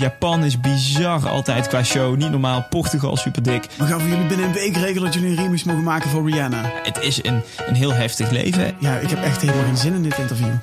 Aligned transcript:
Japan 0.00 0.44
is 0.44 0.60
bizar 0.60 1.28
altijd 1.28 1.68
qua 1.68 1.82
show. 1.82 2.16
Niet 2.16 2.30
normaal. 2.30 2.66
Portugal 2.68 3.16
super 3.16 3.42
dik. 3.42 3.66
We 3.78 3.84
gaan 3.84 4.00
voor 4.00 4.08
jullie 4.08 4.26
binnen 4.26 4.46
een 4.46 4.52
week 4.52 4.76
regelen 4.76 5.02
dat 5.02 5.14
jullie 5.14 5.28
een 5.28 5.36
remix 5.42 5.64
mogen 5.64 5.82
maken 5.82 6.10
voor 6.10 6.30
Rihanna. 6.30 6.70
Het 6.82 6.98
is 6.98 7.24
een, 7.24 7.42
een 7.66 7.74
heel 7.74 7.92
heftig 7.92 8.30
leven. 8.30 8.74
Ja, 8.78 8.98
ik 8.98 9.10
heb 9.10 9.22
echt 9.22 9.40
helemaal 9.40 9.64
geen 9.64 9.76
zin 9.76 9.94
in 9.94 10.02
dit 10.02 10.18
interview. 10.18 10.54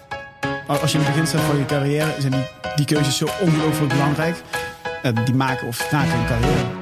Als 0.67 0.91
je 0.91 0.97
in 0.97 1.03
het 1.03 1.13
begin 1.13 1.27
staat 1.27 1.41
van 1.41 1.57
je 1.57 1.65
carrière, 1.65 2.15
zijn 2.19 2.31
die, 2.31 2.45
die 2.75 2.85
keuzes 2.85 3.17
zo 3.17 3.27
ongelooflijk 3.41 3.93
belangrijk. 3.93 4.41
Uh, 5.03 5.11
die 5.25 5.35
maken 5.35 5.67
of 5.67 5.91
maken 5.91 6.19
een 6.19 6.25
carrière. 6.25 6.76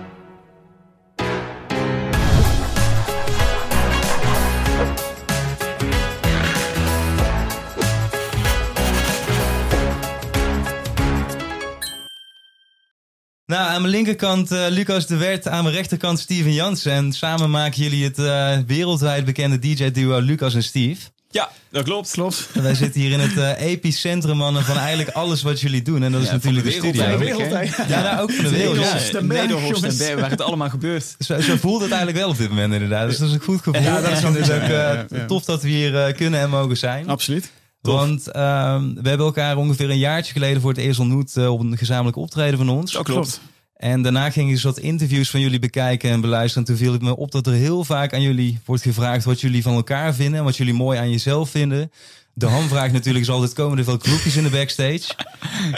Nou, 13.56 13.68
aan 13.68 13.82
mijn 13.82 13.94
linkerkant 13.94 14.52
uh, 14.52 14.66
Lucas 14.70 15.08
de 15.08 15.18
Wert, 15.18 15.48
aan 15.48 15.64
mijn 15.64 15.76
rechterkant 15.76 16.20
Steven 16.20 16.54
Jansen. 16.54 16.92
En 16.92 17.14
samen 17.14 17.50
maken 17.50 17.84
jullie 17.84 18.04
het 18.04 18.20
uh, 18.20 18.58
wereldwijd 18.68 19.26
bekende 19.26 19.60
DJ-duo 19.60 20.20
Lucas 20.20 20.54
en 20.54 20.64
Steve. 20.64 21.02
Ja, 21.30 21.50
dat 21.70 21.84
klopt. 21.84 22.12
Klopt. 22.12 22.48
En 22.54 22.64
wij 22.64 22.76
zitten 22.76 23.02
hier 23.02 23.12
in 23.12 23.20
het 23.20 23.32
uh, 23.32 23.62
epicentrum 23.62 24.38
mannen, 24.38 24.64
van 24.64 24.78
eigenlijk 24.78 25.10
alles 25.10 25.42
wat 25.42 25.62
jullie 25.62 25.82
doen. 25.82 26.04
En 26.04 26.12
dat 26.12 26.22
is 26.22 26.32
natuurlijk 26.32 26.66
de, 26.66 26.72
de 26.72 26.78
studio. 26.78 27.02
Van 27.02 27.12
de 27.12 27.18
wereld, 27.18 27.50
ja, 27.88 28.02
nou, 28.02 28.22
ook 28.22 28.32
van 28.32 28.44
de 28.44 28.50
wereld. 28.50 28.78
Ja, 28.78 29.22
Nederhorst 29.22 29.84
en 29.84 29.98
Berg, 29.98 30.20
waar 30.20 30.30
het 30.30 30.42
allemaal 30.42 30.70
gebeurt. 30.70 31.16
Zo, 31.20 31.42
zo 31.42 31.56
voelt 31.56 31.82
het 31.82 31.92
eigenlijk 31.92 32.20
wel 32.20 32.30
op 32.30 32.38
dit 32.38 32.50
moment 32.50 32.74
inderdaad. 32.74 33.08
Dus 33.10 33.18
dat 33.18 33.28
is 33.28 33.34
een 33.34 33.42
goed 33.42 33.62
gevoel. 33.62 33.82
Ja, 33.82 34.02
dat 34.02 34.12
is 34.12 34.22
dus 34.22 34.52
ook 34.58 34.70
uh, 34.70 35.26
tof 35.28 35.46
dat 35.46 35.62
we 35.62 35.70
hier 35.70 35.94
uh, 35.94 36.16
kunnen 36.16 36.40
en 36.40 36.50
mogen 36.50 36.78
zijn. 36.78 37.10
Absoluut. 37.10 37.52
Want 37.86 38.28
um, 38.28 38.94
we 39.02 39.10
hebben 39.10 39.26
elkaar 39.26 39.58
ongeveer 39.58 39.90
een 39.90 39.98
jaartje 39.98 40.34
geleden 40.34 40.62
voor 40.62 40.70
het 40.70 40.80
eerst 40.80 41.00
ontmoet 41.00 41.36
uh, 41.36 41.52
op 41.52 41.60
een 41.60 41.78
gezamenlijk 41.78 42.18
optreden 42.18 42.58
van 42.58 42.70
ons. 42.70 42.92
Dat 42.92 43.04
klopt. 43.04 43.42
En 43.76 44.02
daarna 44.02 44.30
ging 44.30 44.52
ik 44.52 44.62
wat 44.62 44.80
interviews 44.80 45.30
van 45.30 45.40
jullie 45.40 45.60
bekijken 45.60 46.10
en 46.10 46.22
beluisteren. 46.22 46.68
En 46.68 46.74
toen 46.74 46.84
viel 46.84 46.94
het 46.94 47.02
me 47.02 47.16
op 47.16 47.32
dat 47.32 47.48
er 47.48 47.54
heel 47.54 47.84
vaak 47.84 48.14
aan 48.14 48.22
jullie 48.22 48.60
wordt 48.66 48.82
gevraagd 48.82 49.26
wat 49.26 49.42
jullie 49.42 49.62
van 49.62 49.74
elkaar 49.74 50.14
vinden. 50.14 50.40
En 50.40 50.46
wat 50.46 50.58
jullie 50.58 50.74
mooi 50.74 51.00
aan 51.00 51.10
jezelf 51.10 51.50
vinden. 51.50 51.92
De 52.38 52.46
hamvraag 52.46 52.92
natuurlijk 52.92 53.26
is 53.26 53.32
altijd, 53.32 53.54
komen 53.54 53.78
er 53.78 53.84
veel 53.84 53.98
groepjes 54.02 54.36
in 54.36 54.44
de 54.44 54.50
backstage? 54.50 55.02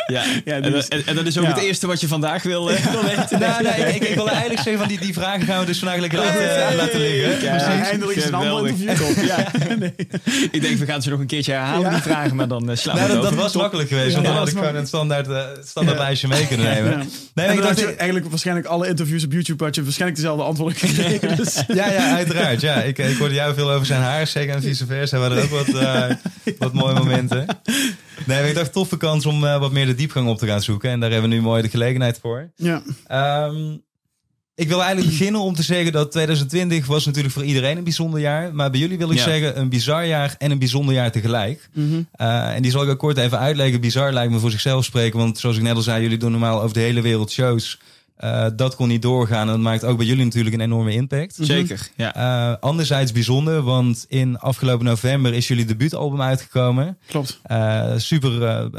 Ja, 0.08 0.24
ja 0.46 0.56
en, 0.56 0.64
en, 0.64 1.06
en, 1.06 1.16
dat 1.16 1.26
is 1.26 1.38
ook 1.38 1.44
ja. 1.44 1.54
het 1.54 1.64
eerste 1.64 1.88
wat 1.88 2.02
je 2.02 2.08
vandaag 2.08 2.44
wil, 2.44 2.66
wil 2.66 3.04
weten. 3.04 3.40
nou, 3.40 3.64
nee, 3.64 3.96
ik, 3.96 4.04
ik, 4.04 4.16
wil 4.16 4.30
eigenlijk 4.30 4.62
zeggen, 4.62 4.78
van 4.78 4.88
die, 4.88 5.00
die 5.00 5.14
vragen 5.14 5.42
gaan 5.42 5.60
we 5.60 5.66
dus 5.66 5.80
vandaag 5.80 6.00
lekker 6.00 6.20
laten, 6.20 6.42
uh, 6.42 6.76
laten 6.76 7.00
liggen. 7.00 7.44
Ja. 7.44 7.58
Eindelijk 7.84 8.18
is 8.18 8.26
een 8.26 8.34
ander 8.34 8.68
interview. 8.68 9.26
Ja. 9.26 9.52
nee. 9.80 9.94
Ik 10.52 10.62
denk, 10.62 10.78
we 10.78 10.86
gaan 10.86 11.02
ze 11.02 11.10
nog 11.10 11.20
een 11.20 11.28
keertje 11.28 11.52
herhalen, 11.52 11.92
die 11.92 12.02
vragen, 12.02 12.36
maar 12.36 12.48
dan 12.48 12.70
uh, 12.70 12.76
slaan 12.76 12.96
we 12.96 13.02
nou, 13.02 13.14
dat, 13.14 13.24
dat 13.24 13.34
was 13.34 13.52
Top. 13.52 13.62
makkelijk 13.62 13.90
geweest, 13.90 14.14
want 14.14 14.26
dan 14.26 14.36
had 14.36 14.48
ik 14.48 14.58
gewoon 14.58 14.76
een 14.76 14.88
standaard, 14.88 15.28
uh, 15.28 15.42
standaard 15.66 15.98
lijstje 15.98 16.28
mee 16.28 16.48
kunnen 16.48 16.74
nemen. 16.74 17.10
Nee, 17.34 17.48
ik 17.48 17.62
dacht, 17.62 17.96
eigenlijk 17.96 18.30
waarschijnlijk 18.30 18.68
alle 18.68 18.88
interviews 18.88 19.24
op 19.24 19.32
YouTube 19.32 19.64
had 19.64 19.76
je 19.76 19.84
waarschijnlijk 19.84 20.22
dezelfde 20.22 20.44
antwoord 20.44 20.78
gekregen. 20.86 21.36
Dus. 21.36 21.64
Ja, 21.68 21.92
ja, 21.92 22.16
uiteraard. 22.16 22.62
Ja. 22.62 22.76
Ik, 22.76 22.98
ik 22.98 23.18
hoorde 23.18 23.34
jou 23.34 23.54
veel 23.54 23.72
over 23.72 23.86
zijn 23.86 24.02
haar, 24.02 24.28
zeker 24.28 24.56
en 24.56 24.62
vice 24.62 24.86
versa. 24.86 25.18
We 25.18 25.24
hadden 25.24 25.44
ook 25.44 25.50
wat, 25.50 25.82
wat 26.60 26.74
mooie 26.74 26.94
momenten. 26.94 27.46
Nee, 28.26 28.50
ik 28.50 28.56
dacht 28.56 28.74
toffe 28.74 28.98
kans 28.98 29.26
om 29.26 29.44
uh, 29.44 29.60
wat 29.60 29.72
meer 29.72 29.86
de 29.86 29.96
diepgang 29.96 30.28
op 30.28 30.38
te 30.38 30.48
gaan 30.48 30.62
zoeken. 30.62 30.90
En 30.90 31.00
daar 31.00 31.12
hebben 31.12 31.30
we 31.30 31.36
nu 31.36 31.42
mooi 31.42 31.62
de 31.62 31.70
gelegenheid 31.70 32.20
voor. 32.22 32.52
Ja. 32.56 32.82
Um, 33.48 33.86
ik 34.58 34.68
wil 34.68 34.84
eigenlijk 34.84 35.10
beginnen 35.10 35.42
om 35.42 35.56
te 35.56 35.64
zeggen 35.64 35.92
dat 35.92 36.12
2020 36.12 36.86
was 36.86 37.06
natuurlijk 37.06 37.34
voor 37.34 37.44
iedereen 37.44 37.78
een 37.78 37.84
bijzonder 37.84 38.20
jaar. 38.20 38.54
Maar 38.54 38.72
bij 38.72 38.80
jullie 38.80 38.98
wil 38.98 39.12
ik 39.12 39.18
ja. 39.18 39.24
zeggen 39.24 39.60
een 39.60 39.70
bizar 39.70 40.06
jaar 40.06 40.36
en 40.38 40.52
een 40.52 40.60
bijzonder 40.60 40.94
jaar 40.94 41.12
tegelijk. 41.12 41.70
Mm 41.74 41.90
-hmm. 41.90 42.08
uh, 42.22 42.56
en 42.56 42.62
die 42.62 42.72
zal 42.72 42.84
ik 42.84 42.90
ook 42.90 42.98
kort 42.98 43.18
even 43.18 43.40
uitleggen. 43.40 43.82
Bizar 43.82 44.14
lijkt 44.14 44.32
me 44.32 44.40
voor 44.40 44.52
zichzelf 44.52 44.86
spreken. 44.86 45.20
Want 45.20 45.38
zoals 45.38 45.58
ik 45.58 45.62
net 45.62 45.76
al 45.76 45.82
zei, 45.82 46.02
jullie 46.02 46.18
doen 46.18 46.32
normaal 46.32 46.62
over 46.62 46.74
de 46.74 46.80
hele 46.80 47.02
wereld 47.02 47.32
shows. 47.32 47.80
Uh, 48.24 48.46
dat 48.56 48.76
kon 48.76 48.88
niet 48.88 49.02
doorgaan. 49.02 49.42
En 49.42 49.54
dat 49.54 49.60
maakt 49.60 49.84
ook 49.84 49.98
bij 49.98 50.06
jullie 50.06 50.24
natuurlijk 50.24 50.56
een 50.56 50.62
enorme 50.62 50.92
impact. 50.92 51.38
Zeker, 51.40 51.90
ja. 51.96 52.16
Uh, 52.18 52.56
anderzijds 52.60 53.12
bijzonder, 53.12 53.62
want 53.62 54.06
in 54.08 54.40
afgelopen 54.40 54.86
november 54.86 55.34
is 55.34 55.48
jullie 55.48 55.66
debuutalbum 55.66 56.22
uitgekomen. 56.22 56.98
Klopt. 57.08 57.42
Uh, 57.52 57.94
super, 57.98 58.32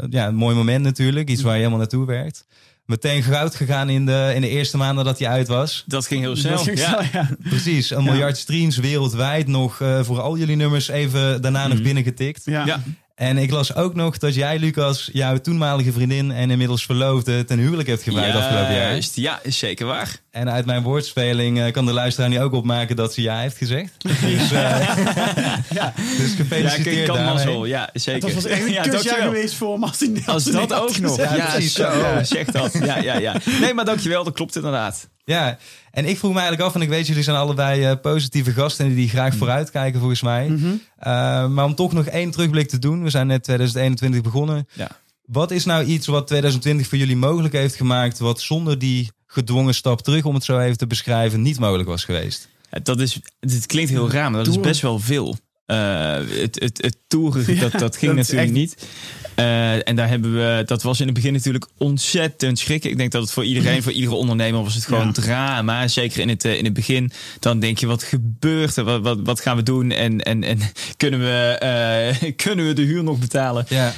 ja, 0.09 0.27
een 0.27 0.35
mooi 0.35 0.55
moment 0.55 0.83
natuurlijk. 0.83 1.29
Iets 1.29 1.41
waar 1.41 1.51
je 1.51 1.57
helemaal 1.57 1.79
naartoe 1.79 2.05
werkt. 2.05 2.47
Meteen 2.85 3.23
goud 3.23 3.55
gegaan 3.55 3.89
in 3.89 4.05
de, 4.05 4.31
in 4.35 4.41
de 4.41 4.49
eerste 4.49 4.77
maanden 4.77 5.05
dat 5.05 5.19
hij 5.19 5.27
uit 5.27 5.47
was. 5.47 5.83
Dat 5.87 6.07
ging 6.07 6.21
heel 6.21 6.35
snel. 6.35 6.57
Ging 6.57 6.77
ja. 6.77 6.87
snel 6.87 7.21
ja. 7.21 7.29
Precies, 7.49 7.89
een 7.89 8.03
miljard 8.03 8.37
streams 8.37 8.77
wereldwijd 8.77 9.47
nog 9.47 9.81
voor 10.01 10.21
al 10.21 10.37
jullie 10.37 10.55
nummers 10.55 10.87
even 10.87 11.41
daarna 11.41 11.63
mm. 11.63 11.69
nog 11.69 11.81
binnengetikt. 11.81 12.41
Ja. 12.45 12.81
En 13.19 13.37
ik 13.37 13.51
las 13.51 13.75
ook 13.75 13.95
nog 13.95 14.17
dat 14.17 14.35
jij, 14.35 14.59
Lucas, 14.59 15.09
jouw 15.13 15.37
toenmalige 15.37 15.91
vriendin 15.91 16.31
en 16.31 16.51
inmiddels 16.51 16.85
verloofde 16.85 17.45
ten 17.45 17.59
huwelijk 17.59 17.87
hebt 17.87 18.03
ja, 18.03 18.11
afgelopen 18.11 18.73
jaar. 18.73 18.91
Juist, 18.91 19.15
ja, 19.15 19.39
is 19.43 19.57
zeker 19.57 19.85
waar. 19.85 20.17
En 20.31 20.49
uit 20.49 20.65
mijn 20.65 20.83
woordspeling 20.83 21.57
uh, 21.57 21.71
kan 21.71 21.85
de 21.85 21.93
luisteraar 21.93 22.29
nu 22.29 22.41
ook 22.41 22.53
opmaken 22.53 22.95
dat 22.95 23.13
ze 23.13 23.21
ja 23.21 23.39
heeft 23.39 23.57
gezegd. 23.57 23.91
Dus, 23.97 24.51
uh, 24.51 24.51
ja. 25.79 25.93
dus 26.17 26.33
gefeliciteerd 26.35 26.95
ja, 26.95 27.05
kan 27.05 27.15
daarmee. 27.15 27.33
mazzel, 27.33 27.65
ja, 27.65 27.89
zeker. 27.93 28.21
Dat 28.21 28.33
was 28.33 28.45
echt 28.45 28.65
een 28.65 28.71
ja, 28.81 28.81
kusjaar 28.81 29.21
geweest 29.21 29.53
voor 29.53 29.79
Martin 29.79 30.23
Als 30.25 30.43
dat 30.43 30.73
ook 30.73 30.99
nog. 30.99 31.17
Ja, 31.17 31.49
precies 31.49 31.73
zo. 31.73 31.97
Ja, 31.97 32.23
zeg 32.23 32.45
dat. 32.45 32.73
Ja, 32.83 32.97
ja, 32.97 33.17
ja. 33.17 33.35
Nee, 33.61 33.73
maar 33.73 33.85
dankjewel, 33.85 34.23
dat 34.23 34.33
klopt 34.33 34.55
inderdaad. 34.55 35.09
Ja, 35.29 35.57
en 35.91 36.05
ik 36.05 36.17
vroeg 36.17 36.33
me 36.33 36.39
eigenlijk 36.39 36.69
af, 36.69 36.75
en 36.75 36.81
ik 36.81 36.89
weet 36.89 37.07
jullie 37.07 37.23
zijn 37.23 37.37
allebei 37.37 37.89
uh, 37.89 37.95
positieve 38.01 38.51
gasten 38.51 38.95
die 38.95 39.09
graag 39.09 39.35
vooruitkijken 39.35 39.99
volgens 39.99 40.21
mij. 40.21 40.47
Mm 40.47 40.57
-hmm. 40.57 40.81
uh, 40.99 41.47
maar 41.47 41.65
om 41.65 41.75
toch 41.75 41.93
nog 41.93 42.05
één 42.05 42.31
terugblik 42.31 42.69
te 42.69 42.79
doen, 42.79 43.03
we 43.03 43.09
zijn 43.09 43.27
net 43.27 43.43
2021 43.43 44.21
begonnen. 44.21 44.67
Ja. 44.73 44.89
Wat 45.25 45.51
is 45.51 45.65
nou 45.65 45.83
iets 45.83 46.07
wat 46.07 46.27
2020 46.27 46.87
voor 46.87 46.97
jullie 46.97 47.15
mogelijk 47.15 47.53
heeft 47.53 47.75
gemaakt, 47.75 48.19
wat 48.19 48.41
zonder 48.41 48.79
die 48.79 49.11
gedwongen 49.27 49.73
stap 49.73 50.01
terug, 50.01 50.25
om 50.25 50.33
het 50.33 50.43
zo 50.43 50.59
even 50.59 50.77
te 50.77 50.87
beschrijven, 50.87 51.41
niet 51.41 51.59
mogelijk 51.59 51.89
was 51.89 52.03
geweest? 52.03 52.49
Ja, 52.71 52.79
dat 52.83 52.99
is, 52.99 53.19
het 53.39 53.65
klinkt 53.65 53.89
heel 53.89 54.11
raar, 54.11 54.31
maar 54.31 54.43
dat 54.43 54.53
is 54.53 54.59
best 54.59 54.81
wel 54.81 54.99
veel. 54.99 55.37
Uh, 55.67 55.77
het, 56.15 56.59
het, 56.59 56.81
het 56.81 56.97
toeren, 57.07 57.55
ja, 57.55 57.61
dat, 57.69 57.79
dat 57.79 57.97
ging 57.97 58.15
dat 58.15 58.27
natuurlijk 58.27 58.47
echt... 58.47 58.57
niet. 58.57 58.87
Uh, 59.39 59.87
en 59.87 59.95
daar 59.95 60.09
hebben 60.09 60.33
we, 60.33 60.63
dat 60.65 60.83
was 60.83 60.99
in 60.99 61.05
het 61.05 61.15
begin 61.15 61.33
natuurlijk 61.33 61.67
ontzettend 61.77 62.59
schrikken. 62.59 62.89
Ik 62.89 62.97
denk 62.97 63.11
dat 63.11 63.21
het 63.21 63.31
voor 63.31 63.45
iedereen, 63.45 63.83
voor 63.83 63.91
iedere 63.91 64.15
ondernemer 64.15 64.63
was 64.63 64.75
het 64.75 64.85
gewoon 64.85 65.05
ja. 65.05 65.11
drama. 65.11 65.87
Zeker 65.87 66.19
in 66.19 66.29
het, 66.29 66.45
uh, 66.45 66.57
in 66.57 66.63
het 66.63 66.73
begin. 66.73 67.11
Dan 67.39 67.59
denk 67.59 67.77
je, 67.77 67.87
wat 67.87 68.03
gebeurt 68.03 68.75
er? 68.75 68.83
Wat, 68.83 69.01
wat, 69.01 69.19
wat 69.23 69.39
gaan 69.39 69.55
we 69.55 69.63
doen? 69.63 69.91
En, 69.91 70.21
en, 70.21 70.43
en 70.43 70.59
kunnen, 70.97 71.19
we, 71.19 71.59
uh, 72.23 72.31
kunnen 72.45 72.67
we 72.67 72.73
de 72.73 72.81
huur 72.81 73.03
nog 73.03 73.19
betalen? 73.19 73.65
Ja. 73.69 73.93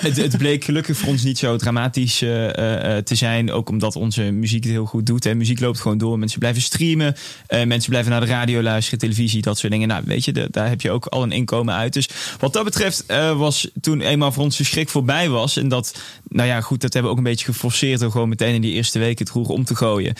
het, 0.00 0.16
het 0.16 0.38
bleek 0.38 0.64
gelukkig 0.64 0.96
voor 0.96 1.08
ons 1.08 1.22
niet 1.22 1.38
zo 1.38 1.56
dramatisch 1.56 2.18
te 2.18 3.02
zijn. 3.04 3.52
Ook 3.52 3.68
omdat 3.68 3.96
onze 3.96 4.22
muziek 4.22 4.64
het 4.64 4.72
heel 4.72 4.86
goed 4.86 5.06
doet. 5.06 5.24
Hè. 5.24 5.34
Muziek 5.34 5.60
loopt 5.60 5.80
gewoon 5.80 5.98
door. 5.98 6.18
Mensen 6.18 6.38
blijven 6.38 6.62
streamen. 6.62 7.14
mensen 7.48 7.90
blijven 7.90 8.10
naar 8.10 8.20
de 8.20 8.26
radio 8.26 8.62
luisteren, 8.62 8.98
televisie, 8.98 9.42
dat 9.42 9.58
soort 9.58 9.72
dingen. 9.72 9.88
Nou, 9.88 10.02
weet 10.06 10.24
je, 10.24 10.32
de, 10.32 10.48
daar 10.50 10.68
heb 10.68 10.80
je 10.80 10.90
ook 10.90 11.06
al 11.06 11.22
een 11.22 11.32
inkomen 11.32 11.74
uit. 11.74 11.92
Dus 11.92 12.08
wat 12.38 12.52
dat 12.52 12.64
betreft 12.64 13.04
was 13.36 13.68
toen 13.80 14.00
eenmaal 14.00 14.32
voor 14.32 14.42
ons 14.42 14.56
de 14.64 14.70
schrik 14.70 14.88
voorbij 14.88 15.28
was. 15.28 15.56
En 15.56 15.68
dat, 15.68 16.02
nou 16.28 16.48
ja, 16.48 16.60
goed, 16.60 16.80
dat 16.80 16.92
hebben 16.92 17.10
we 17.10 17.18
ook 17.18 17.24
een 17.24 17.30
beetje 17.30 17.44
geforceerd 17.52 18.02
om 18.02 18.10
gewoon 18.10 18.28
meteen 18.28 18.54
in 18.54 18.60
die 18.60 18.72
eerste 18.72 18.98
week 18.98 19.18
het 19.18 19.30
roer 19.30 19.48
om 19.48 19.64
te 19.64 19.74
gooien. 19.74 20.14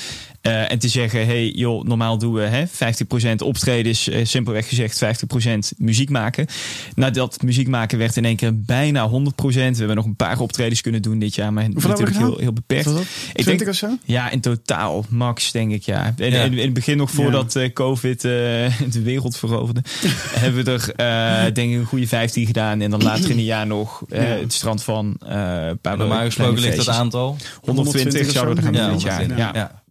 Uh, 0.47 0.71
en 0.73 0.79
te 0.79 0.89
zeggen, 0.89 1.27
hey 1.27 1.49
joh, 1.49 1.85
normaal 1.85 2.19
doen 2.19 2.33
we 2.33 2.41
hè, 2.41 2.67
50% 2.67 2.71
optredens, 3.37 4.09
uh, 4.09 4.25
simpelweg 4.25 4.69
gezegd 4.69 5.05
50% 5.05 5.77
muziek 5.77 6.11
maken. 6.11 6.47
Nou, 6.95 7.13
dat 7.13 7.43
muziek 7.43 7.69
maken 7.69 7.99
werd 7.99 8.17
in 8.17 8.25
één 8.25 8.37
keer 8.37 8.61
bijna 8.61 9.11
100%. 9.11 9.15
We 9.47 9.53
hebben 9.53 9.97
nog 9.97 10.05
een 10.05 10.17
paar 10.17 10.41
optredens 10.41 10.81
kunnen 10.81 11.03
doen 11.03 11.19
dit 11.19 11.35
jaar, 11.35 11.53
maar 11.53 11.65
Hoeveel 11.73 11.91
natuurlijk 11.91 12.17
heel, 12.17 12.39
heel 12.39 12.53
beperkt. 12.53 12.91
Ik 13.33 13.45
denk, 13.45 13.69
of 13.69 13.75
zo? 13.75 13.97
Ja, 14.05 14.31
in 14.31 14.41
totaal, 14.41 15.05
max 15.09 15.53
denk 15.53 15.73
ik, 15.73 15.83
ja. 15.83 16.15
In, 16.17 16.31
ja. 16.31 16.43
in, 16.43 16.53
in 16.53 16.65
het 16.65 16.75
begin 16.75 16.97
nog 16.97 17.11
voordat 17.11 17.53
ja. 17.53 17.63
uh, 17.63 17.73
COVID 17.73 18.21
de 18.21 19.03
wereld 19.03 19.37
veroverde, 19.37 19.81
hebben 20.43 20.65
we 20.65 20.93
er 20.97 21.55
denk 21.55 21.73
ik 21.73 21.79
een 21.79 21.87
goede 21.87 22.07
15 22.07 22.47
gedaan. 22.47 22.81
En 22.81 22.91
dan 22.91 23.03
later 23.03 23.31
in 23.31 23.37
het 23.37 23.47
jaar 23.47 23.67
nog 23.67 24.03
het 24.41 24.53
strand 24.53 24.83
van 24.83 25.17
uh, 25.23 25.71
Normaal 25.83 26.25
gesproken 26.25 26.61
ligt 26.61 26.77
dat 26.77 26.89
aantal 26.89 27.37
120 27.61 28.31
zouden 28.31 28.55
we 28.55 28.61
er 28.61 28.67
gaan 28.67 28.87
ja, 28.87 28.91
dit 28.91 29.03
jaar. 29.03 29.37
Ja. 29.37 29.51
ja. 29.55 29.83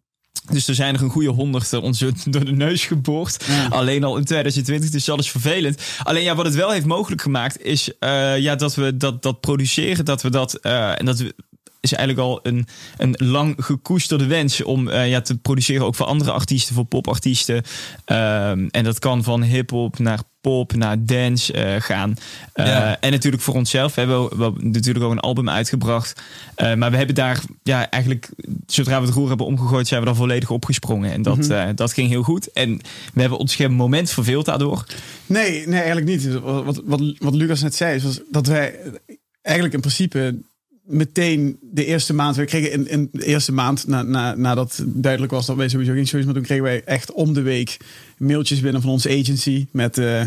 Dus 0.50 0.68
er 0.68 0.76
zijn 0.76 0.96
er 0.96 1.02
een 1.02 1.10
goede 1.10 1.30
honderd 1.30 1.74
ons 1.74 2.00
door 2.00 2.46
de 2.46 2.52
neus 2.52 2.86
geboord. 2.86 3.46
Ja. 3.48 3.68
Alleen 3.68 4.04
al 4.04 4.18
in 4.18 4.24
2020, 4.24 4.90
dus 4.90 5.06
dat 5.06 5.20
is 5.20 5.32
vervelend. 5.32 5.82
Alleen 6.04 6.24
ja, 6.24 6.36
wat 6.36 6.46
het 6.46 6.56
wel 6.56 6.72
heeft 6.72 6.86
mogelijk 6.86 7.22
gemaakt, 7.22 7.62
is 7.62 7.92
uh, 8.00 8.40
ja, 8.40 8.56
dat 8.56 8.76
we 8.76 8.98
dat, 8.98 9.22
dat 9.22 9.40
produceren, 9.40 10.06
dat 10.06 10.22
we 10.22 10.30
dat. 10.30 10.60
Uh, 10.62 11.00
en 11.00 11.06
dat 11.06 11.20
we, 11.20 11.36
is 11.84 11.94
eigenlijk 11.94 12.28
al 12.28 12.40
een, 12.44 12.68
een 12.98 13.16
lang 13.18 13.56
gekoesterde 13.58 14.26
wens 14.26 14.64
om 14.64 14.88
uh, 14.88 15.10
ja, 15.10 15.22
te 15.22 15.38
produceren, 15.38 15.86
ook 15.86 15.96
voor 15.96 16.06
andere 16.06 16.32
artiesten, 16.32 16.76
voor 16.76 16.86
popartiesten. 16.86 17.56
Um, 17.56 18.68
en 18.70 18.84
dat 18.84 19.00
kan 19.00 19.24
van 19.24 19.44
hip-hop 19.44 20.00
naar 20.00 20.20
pop 20.42 20.76
naar 20.76 21.06
dance 21.06 21.54
uh, 21.54 21.82
gaan. 21.82 22.16
Uh, 22.56 22.66
ja. 22.66 23.00
En 23.00 23.12
natuurlijk 23.12 23.44
voor 23.44 23.54
onszelf. 23.54 23.96
We 23.96 24.02
hebben 24.02 24.38
we, 24.38 24.54
natuurlijk 24.58 25.06
ook 25.06 25.12
een 25.12 25.20
album 25.20 25.50
uitgebracht. 25.50 26.22
Uh, 26.58 26.74
maar 26.74 26.92
we 26.92 26.98
hebben 26.98 27.16
daar 27.16 27.42
ja, 27.64 27.90
eigenlijk, 27.90 28.30
zodra 28.68 29.00
we 29.00 29.06
het 29.06 29.16
roer 29.16 29.28
hebben 29.28 29.46
omgegooid, 29.46 29.88
zijn 29.88 30.00
we 30.00 30.06
daar 30.06 30.16
volledig 30.16 30.50
opgesprongen. 30.50 31.12
En 31.12 31.22
dat, 31.22 31.38
mm 31.38 31.52
-hmm. 31.52 31.76
dat 31.76 31.94
ging 31.94 32.10
heel 32.10 32.24
goed. 32.24 32.52
En 32.52 32.82
we 33.14 33.22
hebben 33.22 33.40
ons 33.40 33.56
geen 33.56 33.72
moment 33.72 34.10
verveeld 34.10 34.46
daardoor. 34.46 34.86
Nee, 35.26 35.68
nee 35.68 35.82
eigenlijk 35.82 36.08
niet. 36.08 36.40
Wat, 36.40 36.82
wat, 36.86 37.02
wat 37.18 37.36
Lucas 37.36 37.62
net 37.62 37.76
zei, 37.76 38.02
was 38.02 38.20
dat 38.32 38.48
wij 38.48 38.80
eigenlijk 39.42 39.76
in 39.76 39.82
principe 39.82 40.42
meteen 40.84 41.58
de 41.62 41.86
eerste 41.86 42.14
maand, 42.14 42.36
we 42.36 42.46
kregen 42.46 42.72
in, 42.72 42.88
in 42.88 43.10
de 43.12 43.26
eerste 43.26 43.52
maand, 43.52 43.88
na, 43.88 44.02
na, 44.02 44.36
nadat 44.36 44.84
duidelijk 44.86 45.32
was 45.32 45.46
dat 45.46 45.56
wij 45.56 45.70
sowieso 45.70 45.94
geen 45.94 46.08
shows 46.08 46.26
maar 46.26 46.34
toen 46.34 46.44
kregen 46.44 46.64
wij 46.64 46.84
echt 46.84 47.12
om 47.12 47.34
de 47.34 47.42
week 47.42 47.78
mailtjes 48.18 48.60
binnen 48.60 48.82
van 48.82 48.92
onze 48.92 49.10
agency 49.10 49.68
met, 49.72 49.98
uh, 49.98 50.22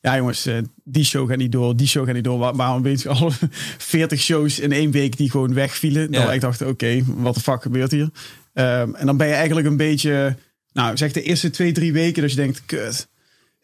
ja 0.00 0.16
jongens, 0.16 0.46
uh, 0.46 0.58
die 0.84 1.04
show 1.04 1.28
gaat 1.28 1.38
niet 1.38 1.52
door, 1.52 1.76
die 1.76 1.86
show 1.86 2.04
gaat 2.06 2.14
niet 2.14 2.24
door. 2.24 2.38
Waar, 2.38 2.56
waarom 2.56 2.82
weet 2.82 3.02
je 3.02 3.08
al 3.08 3.32
40 3.78 4.20
shows 4.20 4.58
in 4.58 4.72
één 4.72 4.90
week 4.90 5.16
die 5.16 5.30
gewoon 5.30 5.54
wegvielen? 5.54 6.12
Ja. 6.12 6.26
We 6.26 6.32
echt 6.32 6.40
dachten, 6.40 6.68
oké, 6.68 7.02
wat 7.06 7.34
de 7.34 7.40
fuck 7.40 7.62
gebeurt 7.62 7.90
hier? 7.90 8.10
Um, 8.54 8.94
en 8.94 9.06
dan 9.06 9.16
ben 9.16 9.26
je 9.26 9.34
eigenlijk 9.34 9.66
een 9.66 9.76
beetje, 9.76 10.36
nou 10.72 10.96
zeg 10.96 11.12
de 11.12 11.22
eerste 11.22 11.50
twee, 11.50 11.72
drie 11.72 11.92
weken 11.92 12.22
dat 12.22 12.30
je 12.30 12.36
denkt, 12.36 12.62
kut. 12.66 13.08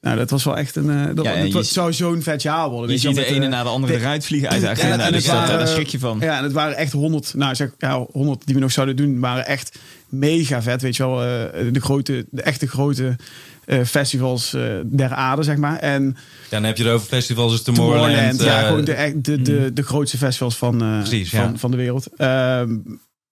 Nou, 0.00 0.18
dat 0.18 0.30
was 0.30 0.44
wel 0.44 0.56
echt 0.56 0.76
een. 0.76 0.90
Uh, 0.90 1.06
dat, 1.14 1.24
ja, 1.24 1.42
dat 1.42 1.52
was, 1.52 1.72
zou 1.72 1.92
zo'n 1.92 2.22
vet 2.22 2.42
jaar 2.42 2.68
worden. 2.68 2.90
Je 2.90 2.98
ziet 2.98 3.14
de 3.14 3.24
ene 3.24 3.48
na 3.48 3.62
de 3.62 3.68
andere 3.68 3.92
de, 3.92 3.98
eruit 3.98 4.24
vliegen 4.24 4.48
uit 4.48 4.60
de 4.60 4.68
agenda. 4.68 5.06
En, 5.06 5.12
dus 5.12 5.26
waren, 5.26 5.58
daar 5.58 5.68
schrik 5.68 5.88
je 5.88 5.98
van. 5.98 6.18
Ja, 6.20 6.36
en 6.38 6.42
het 6.42 6.52
waren 6.52 6.76
echt 6.76 6.92
100, 6.92 7.34
nou 7.34 7.54
zeg 7.54 7.70
ja, 7.78 8.06
100 8.12 8.46
die 8.46 8.54
we 8.54 8.60
nog 8.60 8.72
zouden 8.72 8.96
doen, 8.96 9.20
waren 9.20 9.46
echt 9.46 9.78
mega 10.08 10.62
vet. 10.62 10.82
Weet 10.82 10.96
je 10.96 11.02
wel, 11.02 11.22
uh, 11.22 11.72
de 11.72 11.80
grote, 11.80 12.26
de 12.30 12.42
echte 12.42 12.66
grote 12.66 13.16
uh, 13.66 13.84
festivals 13.84 14.54
uh, 14.54 14.62
der 14.84 15.10
aarde, 15.10 15.42
zeg 15.42 15.56
maar. 15.56 15.78
En 15.78 16.04
ja, 16.04 16.14
dan 16.50 16.64
heb 16.64 16.76
je 16.76 16.84
het 16.84 16.92
over 16.92 17.06
festivals 17.06 17.52
als 17.52 17.62
Tomorrowland. 17.62 18.12
Tomorrowland 18.12 18.42
ja, 18.42 18.66
gewoon 18.66 18.84
de, 18.84 19.20
de, 19.20 19.42
de, 19.42 19.66
mm. 19.68 19.74
de 19.74 19.82
grootste 19.82 20.18
festivals 20.18 20.56
van, 20.56 20.76
Precies, 20.78 21.30
van, 21.30 21.40
ja. 21.40 21.52
van 21.56 21.70
de 21.70 21.76
wereld. 21.76 22.06
Ehm, 22.16 22.76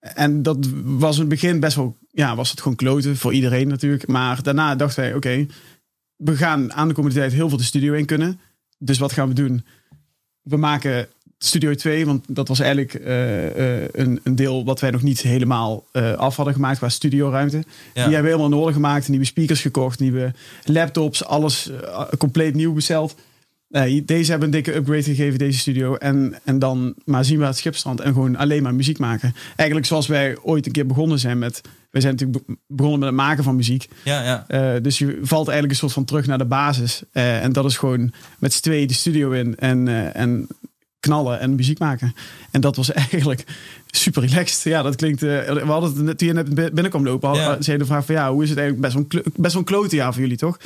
en 0.01 0.43
dat 0.43 0.57
was 0.85 1.15
in 1.15 1.21
het 1.21 1.29
begin 1.29 1.61
best 1.61 1.77
wel, 1.77 1.97
ja, 2.11 2.37
was 2.37 2.51
het 2.51 2.61
gewoon 2.61 2.77
kloten 2.77 3.17
voor 3.17 3.33
iedereen 3.33 3.69
natuurlijk. 3.69 4.07
Maar 4.07 4.43
daarna 4.43 4.77
dachten 4.77 5.03
wij, 5.03 5.15
oké, 5.15 5.17
okay, 5.17 5.49
we 6.17 6.37
gaan 6.37 6.73
aan 6.73 6.89
de 6.89 6.95
komende 6.95 7.17
tijd 7.17 7.33
heel 7.33 7.49
veel 7.49 7.59
de 7.59 7.65
studio 7.65 7.93
in 7.93 8.07
kunnen. 8.07 8.41
Dus 8.79 8.99
wat 8.99 9.13
gaan 9.13 9.29
we 9.29 9.35
doen? 9.35 9.65
We 10.43 10.57
maken 10.57 11.09
Studio 11.39 11.75
2, 11.75 12.07
want 12.07 12.25
dat 12.29 12.49
was 12.49 12.61
eigenlijk 12.61 12.95
uh, 12.95 13.57
uh, 13.57 13.83
een, 13.93 14.21
een, 14.23 14.37
deel 14.37 14.65
wat 14.65 14.81
wij 14.81 14.91
nog 14.91 15.03
niet 15.03 15.21
helemaal 15.21 15.85
uh, 15.93 16.13
af 16.13 16.37
hadden 16.37 16.55
gemaakt 16.55 16.79
qua 16.79 16.89
studioruimte. 16.89 17.57
Ja. 17.57 17.65
Die 17.93 18.03
hebben 18.03 18.23
we 18.23 18.29
helemaal 18.29 18.59
nodig 18.59 18.75
gemaakt. 18.75 19.09
Nieuwe 19.09 19.25
speakers 19.25 19.61
gekocht, 19.61 20.01
nieuwe 20.01 20.33
laptops, 20.65 21.25
alles 21.25 21.71
compleet 22.19 22.55
nieuw 22.55 22.73
besteld. 22.73 23.15
Deze 24.05 24.31
hebben 24.31 24.49
een 24.49 24.55
dikke 24.55 24.75
upgrade 24.75 25.03
gegeven, 25.03 25.39
deze 25.39 25.59
studio. 25.59 25.95
En, 25.95 26.35
en 26.45 26.59
dan 26.59 26.95
maar 27.05 27.25
zien 27.25 27.39
we 27.39 27.45
het 27.45 27.57
schipstrand 27.57 28.01
en 28.01 28.13
gewoon 28.13 28.37
alleen 28.37 28.63
maar 28.63 28.75
muziek 28.75 28.99
maken. 28.99 29.35
Eigenlijk 29.57 29.89
zoals 29.89 30.07
wij 30.07 30.39
ooit 30.43 30.67
een 30.67 30.73
keer 30.73 30.87
begonnen 30.87 31.19
zijn 31.19 31.39
met 31.39 31.61
we 31.95 32.01
zijn 32.01 32.17
natuurlijk 32.17 32.45
begonnen 32.67 32.99
met 32.99 33.09
het 33.09 33.19
maken 33.19 33.45
van 33.45 33.57
muziek. 33.57 33.89
Ja, 34.05 34.23
ja. 34.23 34.75
Uh, 34.75 34.83
dus 34.83 34.99
je 34.99 35.19
valt 35.23 35.49
eigenlijk 35.49 35.71
een 35.71 35.79
soort 35.79 35.93
van 35.93 36.05
terug 36.05 36.27
naar 36.27 36.39
de 36.39 36.45
basis. 36.45 37.03
Uh, 37.13 37.43
en 37.43 37.53
dat 37.53 37.65
is 37.65 37.77
gewoon 37.77 38.13
met 38.39 38.53
z'n 38.53 38.63
tweeën 38.63 38.87
de 38.87 38.95
studio 38.95 39.31
in 39.31 39.57
en, 39.57 39.87
uh, 39.87 40.17
en 40.17 40.47
knallen 41.01 41.41
en 41.41 41.55
muziek 41.55 41.79
maken. 41.79 42.15
En 42.51 42.61
dat 42.61 42.77
was 42.77 42.93
eigenlijk 43.11 43.45
super 43.87 44.23
relaxed. 44.23 44.63
Ja, 44.63 44.83
dat 44.83 44.97
klinkt. 44.97 45.21
we 45.21 45.63
hadden 45.67 46.07
het 46.07 46.19
toen 46.19 46.29
je 46.29 46.35
net 46.35 46.55
binnenkwam 46.55 47.05
lopen. 47.05 47.29
Al, 47.29 47.37
ja. 47.37 47.63
zei 47.63 47.79
de 47.79 47.85
vraag 47.85 48.05
van 48.05 48.15
ja, 48.15 48.33
hoe 48.33 48.43
is 48.43 48.49
het 48.49 48.59
eigenlijk 48.59 48.95
best 48.95 49.11
wel 49.13 49.23
een, 49.25 49.33
best 49.37 49.53
wel 49.53 49.63
een 49.63 49.69
klote 49.69 49.97
jaar 49.97 50.13
voor 50.13 50.23
jullie, 50.23 50.37
toch? 50.37 50.59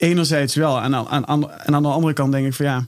Enerzijds 0.00 0.54
wel. 0.54 0.80
En 0.80 0.94
aan, 0.94 1.26
aan, 1.26 1.50
en 1.50 1.74
aan 1.74 1.82
de 1.82 1.88
andere 1.88 2.12
kant 2.12 2.32
denk 2.32 2.46
ik 2.46 2.54
van 2.54 2.66
ja. 2.66 2.86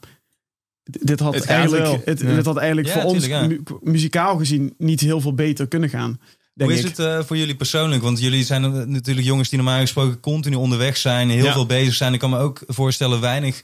Dit 0.84 1.20
had, 1.20 1.44
eigenlijk, 1.44 2.04
het, 2.04 2.20
ja. 2.20 2.34
dit 2.34 2.44
had 2.44 2.56
eigenlijk 2.56 2.88
voor 2.88 3.02
ons 3.02 3.28
mu 3.28 3.62
muzikaal 3.80 4.36
gezien 4.36 4.74
niet 4.78 5.00
heel 5.00 5.20
veel 5.20 5.34
beter 5.34 5.68
kunnen 5.68 5.88
gaan. 5.88 6.20
Hoe 6.54 6.72
is 6.72 6.82
het 6.82 6.98
uh, 6.98 7.22
voor 7.22 7.36
jullie 7.36 7.56
persoonlijk? 7.56 8.02
Want 8.02 8.20
jullie 8.20 8.44
zijn 8.44 8.90
natuurlijk 8.90 9.26
jongens 9.26 9.48
die 9.48 9.58
normaal 9.58 9.80
gesproken 9.80 10.20
continu 10.20 10.56
onderweg 10.56 10.96
zijn, 10.96 11.30
heel 11.30 11.44
ja. 11.44 11.52
veel 11.52 11.66
bezig 11.66 11.94
zijn. 11.94 12.12
Ik 12.12 12.18
kan 12.18 12.30
me 12.30 12.38
ook 12.38 12.62
voorstellen, 12.66 13.20
weinig 13.20 13.62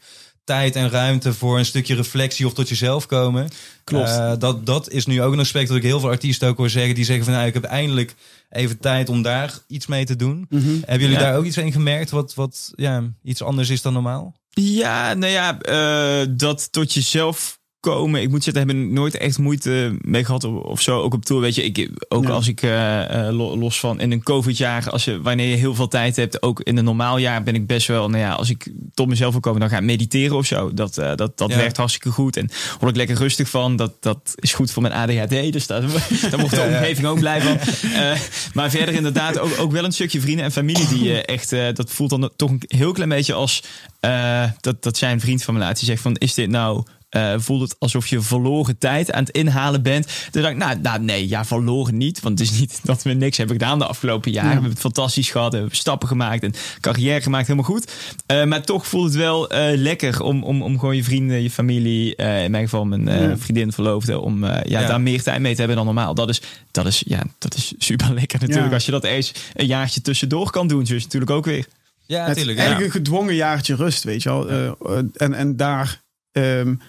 tijd 0.49 0.77
en 0.77 0.91
ruimte 0.91 1.35
voor 1.35 1.59
een 1.59 1.65
stukje 1.65 1.95
reflectie 1.95 2.47
of 2.47 2.55
tot 2.55 2.69
jezelf 2.69 3.07
komen. 3.07 3.49
Klopt. 3.85 4.09
Uh, 4.09 4.33
dat, 4.39 4.67
dat 4.67 4.91
is 4.91 5.07
nu 5.07 5.23
ook 5.23 5.33
een 5.33 5.39
aspect 5.39 5.69
dat 5.69 5.77
ik 5.77 5.83
heel 5.83 6.01
veel 6.01 6.09
artiesten 6.09 6.49
ook 6.49 6.57
hoor 6.57 6.71
zeggen. 6.71 6.95
Die 6.95 7.05
zeggen 7.05 7.25
van 7.25 7.35
nou, 7.35 7.47
ik 7.47 7.55
heb 7.55 7.65
eindelijk 7.65 8.15
even 8.51 8.79
tijd 8.79 9.09
om 9.09 9.23
daar 9.23 9.59
iets 9.67 9.87
mee 9.87 10.05
te 10.05 10.17
doen. 10.17 10.47
Mm 10.49 10.61
-hmm. 10.61 10.83
Hebben 10.87 11.09
jullie 11.09 11.23
ja. 11.23 11.31
daar 11.31 11.37
ook 11.37 11.45
iets 11.45 11.57
in 11.57 11.73
gemerkt 11.73 12.11
wat, 12.11 12.35
wat 12.35 12.73
ja, 12.75 13.03
iets 13.23 13.43
anders 13.43 13.71
is 13.71 13.83
dan 13.83 13.93
normaal? 13.93 14.37
Ja, 14.51 15.15
nou 15.15 15.33
ja, 15.33 15.59
uh, 15.69 16.27
dat 16.31 16.73
tot 16.73 16.93
jezelf 16.93 17.58
komen. 17.81 18.23
Ik 18.23 18.31
moet 18.31 18.45
zeggen, 18.45 18.67
hebben 18.67 18.85
ik 18.85 18.91
nooit 18.91 19.17
echt 19.17 19.39
moeite 19.39 19.97
mee 20.01 20.25
gehad 20.25 20.45
of 20.45 20.81
zo. 20.81 21.01
Ook 21.01 21.15
op 21.15 21.25
tour, 21.25 21.43
weet 21.43 21.55
je. 21.55 21.63
Ik, 21.63 21.91
ook 22.09 22.25
ja. 22.25 22.31
als 22.31 22.49
ik 22.49 22.63
uh, 22.63 23.29
los 23.31 23.81
van 23.81 24.01
in 24.01 24.13
een 24.13 24.23
COVID-jaar, 24.23 24.91
als 24.91 25.05
je 25.05 25.21
wanneer 25.21 25.49
je 25.49 25.57
heel 25.57 25.75
veel 25.75 25.89
tijd 25.89 26.17
hebt, 26.17 26.43
ook 26.43 26.61
in 26.61 26.77
een 26.77 26.85
normaal 26.85 27.19
jaar 27.19 27.43
ben 27.43 27.55
ik 27.55 27.67
best 27.67 27.87
wel, 27.87 28.09
nou 28.09 28.23
ja, 28.23 28.33
als 28.33 28.51
ik 28.51 28.73
tot 28.95 29.09
mezelf 29.09 29.33
wil 29.33 29.41
komen, 29.41 29.61
dan 29.61 29.69
ga 29.69 29.77
ik 29.77 29.83
mediteren 29.83 30.37
of 30.37 30.47
zo. 30.47 30.75
Dat, 30.75 30.99
uh, 30.99 31.15
dat, 31.15 31.39
dat 31.39 31.51
ja. 31.51 31.57
werkt 31.57 31.77
hartstikke 31.77 32.11
goed. 32.11 32.37
En 32.37 32.51
word 32.79 32.91
ik 32.91 32.97
lekker 32.97 33.17
rustig 33.17 33.49
van. 33.49 33.77
Dat, 33.77 34.03
dat 34.03 34.33
is 34.35 34.53
goed 34.53 34.71
voor 34.71 34.83
mijn 34.83 34.95
ADHD. 34.95 35.53
Dus 35.53 35.67
daar, 35.67 35.81
daar 36.31 36.41
mocht 36.41 36.55
de 36.55 36.61
omgeving 36.61 37.07
ook 37.07 37.19
blij 37.19 37.41
van. 37.41 37.59
Uh, 37.91 38.13
maar 38.55 38.71
verder 38.71 38.95
inderdaad 38.95 39.39
ook, 39.39 39.59
ook 39.59 39.73
wel 39.73 39.85
een 39.85 39.93
stukje 39.93 40.21
vrienden 40.21 40.45
en 40.45 40.53
familie 40.53 40.89
die 40.89 41.23
echt, 41.23 41.51
dat 41.51 41.91
voelt 41.91 42.11
dan 42.11 42.31
toch 42.37 42.51
een 42.51 42.63
heel 42.67 42.93
klein 42.93 43.09
beetje 43.09 43.33
als 43.33 43.63
dat, 44.61 44.83
dat 44.83 44.97
zijn 44.97 45.21
vriend 45.21 45.43
van 45.43 45.55
me 45.55 45.61
laat. 45.61 45.77
Die 45.79 45.89
zegt 45.89 46.03
van, 46.03 46.15
is 46.15 46.35
dit 46.35 46.49
nou 46.49 46.85
uh, 47.17 47.35
voelt 47.37 47.61
het 47.61 47.77
alsof 47.79 48.07
je 48.07 48.21
verloren 48.21 48.79
tijd 48.79 49.13
aan 49.13 49.25
het 49.25 49.31
inhalen 49.31 49.83
bent. 49.83 50.07
Dan 50.31 50.43
dacht 50.43 50.55
ik, 50.55 50.61
nou, 50.61 50.79
nou 50.81 51.01
nee, 51.01 51.29
ja, 51.29 51.45
verloren 51.45 51.97
niet. 51.97 52.21
Want 52.21 52.39
het 52.39 52.51
is 52.51 52.59
niet 52.59 52.81
dat 52.85 53.03
we 53.03 53.13
niks 53.13 53.37
hebben 53.37 53.57
gedaan 53.57 53.79
de 53.79 53.87
afgelopen 53.87 54.31
jaren. 54.31 54.49
Ja. 54.49 54.55
We 54.55 54.61
hebben 54.61 54.73
het 54.83 54.95
fantastisch 54.95 55.31
gehad, 55.31 55.53
we 55.53 55.59
hebben 55.59 55.77
stappen 55.77 56.09
gemaakt 56.09 56.43
en 56.43 56.55
carrière 56.81 57.21
gemaakt, 57.21 57.47
helemaal 57.47 57.71
goed. 57.71 57.93
Uh, 58.33 58.45
maar 58.45 58.63
toch 58.63 58.87
voelt 58.87 59.05
het 59.05 59.15
wel 59.15 59.53
uh, 59.53 59.59
lekker 59.75 60.23
om, 60.23 60.43
om, 60.43 60.63
om 60.63 60.79
gewoon 60.79 60.97
je 60.97 61.05
vrienden, 61.05 61.43
je 61.43 61.51
familie, 61.51 62.17
in 62.17 62.51
mijn 62.51 62.65
geval 62.65 62.85
mijn 62.85 63.05
ja. 63.05 63.37
vriendin, 63.37 63.73
verloofde, 63.73 64.19
om 64.19 64.45
ja, 64.45 64.63
ja, 64.65 64.87
daar 64.87 65.01
meer 65.01 65.23
tijd 65.23 65.41
mee 65.41 65.53
te 65.53 65.59
hebben 65.59 65.77
dan 65.77 65.87
normaal. 65.87 66.15
Dat 66.15 66.29
is, 66.29 66.43
dat 66.71 66.87
is, 66.87 67.03
ja, 67.07 67.23
dat 67.39 67.55
is 67.55 67.73
super 67.79 68.15
lekker 68.15 68.41
natuurlijk. 68.41 68.73
Als 68.73 68.85
je 68.85 68.91
dat 68.91 69.05
eens 69.05 69.33
een 69.55 69.67
jaartje 69.67 70.01
tussendoor 70.01 70.51
kan 70.51 70.69
doen, 70.69 70.85
dus 70.85 71.03
natuurlijk 71.03 71.31
ook 71.31 71.45
weer. 71.45 71.67
Ja, 72.07 72.27
natuurlijk. 72.27 72.59
Eigenlijk 72.59 72.95
een 72.95 73.01
gedwongen 73.01 73.35
jaartje 73.35 73.75
rust, 73.75 74.05
weet 74.05 74.23
je 74.23 74.29
wel. 74.29 74.77
en, 75.17 75.35
en 75.35 75.57
daar. 75.57 76.07
Um, 76.33 76.81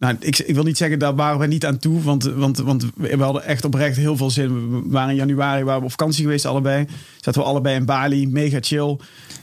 nou, 0.00 0.16
ik, 0.20 0.38
ik, 0.38 0.54
wil 0.54 0.64
niet 0.64 0.76
zeggen, 0.76 0.98
daar 0.98 1.14
waren 1.14 1.38
we 1.38 1.46
niet 1.46 1.66
aan 1.66 1.78
toe. 1.78 2.02
Want, 2.02 2.24
want, 2.24 2.58
want 2.58 2.86
we 2.94 3.22
hadden 3.22 3.44
echt 3.44 3.64
oprecht 3.64 3.96
heel 3.96 4.16
veel 4.16 4.30
zin. 4.30 4.70
We 4.70 4.82
waren 4.90 5.10
in 5.10 5.16
januari 5.16 5.64
waren 5.64 5.78
we 5.78 5.84
op 5.84 5.90
vakantie 5.90 6.22
geweest 6.22 6.44
allebei. 6.44 6.86
Zaten 7.20 7.40
we 7.40 7.46
allebei 7.46 7.76
in 7.76 7.84
Bali, 7.84 8.28
mega 8.28 8.58
chill. 8.60 8.96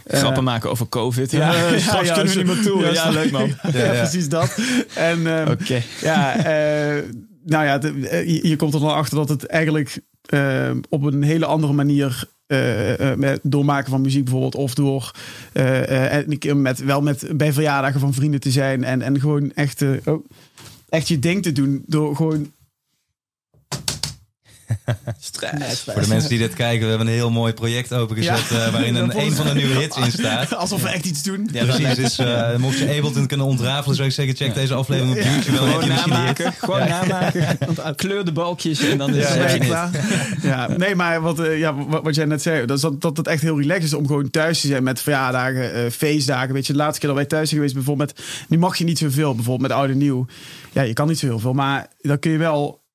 Grappen 0.05 0.39
uh, 0.39 0.45
maken 0.45 0.69
over 0.69 0.89
COVID. 0.89 1.31
Ja, 1.31 1.53
ja, 1.53 1.69
ja 2.03 2.13
kunnen 2.13 2.33
we 2.33 2.43
niet 2.43 2.45
meer 2.45 2.61
toe. 2.63 2.93
Ja, 2.93 3.09
leuk 3.09 3.31
man. 3.31 3.47
ja, 3.73 3.91
precies 3.91 4.29
dat. 4.29 4.57
En 4.95 5.19
uh, 5.19 5.47
okay. 5.49 5.83
ja, 6.01 6.37
uh, 6.37 7.03
nou 7.45 7.65
ja, 7.65 7.77
de, 7.77 7.99
je, 8.25 8.47
je, 8.47 8.55
komt 8.55 8.73
er 8.73 8.79
dan 8.79 8.93
achter 8.93 9.17
dat 9.17 9.29
het 9.29 9.45
eigenlijk 9.45 9.99
op 10.89 11.03
een 11.03 11.23
hele 11.23 11.45
andere 11.45 11.73
manier 11.73 12.27
uh, 12.47 13.13
met 13.15 13.39
doormaken 13.43 13.89
van 13.89 14.01
muziek 14.01 14.23
bijvoorbeeld. 14.23 14.55
Of 14.55 14.73
door 14.73 15.11
uh, 15.53 16.53
met, 16.55 16.83
wel 16.83 17.01
met, 17.01 17.27
bij 17.37 17.53
verjaardagen 17.53 17.99
van 17.99 18.13
vrienden 18.13 18.39
te 18.39 18.51
zijn. 18.51 18.83
En, 18.83 19.01
en 19.01 19.19
gewoon 19.19 19.51
echt, 19.53 19.83
oh, 20.05 20.25
echt 20.89 21.07
je 21.07 21.19
ding 21.19 21.43
te 21.43 21.51
doen. 21.51 21.83
Door 21.85 22.15
gewoon 22.15 22.51
Stress. 25.19 25.83
Voor 25.83 26.01
de 26.01 26.07
mensen 26.07 26.29
die 26.29 26.39
dit 26.39 26.53
kijken, 26.53 26.81
we 26.81 26.89
hebben 26.89 27.07
een 27.07 27.13
heel 27.13 27.31
mooi 27.31 27.53
project 27.53 27.93
opengezet 27.93 28.49
ja. 28.49 28.65
uh, 28.65 28.71
waarin 28.71 28.95
een, 29.01 29.19
een 29.19 29.31
van 29.31 29.45
de 29.45 29.53
nieuwe 29.53 29.73
hits 29.73 29.97
in 29.97 30.11
staat. 30.11 30.55
Alsof 30.55 30.81
we 30.81 30.89
echt 30.89 31.05
iets 31.05 31.23
doen. 31.23 31.49
Ja, 31.51 31.63
precies. 31.63 31.95
Dus 31.95 32.19
uh, 32.19 32.55
mocht 32.55 32.77
je 32.77 32.95
Ableton 32.97 33.27
kunnen 33.27 33.45
ontrafelen, 33.45 33.95
zou 33.95 34.07
ik 34.07 34.13
zeggen, 34.13 34.35
check 34.35 34.53
deze 34.53 34.73
aflevering 34.73 35.17
op 35.17 35.23
YouTube. 35.23 35.57
Gewoon 35.57 35.87
namaken. 35.87 36.53
Gewoon 36.53 36.87
namaken. 36.87 37.57
Kleur 37.95 38.25
de 38.25 38.31
balkjes 38.31 38.79
en 38.79 38.97
dan 38.97 39.15
is 39.15 39.27
het 39.27 39.65
klaar. 39.65 39.89
Ja, 40.41 40.67
nee, 40.77 40.95
maar 40.95 41.21
wat, 41.21 41.39
uh, 41.39 41.59
ja, 41.59 41.75
wat, 41.75 42.03
wat, 42.03 42.15
jij 42.15 42.25
net 42.25 42.41
zei, 42.41 42.65
dat, 42.65 42.81
dat, 42.81 43.01
dat 43.01 43.17
het 43.17 43.27
echt 43.27 43.41
heel 43.41 43.59
relaxed 43.59 43.83
is 43.83 43.93
om 43.93 44.07
gewoon 44.07 44.29
thuis 44.29 44.61
te 44.61 44.67
zijn 44.67 44.83
met 44.83 45.01
verjaardagen, 45.01 45.91
feestdagen. 45.91 46.53
Weet 46.53 46.67
je, 46.67 46.73
de 46.73 46.79
laatste 46.79 46.99
keer 46.99 47.09
dat 47.09 47.17
wij 47.17 47.27
thuis 47.27 47.49
zijn 47.49 47.61
geweest, 47.61 47.75
bijvoorbeeld, 47.75 48.15
met, 48.15 48.25
nu 48.47 48.57
mag 48.57 48.77
je 48.77 48.83
niet 48.83 48.97
zoveel, 48.97 49.35
bijvoorbeeld 49.35 49.69
met 49.69 49.77
oude 49.77 49.95
nieuw. 49.95 50.25
Ja, 50.71 50.81
je 50.81 50.93
kan 50.93 51.07
niet 51.07 51.19
zo 51.19 51.25
heel 51.25 51.39
veel, 51.39 51.53
maar 51.53 51.87
dan 52.01 52.19
kun 52.19 52.31
je 52.31 52.37
wel 52.37 52.85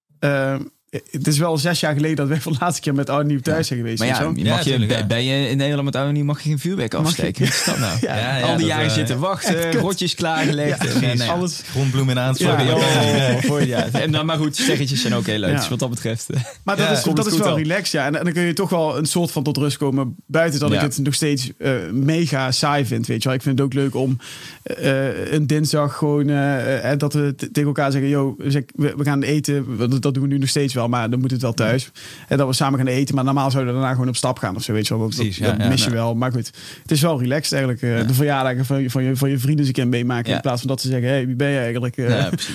het 1.11 1.27
is 1.27 1.39
wel 1.39 1.59
zes 1.59 1.81
jaar 1.81 1.95
geleden 1.95 2.17
dat 2.17 2.29
wij 2.29 2.41
voor 2.41 2.53
de 2.53 2.59
laatste 2.61 2.81
keer 2.81 2.95
met 2.95 3.11
Oude 3.11 3.29
Nieuw 3.29 3.41
thuis 3.41 3.67
zijn 3.67 3.79
geweest. 3.79 3.99
Maar 3.99 4.09
ja, 4.09 4.21
mag 4.21 4.65
ja, 4.65 4.73
je, 4.73 4.87
ben, 4.87 5.09
ben 5.09 5.25
je 5.25 5.49
in 5.49 5.57
Nederland 5.57 5.85
met 5.85 5.97
Oude 5.97 6.13
Nieuw 6.13 6.25
mag 6.25 6.43
je 6.43 6.49
geen 6.49 6.59
vuurwerk 6.59 6.95
afsteken. 6.95 7.45
Wat 7.45 7.55
is 7.55 7.65
dat 7.65 7.79
nou? 7.79 7.99
ja, 8.07 8.41
Al 8.41 8.57
die 8.57 8.67
jaren 8.67 8.87
uh, 8.87 8.93
zitten 8.93 9.19
wachten, 9.19 9.73
rotjes 9.81 10.15
klaargelegd. 10.15 10.93
Ja, 10.93 11.01
nee, 11.01 11.15
nee, 11.15 11.29
alles. 11.29 11.63
Grondbloem 11.71 12.11
in 12.11 12.19
aanslag. 12.19 12.65
Ja, 12.65 13.59
ja. 13.59 13.89
En 13.93 14.13
dan, 14.17 14.27
maar 14.27 14.37
goed, 14.37 14.57
steggetjes 14.57 15.01
zijn 15.01 15.15
ook 15.15 15.27
heel 15.27 15.39
leuk. 15.39 15.57
Dus 15.57 15.69
wat 15.69 15.79
dat 15.79 15.91
betreft. 15.91 16.29
Maar 16.63 16.77
dat 16.77 16.91
is, 16.91 17.03
dat 17.03 17.27
is 17.27 17.37
wel 17.37 17.59
relaxed, 17.59 17.91
ja. 17.91 18.07
En, 18.07 18.17
en, 18.17 18.25
dan 18.25 18.33
kun 18.33 18.43
je 18.43 18.53
toch 18.53 18.71
wel 18.71 18.99
een 18.99 19.07
soort 19.07 19.31
van 19.31 19.43
tot 19.43 19.57
rust 19.57 19.77
komen. 19.77 20.17
Buiten 20.27 20.61
dat 20.61 20.73
ik 20.73 20.81
het 20.81 20.99
nog 20.99 21.15
steeds 21.15 21.51
uh, 21.59 21.73
mega 21.93 22.51
saai 22.51 22.87
vind, 22.87 23.07
weet 23.07 23.23
je 23.23 23.29
wel. 23.29 23.37
Ik 23.37 23.43
vind 23.43 23.59
het 23.59 23.67
ook 23.67 23.75
leuk 23.75 23.95
om 23.95 24.19
uh, 24.81 25.33
een 25.33 25.47
dinsdag 25.47 25.97
gewoon... 25.97 26.27
dat 26.99 27.13
we 27.13 27.35
tegen 27.35 27.69
elkaar 27.69 27.93
zeggen, 27.93 28.11
yo, 28.11 28.37
we 28.75 28.95
gaan 28.99 29.23
eten. 29.23 29.67
Dat 30.01 30.15
doen 30.15 30.23
we 30.23 30.29
nu 30.29 30.39
nog 30.39 30.49
steeds 30.49 30.75
wel 30.75 30.82
wel, 30.83 30.91
maar 30.99 31.11
dan 31.11 31.21
moet 31.21 31.31
het 31.31 31.43
wel 31.43 31.53
thuis. 31.53 31.91
En 32.29 32.37
dat 32.37 32.47
we 32.47 32.53
samen 32.53 32.79
gaan 32.79 32.89
eten, 32.89 33.15
maar 33.15 33.25
normaal 33.25 33.51
zouden 33.51 33.73
we 33.73 33.79
daarna 33.79 33.95
gewoon 33.95 34.09
op 34.09 34.17
stap 34.17 34.39
gaan 34.39 34.57
of 34.57 34.63
zo, 34.63 34.73
weet 34.73 34.87
je 34.87 34.97
wel. 34.97 35.07
Dat, 35.09 35.17
Precies, 35.17 35.39
dat, 35.39 35.55
ja, 35.59 35.69
mis 35.69 35.85
je 35.85 35.91
wel. 35.91 36.15
Maar 36.15 36.33
goed, 36.33 36.51
het 36.83 36.91
is 36.91 37.01
wel 37.01 37.21
relaxed 37.21 37.53
eigenlijk. 37.53 38.09
De 38.09 38.15
verjaardagen 38.15 38.65
van 38.65 38.83
je, 38.83 38.91
van 38.91 39.03
je, 39.03 39.17
van 39.17 39.31
je 39.31 39.39
vrienden 39.39 39.67
een 39.67 39.73
keer 39.73 39.89
meemaken. 39.89 40.35
In 40.35 40.41
plaats 40.41 40.61
van 40.61 40.69
dat 40.69 40.81
ze 40.81 40.89
zeggen, 40.89 41.09
hé, 41.09 41.15
hey, 41.15 41.27
wie 41.27 41.37
ben 41.37 41.49
je 41.49 41.59
eigenlijk? 41.59 41.97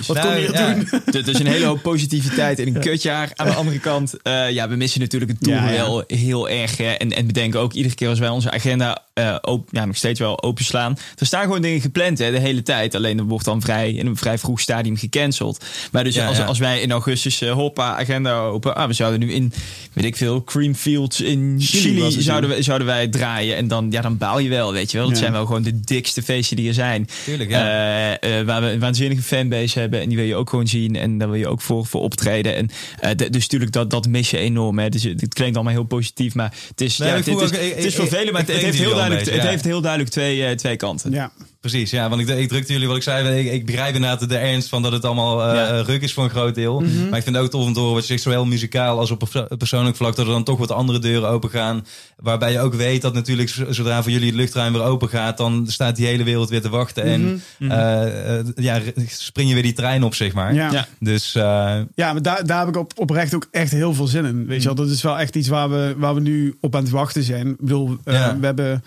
wat 0.08 0.20
kon 0.20 0.40
je 0.40 0.50
nou, 0.50 0.86
doen? 1.12 1.22
Dus 1.24 1.40
een 1.40 1.48
hele 1.48 1.66
hoop 1.66 1.82
positiviteit 1.82 2.60
in 2.60 2.76
een 2.76 2.82
kutjaar. 2.82 3.32
Aan 3.36 3.48
de 3.48 3.54
andere 3.54 3.80
kant, 3.80 4.14
ja, 4.50 4.70
we 4.70 4.76
missen 4.76 5.00
natuurlijk 5.00 5.32
het 5.32 5.42
doel 5.42 5.62
wel 5.62 6.04
heel 6.08 6.50
erg. 6.50 6.80
En, 6.80 7.12
en 7.12 7.28
bedenken 7.28 7.60
ook 7.60 7.74
iedere 7.74 7.96
keer 7.96 8.10
als 8.10 8.20
wij 8.20 8.30
onze 8.30 8.52
agenda 8.52 9.06
uh, 9.18 9.36
op, 9.42 9.68
ja, 9.72 9.86
nog 9.86 9.96
steeds 9.96 10.20
wel 10.20 10.44
openslaan. 10.44 10.98
Er 11.16 11.26
staan 11.26 11.44
gewoon 11.44 11.62
dingen 11.62 11.82
gepland 11.82 12.18
hè, 12.18 12.32
de 12.32 12.40
hele 12.40 12.64
tijd. 12.64 12.96
Alleen 12.96 13.18
dat 13.18 13.26
wordt 13.26 13.46
dan 13.46 13.62
vrij 13.62 13.92
in 13.92 14.06
een 14.06 14.16
vrij 14.16 14.38
vroeg 14.38 14.60
stadium 14.60 14.98
gecanceld. 14.98 15.66
Maar 15.92 16.04
dus 16.04 16.20
als, 16.20 16.42
als 16.42 16.60
wij 16.60 16.82
in 16.82 16.92
augustus 16.92 17.42
uh, 17.42 17.52
hoppa, 17.52 17.98
agenda 17.98 18.17
open. 18.26 18.76
Ah, 18.76 18.88
we 18.88 18.94
zouden 18.94 19.20
nu 19.20 19.32
in, 19.32 19.54
weet 19.94 20.06
ik 20.06 20.16
veel, 20.16 20.44
Creamfields 20.44 21.22
in 21.22 21.56
Chili, 21.60 22.22
zouden, 22.22 22.50
we, 22.50 22.62
zouden 22.62 22.88
wij 22.88 23.08
draaien. 23.08 23.56
En 23.56 23.68
dan, 23.68 23.88
ja, 23.90 24.02
dan 24.02 24.18
baal 24.18 24.40
je 24.40 24.50
wel, 24.50 24.74
weet 24.74 24.92
je 24.92 24.98
wel. 24.98 25.10
Dat 25.10 25.18
zijn 25.18 25.32
wel 25.32 25.46
gewoon 25.46 25.64
de 25.64 25.80
dikste 25.80 26.22
feesten 26.22 26.56
die 26.56 26.68
er 26.68 26.74
zijn. 26.74 27.08
Tuurlijk, 27.26 27.50
ja. 27.50 28.24
Uh, 28.24 28.42
waar 28.42 28.62
we 28.62 28.68
een 28.70 28.80
waanzinnige 28.80 29.22
fanbase 29.22 29.80
hebben. 29.80 30.02
En 30.02 30.08
die 30.08 30.18
wil 30.18 30.26
je 30.26 30.36
ook 30.36 30.50
gewoon 30.50 30.68
zien. 30.68 30.96
En 30.96 31.18
daar 31.18 31.30
wil 31.30 31.40
je 31.40 31.48
ook 31.48 31.62
voor, 31.62 31.86
voor 31.86 32.02
optreden. 32.02 32.56
En 32.56 32.70
dus 33.18 33.42
natuurlijk, 33.42 33.72
dat, 33.72 33.90
dat 33.90 34.08
mis 34.08 34.30
je 34.30 34.38
enorm. 34.38 34.80
Hè. 34.80 34.90
Dus 34.90 35.04
het 35.04 35.34
klinkt 35.34 35.56
allemaal 35.56 35.74
heel 35.74 35.84
positief. 35.84 36.36
Maar 36.36 36.54
het 36.68 36.82
is, 36.82 36.98
nee, 36.98 37.10
ja, 37.10 37.16
het, 37.16 37.28
is, 37.28 37.42
het 37.42 37.84
is 37.84 37.96
vervelend, 37.96 38.32
maar 38.32 38.42
het, 38.42 38.52
heeft 38.52 38.78
heel 38.78 38.94
duidelijk, 38.94 39.30
het 39.30 39.48
heeft 39.48 39.64
heel 39.64 39.82
duidelijk 39.82 40.12
twee, 40.12 40.56
twee 40.56 40.76
kanten. 40.76 41.12
Ja. 41.12 41.32
Precies, 41.70 41.92
ja, 41.92 42.10
want 42.10 42.22
ik, 42.22 42.28
ik 42.28 42.48
drukte 42.48 42.72
jullie 42.72 42.88
wat 42.88 42.98
ik 42.98 43.04
zei. 43.04 43.40
Ik, 43.40 43.52
ik 43.52 43.66
begrijp 43.66 43.96
inderdaad 43.96 44.30
de 44.30 44.38
ernst 44.38 44.70
van 44.70 44.82
dat 44.82 44.92
het 44.92 45.06
allemaal 45.06 45.56
uh, 45.56 45.80
ruk 45.80 46.02
is 46.02 46.14
voor 46.14 46.24
een 46.24 46.30
groot 46.30 46.56
deel. 46.56 46.80
Mhm. 46.80 47.10
Maar 47.10 47.18
ik 47.18 47.24
vind 47.24 47.36
het 47.36 47.46
ook 47.46 47.52
tof 47.52 47.66
om 47.66 47.74
te 47.74 47.80
horen 47.80 47.94
wat 47.94 48.04
je 48.04 48.08
zegt, 48.08 48.22
zowel 48.22 48.46
muzikaal 48.46 49.00
als 49.00 49.12
op 49.12 49.48
persoonlijk 49.58 49.96
vlak, 49.96 50.16
dat 50.16 50.26
er 50.26 50.32
dan 50.32 50.44
toch 50.44 50.58
wat 50.58 50.72
andere 50.72 51.00
deuren 51.00 51.30
open 51.30 51.50
gaan. 51.50 51.86
Waarbij 52.18 52.52
je 52.52 52.60
ook 52.60 52.74
weet 52.74 53.02
dat 53.02 53.14
natuurlijk 53.14 53.50
zodra 53.70 54.04
voor 54.04 54.12
jullie 54.12 54.28
het 54.28 54.36
luchtruim 54.36 54.74
weer 54.74 54.82
open 54.82 55.10
gaat, 55.10 55.38
dan 55.38 55.66
staat 55.68 55.96
die 55.96 56.06
hele 56.06 56.24
wereld 56.24 56.50
weer 56.50 56.62
te 56.62 56.70
wachten. 56.70 57.04
En 57.04 57.22
mhm. 57.22 57.38
Mhm. 57.58 57.72
Uh, 57.72 58.66
ja, 58.66 58.80
spring 59.08 59.48
je 59.48 59.54
weer 59.54 59.64
die 59.64 59.74
trein 59.74 60.04
op, 60.04 60.16
zeg 60.16 60.34
maar. 60.34 60.54
Ja. 60.54 60.88
Dus, 61.00 61.32
ja, 61.32 61.86
maar 61.96 62.22
daar, 62.22 62.46
daar 62.46 62.60
heb 62.60 62.68
ik 62.68 62.78
op, 62.78 62.92
oprecht 62.96 63.36
ook 63.36 63.48
echt 63.52 63.72
heel 63.72 63.94
veel 63.94 64.08
zin 64.08 64.26
in. 64.26 64.46
Weet 64.46 64.60
je 64.60 64.66
wel, 64.66 64.76
dat 64.76 64.90
is 64.90 65.02
wel 65.02 65.20
echt 65.20 65.36
iets 65.36 65.48
waar 65.48 65.70
we, 65.70 65.96
waar 65.98 66.14
we 66.14 66.22
nu 66.22 66.58
op 66.62 66.76
aan 66.76 66.84
het 66.84 66.92
wachten 66.92 67.24
zijn. 67.24 67.48
Ik 67.48 67.60
bedoel, 67.60 67.98
we 68.04 68.38
hebben 68.42 68.84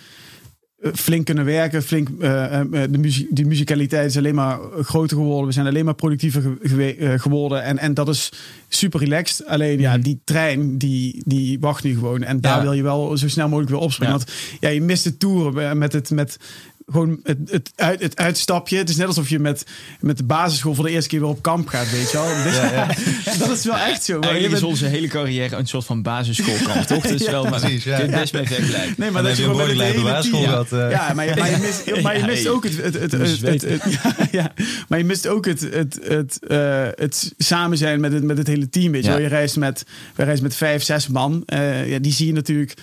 flink 0.83 1.25
kunnen 1.25 1.45
werken. 1.45 1.83
Flink, 1.83 2.09
uh, 2.09 2.61
de, 2.71 2.99
muziek, 2.99 3.27
die 3.31 3.47
muzikaliteit 3.47 4.11
is 4.11 4.17
alleen 4.17 4.35
maar 4.35 4.59
groter 4.81 5.17
geworden. 5.17 5.47
We 5.47 5.53
zijn 5.53 5.67
alleen 5.67 5.85
maar 5.85 5.95
productiever 5.95 6.57
geworden. 7.21 7.63
En, 7.63 7.79
en 7.79 7.95
dat 7.95 8.09
is 8.09 8.33
super 8.69 9.01
relaxed. 9.01 9.47
Alleen 9.47 9.79
ja, 9.79 9.93
mhm. 9.93 10.03
die 10.03 10.21
trein 10.25 10.79
die, 10.79 11.23
die 11.27 11.61
wacht 11.61 11.85
nu 11.85 11.95
gewoon. 11.95 12.23
En 12.23 12.41
daar 12.41 12.63
wil 12.63 12.73
je 12.73 12.83
wel 12.83 13.17
zo 13.17 13.29
snel 13.29 13.49
mogelijk 13.49 13.71
weer 13.71 13.81
opspringen. 13.81 14.17
Want 14.17 14.31
ja, 14.61 14.69
je 14.69 14.83
mist 14.83 15.05
de 15.05 15.17
toeren 15.17 15.79
met 15.79 15.93
het, 15.93 16.11
met, 16.11 16.39
gewoon 16.91 17.21
het, 17.23 17.39
het, 17.51 17.73
uit, 17.77 18.03
het 18.03 18.17
uitstapje. 18.17 18.77
Het 18.77 18.89
is 18.89 18.97
net 18.97 19.07
alsof 19.07 19.29
je 19.29 19.39
met, 19.39 19.65
met 20.01 20.17
de 20.17 20.25
basisschool 20.25 20.75
voor 20.75 20.85
de 20.85 20.91
eerste 20.91 21.09
keer 21.09 21.21
weer 21.21 21.29
op 21.29 21.43
kamp 21.43 21.69
gaat, 21.69 21.91
weet 21.91 22.11
je 22.11 22.17
wel. 22.17 22.29
Ja, 22.51 22.73
ja. 22.73 22.87
dat 23.39 23.51
is 23.51 23.65
wel 23.65 23.77
echt 23.77 24.05
zo. 24.05 24.19
Maar 24.19 24.29
Eigenlijk 24.29 24.57
is 24.57 24.63
onze 24.63 24.87
hele 24.87 25.07
carrière 25.07 25.57
een 25.57 25.67
soort 25.67 25.85
van 25.85 26.03
basisschoolkamp, 26.03 26.83
toch? 26.83 27.07
Dus 27.11 27.31
wel, 27.31 27.45
maar 27.45 27.61
precies, 27.61 27.85
ja. 27.85 27.99
kun 27.99 28.11
best 28.11 28.33
mee 28.33 28.47
vergelijken. 28.47 28.95
Nee, 28.97 29.11
maar 29.11 29.23
dat 29.23 29.37
je 29.37 29.43
gewoon 29.43 29.77
met 29.77 30.03
basisschool 30.03 30.43
gehad. 30.43 30.73
Uh. 30.73 30.91
Ja, 30.91 31.13
maar 31.15 31.29
je, 31.29 31.35
maar 31.37 31.51
je 31.51 31.57
mist, 31.59 32.03
maar 32.03 32.19
je 32.19 32.25
mist 32.25 32.49
ook 32.49 32.65
het... 32.65 32.83
het, 32.83 32.95
het, 32.95 33.13
het, 33.13 33.63
het 33.63 33.83
ja, 34.31 34.53
maar 34.89 34.99
je 34.99 35.05
mist 35.05 35.27
ook 35.27 35.47
het, 35.47 35.61
het, 35.61 35.99
het, 36.03 36.39
uh, 36.49 36.87
het 36.95 37.33
samen 37.39 37.79
zijn 37.79 38.01
met 38.01 38.13
het, 38.13 38.23
met 38.23 38.39
het 38.39 38.47
hele 38.47 38.69
team, 38.69 38.93
weet 38.93 39.05
je 39.05 39.11
wel. 39.11 39.21
Je 39.21 39.27
reist 39.27 39.57
met, 39.57 39.85
we 40.15 40.23
reizen 40.23 40.45
met 40.45 40.57
vijf, 40.57 40.83
zes 40.83 41.09
man. 41.09 41.43
Uh, 41.47 41.91
ja, 41.91 41.99
die 41.99 42.13
zie 42.13 42.27
je 42.27 42.33
natuurlijk 42.33 42.75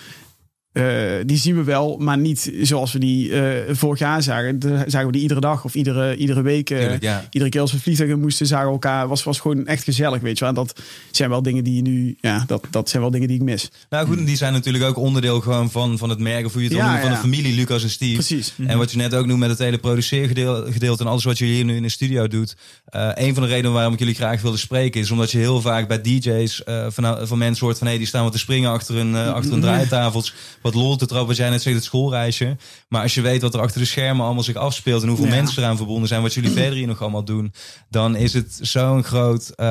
uh, 0.78 0.84
die 1.26 1.38
zien 1.38 1.56
we 1.56 1.64
wel, 1.64 1.98
maar 1.98 2.18
niet 2.18 2.52
zoals 2.62 2.94
we 2.94 3.00
die 3.00 3.30
uh, 3.30 3.50
vorig 3.72 4.00
jaar 4.00 4.24
zagen. 4.24 4.60
De, 4.60 4.84
zagen 4.88 5.06
we 5.06 5.12
die 5.12 5.22
iedere 5.22 5.40
dag 5.40 5.64
of 5.64 5.76
iedere, 5.76 6.16
iedere 6.16 6.42
week. 6.42 6.70
Uh, 6.70 6.94
Iedere 7.30 7.52
keer 7.52 7.62
als 7.62 7.72
we 7.72 7.80
vliegtuigen 7.80 8.20
moesten, 8.20 8.46
zagen 8.46 8.66
we 8.66 8.72
elkaar. 8.72 9.08
Was, 9.08 9.24
was 9.24 9.40
gewoon 9.40 9.66
echt 9.66 9.84
gezellig, 9.84 10.22
weet 10.22 10.38
je 10.38 10.40
wel. 10.40 10.50
En 10.50 10.56
dat 10.56 10.82
zijn 11.12 11.30
wel 11.30 11.42
dingen 11.42 11.64
die 11.64 11.76
je 11.76 11.82
nu, 11.82 12.18
ja, 12.22 12.44
dat, 12.48 12.68
dat 12.70 12.90
zijn 12.90 13.02
wel 13.02 13.12
dingen 13.12 13.28
die 13.28 13.38
ik 13.38 13.44
mis. 13.44 13.72
Nou 13.90 14.08
goed, 14.08 14.26
die 14.26 14.36
zijn 14.36 14.54
natuurlijk 14.54 14.84
ook 14.84 14.98
onderdeel 14.98 15.42
gewoon 15.42 15.72
van, 15.72 15.98
van 15.98 16.10
het 16.10 16.20
merken, 16.20 16.46
of 16.46 16.54
hoe 16.54 16.62
je 16.62 16.68
het 16.68 16.78
ja, 16.78 17.02
van 17.02 17.10
de 17.10 17.16
familie 17.16 17.56
Lucas 17.56 17.84
en 17.84 17.90
Steve. 17.90 18.14
Precies. 18.14 18.54
En 18.68 18.78
wat 18.78 18.92
je 18.92 18.98
net 18.98 19.16
ook 19.16 19.26
noemt 19.26 19.40
met 19.40 19.50
het 19.50 19.60
hele 19.60 19.78
produceergedeelte 19.78 21.04
en 21.04 21.10
alles 21.10 21.24
wat 21.24 21.38
je 21.38 21.46
hier 21.46 21.66
nu 21.66 21.76
in 21.76 21.82
de 21.82 21.90
studio 21.90 22.28
doet. 22.28 22.56
een 22.92 23.34
van 23.34 23.44
de 23.44 23.50
redenen 23.50 23.74
waarom 23.74 23.94
ik 23.94 24.00
jullie 24.00 24.16
graag 24.16 24.42
wilde 24.42 24.58
spreken 24.58 25.02
is 25.02 25.12
omdat 25.12 25.32
je 25.32 25.38
heel 25.38 25.62
vaak 25.62 25.88
bij 25.88 26.02
DJ's 26.02 26.62
van, 26.88 27.28
van 27.28 27.38
mensen 27.38 27.66
hoort 27.66 27.78
van 27.78 27.88
hé, 27.88 27.94
hey, 27.94 27.98
die 28.02 28.08
staan 28.08 28.24
wat 28.24 28.32
te 28.32 28.40
springen 28.40 28.72
achter 28.72 28.96
een, 28.96 29.16
achter 29.16 29.54
een 29.54 29.62
draaitafels 29.62 30.34
wat 30.74 30.82
lol 30.82 30.96
te 30.96 31.06
trappen. 31.06 31.36
Jij 31.36 31.50
net 31.50 31.62
zegt, 31.62 31.76
het 31.76 31.86
schoolreisje. 31.86 32.58
Maar 32.88 33.02
als 33.02 33.14
je 33.14 33.22
weet 33.22 33.42
wat 33.42 33.54
er 33.54 33.60
achter 33.60 33.80
de 33.80 33.86
schermen 33.88 34.26
allemaal 34.26 34.44
zich 34.44 34.56
afspeelt 34.56 35.02
en 35.02 35.08
hoeveel 35.08 35.28
mensen 35.28 35.64
eraan 35.64 35.78
verbonden 35.78 36.08
zijn, 36.08 36.22
wat 36.22 36.34
jullie 36.34 36.52
verder 36.62 36.74
hier 36.74 36.88
nog 36.88 37.02
allemaal 37.02 37.24
doen, 37.24 37.54
dan 37.90 38.16
is 38.16 38.34
het 38.34 38.60
zo'n 38.62 39.04
groot, 39.04 39.52
uh, 39.56 39.66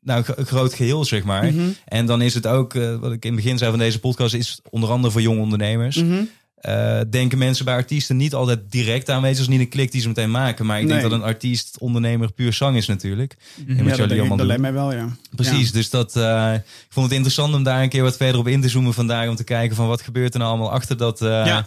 nou, 0.00 0.22
groot 0.24 0.74
geheel, 0.74 1.04
zeg 1.04 1.24
maar. 1.24 1.44
Mhm. 1.44 1.68
En 1.84 2.06
dan 2.06 2.22
is 2.22 2.34
het 2.34 2.46
ook, 2.46 2.74
uh, 2.74 2.96
wat 2.96 3.12
ik 3.12 3.24
in 3.24 3.32
het 3.32 3.42
begin 3.42 3.58
zei 3.58 3.70
van 3.70 3.78
deze 3.78 4.00
podcast, 4.00 4.34
is 4.34 4.60
onder 4.70 4.90
andere 4.90 5.12
voor 5.12 5.22
jonge 5.22 5.40
ondernemers. 5.40 5.96
Mhm. 5.96 6.22
Uh, 6.62 7.00
denken 7.10 7.38
mensen 7.38 7.64
bij 7.64 7.74
artiesten 7.74 8.16
niet 8.16 8.34
altijd 8.34 8.60
direct 8.70 9.10
aanwezig. 9.10 9.40
is 9.40 9.48
niet 9.48 9.60
een 9.60 9.68
klik 9.68 9.92
die 9.92 10.00
ze 10.00 10.08
meteen 10.08 10.30
maken. 10.30 10.66
Maar 10.66 10.80
ik 10.80 10.88
denk 10.88 11.02
dat 11.02 11.12
een 11.12 11.22
artiest, 11.22 11.78
ondernemer, 11.78 12.32
puur 12.32 12.52
zang 12.52 12.76
is 12.76 12.86
natuurlijk. 12.86 13.36
Mm 13.56 13.76
-hmm. 13.76 13.88
ja, 13.88 13.96
dat, 13.96 14.58
mij 14.58 14.72
wel, 14.72 14.92
ja. 14.92 15.08
Precies, 15.34 15.72
dus 15.72 15.90
dat, 15.90 16.16
uh, 16.16 16.54
ik 16.54 16.86
vond 16.88 17.06
het 17.06 17.14
interessant 17.14 17.54
om 17.54 17.62
daar 17.62 17.82
een 17.82 17.88
keer 17.88 18.02
wat 18.02 18.16
verder 18.16 18.40
op 18.40 18.48
in 18.48 18.60
te 18.60 18.68
zoomen 18.68 18.94
vandaag. 18.94 19.28
Om 19.28 19.36
te 19.36 19.44
kijken 19.44 19.76
van 19.76 19.86
wat 19.86 20.02
gebeurt 20.02 20.32
er 20.32 20.38
nou 20.38 20.50
allemaal 20.50 20.72
achter 20.72 20.96
dat... 20.96 21.22
Uh, 21.22 21.28
ja. 21.28 21.66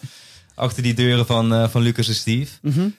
Achter 0.55 0.83
die 0.83 0.93
deuren 0.93 1.25
van, 1.25 1.69
van 1.69 1.81
Lucas 1.81 2.07
en 2.07 2.15
Steve. 2.15 2.51
-hmm. 2.61 2.93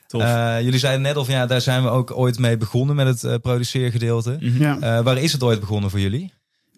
jullie 0.63 0.79
zeiden 0.79 1.03
net 1.03 1.17
of 1.17 1.29
ja, 1.29 1.47
daar 1.47 1.61
zijn 1.61 1.83
we 1.83 1.89
ook 1.89 2.17
ooit 2.17 2.39
mee 2.39 2.57
begonnen 2.57 2.97
met 2.97 3.23
het 3.23 3.43
produceergedeelte. 3.43 4.37
Mm 4.41 4.57
-hmm. 4.57 4.61
ja. 4.61 5.03
waar 5.03 5.19
is 5.19 5.33
het 5.33 5.43
ooit 5.43 5.61
begonnen 5.61 5.91
voor 5.91 6.01
jullie? 6.01 6.33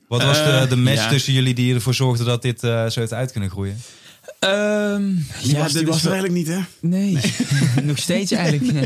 Wat 0.09 0.25
was 0.25 0.37
de, 0.45 0.67
de 0.69 0.77
match 0.77 1.09
tussen 1.09 1.33
jullie 1.33 1.55
die 1.55 1.75
ervoor 1.75 1.95
zorgde 1.95 2.25
dat 2.25 2.43
dit 2.43 2.61
zo 2.61 2.91
heeft 2.95 3.13
uit 3.13 3.33
kunnen 3.33 3.51
groeien? 3.51 3.81
Um, 4.45 5.27
ja, 5.39 5.59
was, 5.59 5.73
die 5.73 5.87
was 5.87 6.05
er 6.05 6.13
eigenlijk 6.13 6.35
niet, 6.35 6.49
hè? 6.49 6.59
Nee, 6.81 7.19
nog 7.83 7.99
steeds 7.99 8.33
eigenlijk. 8.33 8.73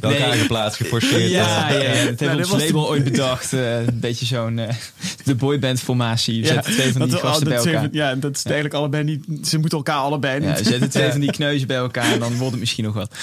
Elkaar 0.00 0.28
nee. 0.28 0.38
geplaatst, 0.38 0.76
geforceerd. 0.76 1.30
Ja, 1.30 1.70
ja, 1.70 1.78
ja, 1.78 2.04
dat 2.04 2.20
hebben 2.20 2.46
we 2.46 2.52
ons 2.52 2.64
label 2.64 2.88
ooit 2.88 3.04
bedacht. 3.04 3.52
Uh, 3.52 3.76
een 3.78 4.00
beetje 4.06 4.26
zo'n 4.26 4.58
uh, 4.58 4.68
de 5.24 5.34
boyband 5.34 5.80
formatie. 5.80 6.36
Je 6.36 6.42
ja, 6.42 6.60
twee 6.60 6.92
van 6.92 7.02
die 7.02 7.10
dat, 7.10 7.20
gasten 7.20 7.48
bij 7.48 7.56
elkaar. 7.56 7.88
ja, 7.92 8.14
dat 8.14 8.36
is 8.36 8.42
eigenlijk 8.44 8.74
allebei 8.74 9.04
niet... 9.04 9.48
Ze 9.48 9.58
moeten 9.58 9.78
elkaar 9.78 9.96
allebei 9.96 10.40
niet. 10.40 10.58
Ja, 10.58 10.64
zetten 10.64 10.90
twee 10.90 11.10
van 11.10 11.20
die 11.20 11.32
kneuzen 11.32 11.66
bij 11.66 11.76
elkaar 11.76 12.12
en 12.12 12.18
dan 12.18 12.36
wordt 12.36 12.50
het 12.50 12.60
misschien 12.60 12.84
nog 12.84 12.94
wat. 12.94 13.14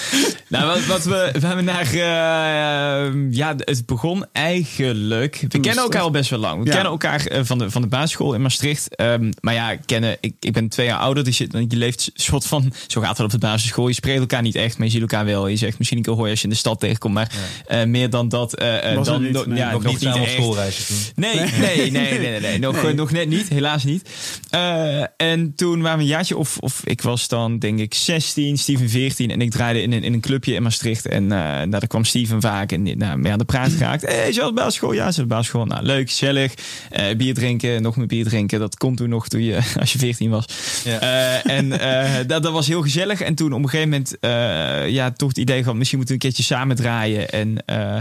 Nou, 0.48 0.66
wat, 0.66 0.86
wat 0.86 1.04
we, 1.04 1.38
we 1.40 1.46
hebben 1.46 1.64
naar... 1.64 1.94
Uh, 1.94 3.32
ja, 3.32 3.54
het 3.56 3.86
begon 3.86 4.24
eigenlijk... 4.32 5.44
We 5.48 5.60
kennen 5.60 5.82
elkaar 5.82 6.02
al 6.02 6.10
best 6.10 6.30
wel 6.30 6.38
lang. 6.38 6.62
We 6.64 6.70
kennen 6.70 6.90
elkaar 6.90 7.26
van, 7.42 7.58
de, 7.58 7.70
van 7.70 7.82
de 7.82 7.88
basisschool 7.88 8.34
in 8.34 8.42
Maastricht. 8.42 9.00
Um, 9.00 9.30
maar 9.40 9.54
ja, 9.54 9.76
kennen, 9.76 10.16
ik, 10.20 10.34
ik 10.40 10.52
ben 10.52 10.68
twee 10.68 10.86
jaar 10.86 10.98
ouder, 10.98 11.24
dus 11.24 11.38
je, 11.38 11.48
je 11.68 11.76
leeft 11.76 12.10
soort 12.14 12.46
van, 12.46 12.72
zo 12.86 13.00
gaat 13.00 13.16
het 13.16 13.26
op 13.26 13.30
de 13.30 13.38
basisschool. 13.38 13.88
Je 13.88 13.94
spreekt 13.94 14.20
elkaar 14.20 14.42
niet 14.42 14.54
echt, 14.54 14.78
maar 14.78 14.86
je 14.86 14.92
ziet 14.92 15.00
elkaar 15.00 15.24
wel. 15.24 15.46
Je 15.46 15.56
zegt 15.56 15.78
misschien 15.78 15.98
een 15.98 16.04
keer 16.04 16.14
hoor 16.14 16.24
je 16.24 16.30
als 16.30 16.40
je 16.40 16.46
in 16.46 16.52
de 16.52 16.58
stad 16.58 16.80
tegenkomt, 16.80 17.14
maar 17.14 17.30
uh, 17.70 17.84
meer 17.84 18.10
dan 18.10 18.28
dat. 18.28 18.62
Uh, 18.62 19.04
dan, 19.04 19.22
niet, 19.22 19.46
nee, 19.46 19.58
ja, 19.58 19.72
nog, 19.72 19.82
nog 19.82 20.00
niet, 20.00 20.14
niet 20.14 20.28
schoolreisje 20.28 20.84
toen. 20.86 20.96
Nee, 21.14 21.34
nee, 21.34 21.50
nee, 21.58 21.90
nee, 21.90 22.18
nee, 22.18 22.40
nee, 22.40 22.58
Nog, 22.58 22.82
nee. 22.82 22.94
nog 22.94 23.10
net 23.10 23.28
niet, 23.28 23.48
helaas 23.48 23.84
niet. 23.84 24.10
Uh, 24.54 25.04
en 25.16 25.54
toen 25.54 25.82
waren 25.82 25.98
we 25.98 26.04
een 26.04 26.10
jaartje 26.10 26.36
of, 26.36 26.58
of 26.58 26.80
ik 26.84 27.02
was 27.02 27.28
dan 27.28 27.58
denk 27.58 27.78
ik 27.78 27.94
16, 27.94 28.58
Steven 28.58 28.88
14 28.88 29.30
en 29.30 29.40
ik 29.40 29.50
draaide 29.50 29.82
in 29.82 29.92
een, 29.92 30.04
in 30.04 30.12
een 30.12 30.20
clubje 30.20 30.54
in 30.54 30.62
Maastricht 30.62 31.06
en 31.06 31.22
uh, 31.22 31.28
nou, 31.28 31.68
daar 31.68 31.86
kwam 31.86 32.04
Steven 32.04 32.40
vaak 32.40 32.72
en 32.72 32.98
nou, 32.98 33.18
mee 33.18 33.32
aan 33.32 33.38
de 33.38 33.44
praat 33.44 33.72
geraakt. 33.72 34.02
Hé, 34.02 34.14
hey, 34.14 34.32
je 34.32 34.52
basisschool? 34.54 34.92
Ja, 34.92 35.12
ze 35.12 35.26
basisschool. 35.26 35.64
Nou, 35.64 35.84
leuk, 35.84 36.08
gezellig. 36.08 36.54
Uh, 36.98 37.16
bier 37.16 37.34
drinken, 37.34 37.82
nog 37.82 37.96
meer 37.96 38.06
bier 38.06 38.24
drinken. 38.24 38.58
Dat 38.58 38.76
komt 38.76 38.96
toen 38.96 39.08
nog 39.08 39.28
toen 39.28 39.42
je, 39.42 39.60
als 39.80 39.92
je 39.92 39.98
14 39.98 40.30
was. 40.30 40.44
Ja. 40.84 41.00
En 41.46 41.66
uh, 41.66 42.14
dat, 42.26 42.42
dat 42.42 42.52
was 42.52 42.66
heel 42.66 42.82
gezellig. 42.82 43.20
En 43.20 43.34
toen 43.34 43.52
op 43.52 43.62
een 43.62 43.68
gegeven 43.68 43.88
moment, 43.90 44.16
uh, 44.20 44.88
ja, 44.88 45.10
toch 45.10 45.28
het 45.28 45.38
idee 45.38 45.64
van 45.64 45.76
misschien 45.76 45.98
moeten 45.98 46.16
we 46.16 46.22
een 46.22 46.30
keertje 46.30 46.54
samen 46.54 46.76
draaien. 46.76 47.30
En 47.30 47.56
uh, 47.70 47.96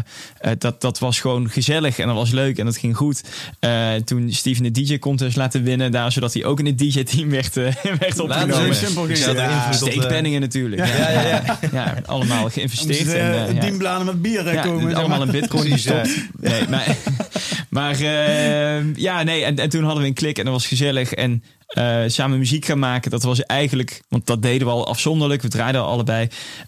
dat, 0.58 0.82
dat 0.82 1.00
was 1.00 1.20
gewoon 1.20 1.50
gezellig 1.50 2.00
en 2.00 2.08
dat 2.08 2.16
was 2.16 2.32
leuk 2.32 2.58
en 2.58 2.66
dat 2.66 2.78
ging 2.78 2.98
goed. 2.98 3.24
toen 4.06 4.32
Steven 4.32 4.64
de 4.64 4.72
DJ 4.72 5.00
contest 5.00 5.36
laten 5.36 5.64
winnen, 5.64 5.92
daar 5.92 6.12
zodat 6.12 6.34
hij 6.34 6.46
ook 6.46 6.60
in 6.60 6.66
het 6.66 6.78
DJ-team 6.78 7.30
werd, 7.30 7.54
werd 8.00 8.20
opgenomen. 8.20 8.76
simpel 8.76 9.04
ging. 9.04 9.18
Ja, 9.18 9.72
Steekpenningen 9.72 10.42
natuurlijk. 10.42 10.88
Ja, 10.88 11.10
ja, 11.10 11.22
ja, 11.22 11.60
ja. 11.72 11.96
allemaal 12.06 12.50
geïnvesteerd. 12.50 13.14
en, 13.14 13.82
uh, 13.82 14.04
met 14.04 14.22
bier 14.22 14.54
ja, 14.54 14.62
komen. 14.62 14.96
Allemaal 14.96 15.22
een 15.22 15.32
bitcoin 15.32 15.72
gestopt. 15.72 16.10
Nee, 16.40 16.68
maar, 16.70 16.96
Maar 17.76 18.02
uh, 18.02 18.96
ja, 18.96 19.24
nee, 19.24 19.44
en, 19.44 19.56
en 19.56 19.70
toen 19.70 19.84
hadden 19.84 20.02
we 20.02 20.08
een 20.08 20.14
klik 20.14 20.38
en 20.38 20.44
dat 20.44 20.54
was 20.54 20.68
gezellig. 20.68 21.14
En 21.14 21.44
uh, 21.78 22.04
samen 22.08 22.38
muziek 22.38 22.66
gaan 22.66 22.80
maken, 22.80 23.12
dat 23.12 23.24
was 23.24 23.46
eigenlijk, 23.46 24.02
want 24.10 24.26
dat 24.26 24.42
deden 24.42 24.68
we 24.68 24.74
al 24.74 24.88
afzonderlijk. 24.88 25.42
We 25.42 25.48
draaiden 25.48 25.82
al 25.82 25.88
allebei. 25.88 26.28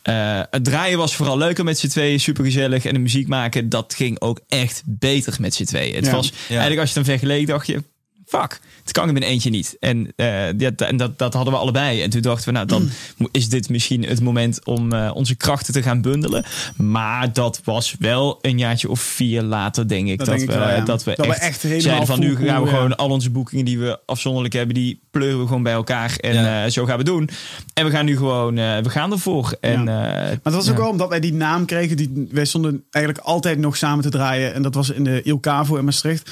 Uh, 0.10 0.42
het 0.50 0.64
draaien 0.64 0.98
was 0.98 1.16
vooral 1.16 1.38
leuker 1.38 1.64
met 1.64 1.80
z'n 1.80 1.88
tweeën, 1.88 2.20
super 2.20 2.44
gezellig. 2.44 2.86
En 2.86 2.94
de 2.94 3.00
muziek 3.00 3.28
maken, 3.28 3.70
dat 3.70 3.94
ging 3.98 4.22
ook 4.22 4.40
echt 4.48 4.84
beter 4.86 5.36
met 5.40 5.54
z'n 5.54 5.64
tweeën. 5.64 5.96
Het 5.96 6.10
was 6.10 6.32
eigenlijk, 6.50 6.80
als 6.80 6.94
je 6.94 7.00
het 7.00 7.06
dan 7.06 7.18
vergeleek, 7.18 7.48
dacht 7.48 7.68
je, 7.68 7.84
fuck, 8.28 8.60
het 8.84 8.92
kan 8.92 9.08
in 9.08 9.14
mijn 9.14 9.26
eentje 9.26 9.50
niet. 9.50 9.78
En, 9.80 10.14
uh, 10.16 10.44
dat, 10.56 10.82
en 10.82 10.98
dat, 10.98 11.18
dat 11.18 11.34
hadden 11.34 11.54
we 11.54 11.60
allebei. 11.60 12.02
En 12.02 12.10
toen 12.10 12.22
dachten 12.22 12.46
we, 12.46 12.52
nou, 12.52 12.66
dan 12.66 12.90
is 13.32 13.50
dit 13.50 13.70
misschien 13.70 14.04
het 14.04 14.22
moment 14.22 14.66
om 14.66 14.94
uh, 14.94 15.12
onze 15.14 15.36
krachten 15.36 15.74
te 15.74 15.82
gaan 15.82 16.02
bundelen. 16.02 16.46
Maar 16.76 17.34
dat 17.34 17.62
was 17.64 17.96
wel 18.00 18.40
een 18.42 18.58
jaartje 18.58 18.90
of 18.90 19.00
vier 19.00 19.42
later, 19.42 19.88
denk 19.88 20.08
ik. 20.08 20.18
Dat, 20.18 20.28
dat, 20.28 20.40
we, 20.40 20.46
wel, 20.46 20.70
ja. 20.70 20.80
dat 20.80 21.04
we 21.04 21.14
dat 21.16 21.26
echt, 21.26 21.40
we 21.40 21.46
echt 21.46 21.62
helemaal 21.62 21.82
zeiden 21.82 22.08
van 22.08 22.20
nu 22.20 22.36
gaan 22.36 22.64
we 22.64 22.70
gewoon 22.70 22.98
al 22.98 23.10
onze 23.10 23.30
boekingen 23.30 23.66
die 23.66 23.80
we 23.80 24.00
afzonderlijk 24.06 24.54
hebben, 24.54 24.76
die 24.76 25.00
pleuren 25.12 25.40
we 25.40 25.48
gewoon 25.48 25.64
bij 25.64 25.74
elkaar. 25.74 26.16
En 26.16 26.34
ja. 26.34 26.66
uh, 26.66 26.72
zo 26.72 26.86
gaan 26.86 26.98
we 26.98 27.04
doen. 27.04 27.30
En 27.74 27.86
we 27.86 27.92
gaan 27.92 28.06
nu 28.06 28.18
gewoon, 28.18 28.56
we 28.56 28.90
gaan 28.90 29.12
ervoor. 29.12 29.58
En, 29.62 29.84
maar 29.84 30.40
dat 30.44 30.54
was 30.54 30.70
ook 30.70 30.78
wel 30.78 30.90
omdat 30.90 31.10
wij 31.10 31.20
die 31.20 31.34
naam 31.34 31.66
kregen. 31.66 31.98
Die, 31.98 32.28
wij 32.32 32.46
stonden 32.46 32.84
eigenlijk 32.90 33.26
altijd 33.26 33.58
nog 33.58 33.78
samen 33.78 34.04
te 34.04 34.10
draaien. 34.10 34.54
En 34.54 34.62
dat 34.62 34.74
was 34.74 34.90
in 34.90 35.04
de 35.04 35.22
Il 35.24 35.40
Cavo 35.40 35.76
in 35.76 35.86
Maastricht. 35.86 36.32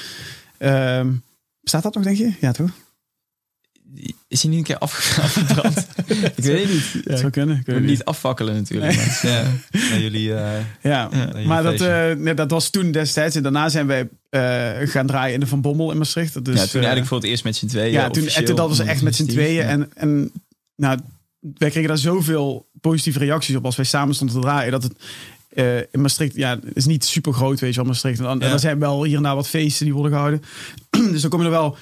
Ehm, 0.58 1.08
Staat 1.68 1.82
dat 1.82 1.94
nog, 1.94 2.04
denk 2.04 2.16
je? 2.16 2.32
Ja, 2.40 2.52
toch? 2.52 2.70
Is 4.28 4.42
hij 4.42 4.50
niet 4.50 4.58
een 4.58 4.64
keer 4.64 4.78
afgebrand? 4.86 5.86
ik 6.36 6.44
weet 6.44 6.62
het 6.62 6.72
niet. 6.72 7.04
Ja, 7.04 7.16
zou 7.16 7.30
kunnen. 7.30 7.62
Ik 7.64 7.80
niet 7.80 8.04
afvakkelen 8.04 8.54
natuurlijk. 8.54 8.96
Nee. 8.96 9.32
ja. 9.32 9.42
Naar 9.70 10.00
jullie, 10.00 10.28
uh, 10.28 10.50
ja. 10.82 11.10
maar 11.46 11.62
dat, 11.62 11.80
uh, 11.80 12.12
nee, 12.12 12.34
dat 12.34 12.50
was 12.50 12.70
toen 12.70 12.90
destijds. 12.90 13.36
En 13.36 13.42
daarna 13.42 13.68
zijn 13.68 13.86
wij 13.86 14.08
uh, 14.30 14.88
gaan 14.88 15.06
draaien 15.06 15.34
in 15.34 15.40
de 15.40 15.46
Van 15.46 15.60
Bommel 15.60 15.90
in 15.90 15.98
Maastricht. 15.98 16.44
Dus, 16.44 16.60
ja, 16.60 16.66
toen 16.66 16.80
eigenlijk 16.80 17.06
voor 17.06 17.16
het 17.16 17.26
eerst 17.26 17.44
met 17.44 17.56
z'n 17.56 17.66
tweeën. 17.66 17.92
Ja, 17.92 18.10
toen, 18.10 18.26
en 18.26 18.44
toen 18.44 18.56
dat 18.56 18.68
was 18.68 18.78
echt 18.78 19.02
met 19.02 19.16
z'n 19.16 19.26
tweeën. 19.26 19.64
En, 19.64 19.90
en 19.94 20.32
nou, 20.76 20.98
wij 21.40 21.70
kregen 21.70 21.88
daar 21.88 21.98
zoveel 21.98 22.68
positieve 22.80 23.18
reacties 23.18 23.56
op 23.56 23.64
als 23.64 23.76
wij 23.76 23.84
samen 23.84 24.14
stonden 24.14 24.36
te 24.36 24.42
draaien. 24.42 24.72
Dat 24.72 24.82
het 24.82 24.94
uh, 25.56 25.76
in 25.76 26.00
Maastricht, 26.00 26.34
ja, 26.34 26.58
is 26.72 26.86
niet 26.86 27.04
super 27.04 27.32
groot, 27.32 27.60
weet 27.60 27.70
je 27.74 27.80
wel, 27.80 27.88
Maastricht. 27.88 28.18
En, 28.18 28.24
dan, 28.24 28.38
ja. 28.38 28.52
er 28.52 28.58
zijn 28.58 28.78
wel 28.78 29.04
hier 29.04 29.16
en 29.16 29.22
daar 29.22 29.34
wat 29.34 29.48
feesten 29.48 29.84
die 29.84 29.94
worden 29.94 30.12
gehouden. 30.12 30.42
dus 31.12 31.20
dan 31.20 31.30
kom 31.30 31.40
je 31.40 31.46
er 31.46 31.50
wel 31.52 31.76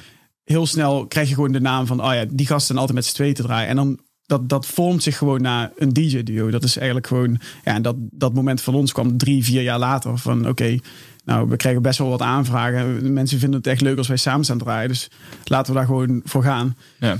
heel 0.44 0.66
snel, 0.66 1.06
krijg 1.06 1.28
je 1.28 1.34
gewoon 1.34 1.52
de 1.52 1.60
naam 1.60 1.86
van, 1.86 2.04
oh 2.04 2.14
ja, 2.14 2.24
die 2.30 2.46
gasten 2.46 2.66
zijn 2.66 2.78
altijd 2.78 2.96
met 2.96 3.06
z'n 3.06 3.14
tweeën 3.14 3.34
te 3.34 3.42
draaien. 3.42 3.68
En 3.68 3.76
dan, 3.76 3.98
dat, 4.26 4.48
dat 4.48 4.66
vormt 4.66 5.02
zich 5.02 5.18
gewoon 5.18 5.42
naar 5.42 5.72
een 5.76 5.92
DJ-duo. 5.92 6.50
Dat 6.50 6.64
is 6.64 6.76
eigenlijk 6.76 7.06
gewoon, 7.06 7.40
ja, 7.64 7.74
en 7.74 7.82
dat, 7.82 7.96
dat 7.98 8.34
moment 8.34 8.60
van 8.60 8.74
ons 8.74 8.92
kwam 8.92 9.16
drie, 9.16 9.44
vier 9.44 9.62
jaar 9.62 9.78
later. 9.78 10.18
Van 10.18 10.38
oké, 10.38 10.48
okay, 10.48 10.80
nou, 11.24 11.48
we 11.48 11.56
krijgen 11.56 11.82
best 11.82 11.98
wel 11.98 12.08
wat 12.08 12.22
aanvragen. 12.22 13.12
Mensen 13.12 13.38
vinden 13.38 13.58
het 13.58 13.68
echt 13.68 13.80
leuk 13.80 13.98
als 13.98 14.08
wij 14.08 14.16
samen 14.16 14.44
staan 14.44 14.58
draaien. 14.58 14.88
Dus 14.88 15.10
laten 15.44 15.72
we 15.72 15.78
daar 15.78 15.86
gewoon 15.86 16.20
voor 16.24 16.42
gaan. 16.42 16.76
Ja. 16.98 17.16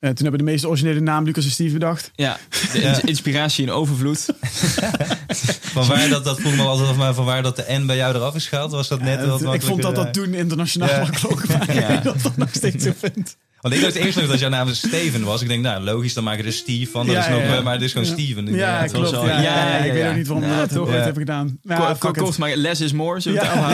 Uh, 0.00 0.10
toen 0.10 0.26
hebben 0.26 0.46
de 0.46 0.50
meest 0.50 0.64
originele 0.64 1.00
naam 1.00 1.24
Lucas 1.24 1.44
en 1.44 1.50
Steve 1.50 1.72
bedacht. 1.72 2.10
Ja, 2.14 2.38
de 2.72 3.00
inspiratie 3.04 3.64
in 3.64 3.70
overvloed. 3.70 4.26
van 5.74 5.86
waar 5.86 6.08
dat, 6.08 6.24
dat 6.24 6.40
vroeg 6.40 6.56
me 6.56 6.62
altijd 6.62 6.88
af, 6.88 6.96
maar 6.96 7.14
van 7.14 7.24
waar 7.24 7.42
dat 7.42 7.56
de 7.56 7.64
N 7.68 7.86
bij 7.86 7.96
jou 7.96 8.14
eraf 8.14 8.34
is 8.34 8.46
gehaald, 8.46 8.70
was 8.70 8.88
dat 8.88 9.00
net 9.00 9.26
wat 9.26 9.54
Ik 9.54 9.62
vond 9.62 9.82
dat 9.82 9.94
dat 9.94 10.12
toen 10.12 10.34
internationaal 10.34 10.88
ja. 10.88 10.98
makkelijk 10.98 11.72
ja. 11.72 11.96
dat 12.10 12.22
dat 12.22 12.36
nog 12.36 12.48
steeds 12.52 12.84
zo 12.84 12.92
vindt. 12.98 13.36
Want 13.60 13.74
ik 13.74 13.80
dacht 13.80 13.94
eerst 13.94 14.18
nog 14.18 14.28
dat 14.28 14.38
jouw 14.38 14.48
naam 14.48 14.74
Steven 14.74 15.24
was. 15.24 15.42
Ik 15.42 15.48
denk, 15.48 15.62
nou 15.62 15.82
logisch, 15.82 16.14
dan 16.14 16.24
maken 16.24 16.42
we 16.42 16.46
er 16.46 16.54
Steve 16.54 16.90
van. 16.90 17.06
Dat 17.06 17.14
ja, 17.14 17.20
is 17.20 17.28
nog, 17.28 17.42
ja. 17.42 17.60
Maar 17.60 17.72
het 17.72 17.82
is 17.82 17.92
gewoon 17.92 18.06
Steven. 18.06 18.54
Ja, 18.54 18.86
klopt. 18.86 19.08
Zo, 19.08 19.26
ja, 19.26 19.40
ja, 19.40 19.76
ik 19.76 19.92
weet 19.92 20.08
ook 20.08 20.16
niet 20.16 20.26
waarom 20.26 20.48
we 20.48 20.56
dat 20.56 20.72
toch 20.72 20.88
ooit 20.88 21.04
hebben 21.04 21.22
gedaan. 21.22 21.58
Nou, 21.62 21.96
Kort, 21.96 22.38
maar 22.38 22.56
less 22.56 22.80
is 22.80 22.92
more. 22.92 23.20
Zo 23.20 23.30
ja, 23.30 23.70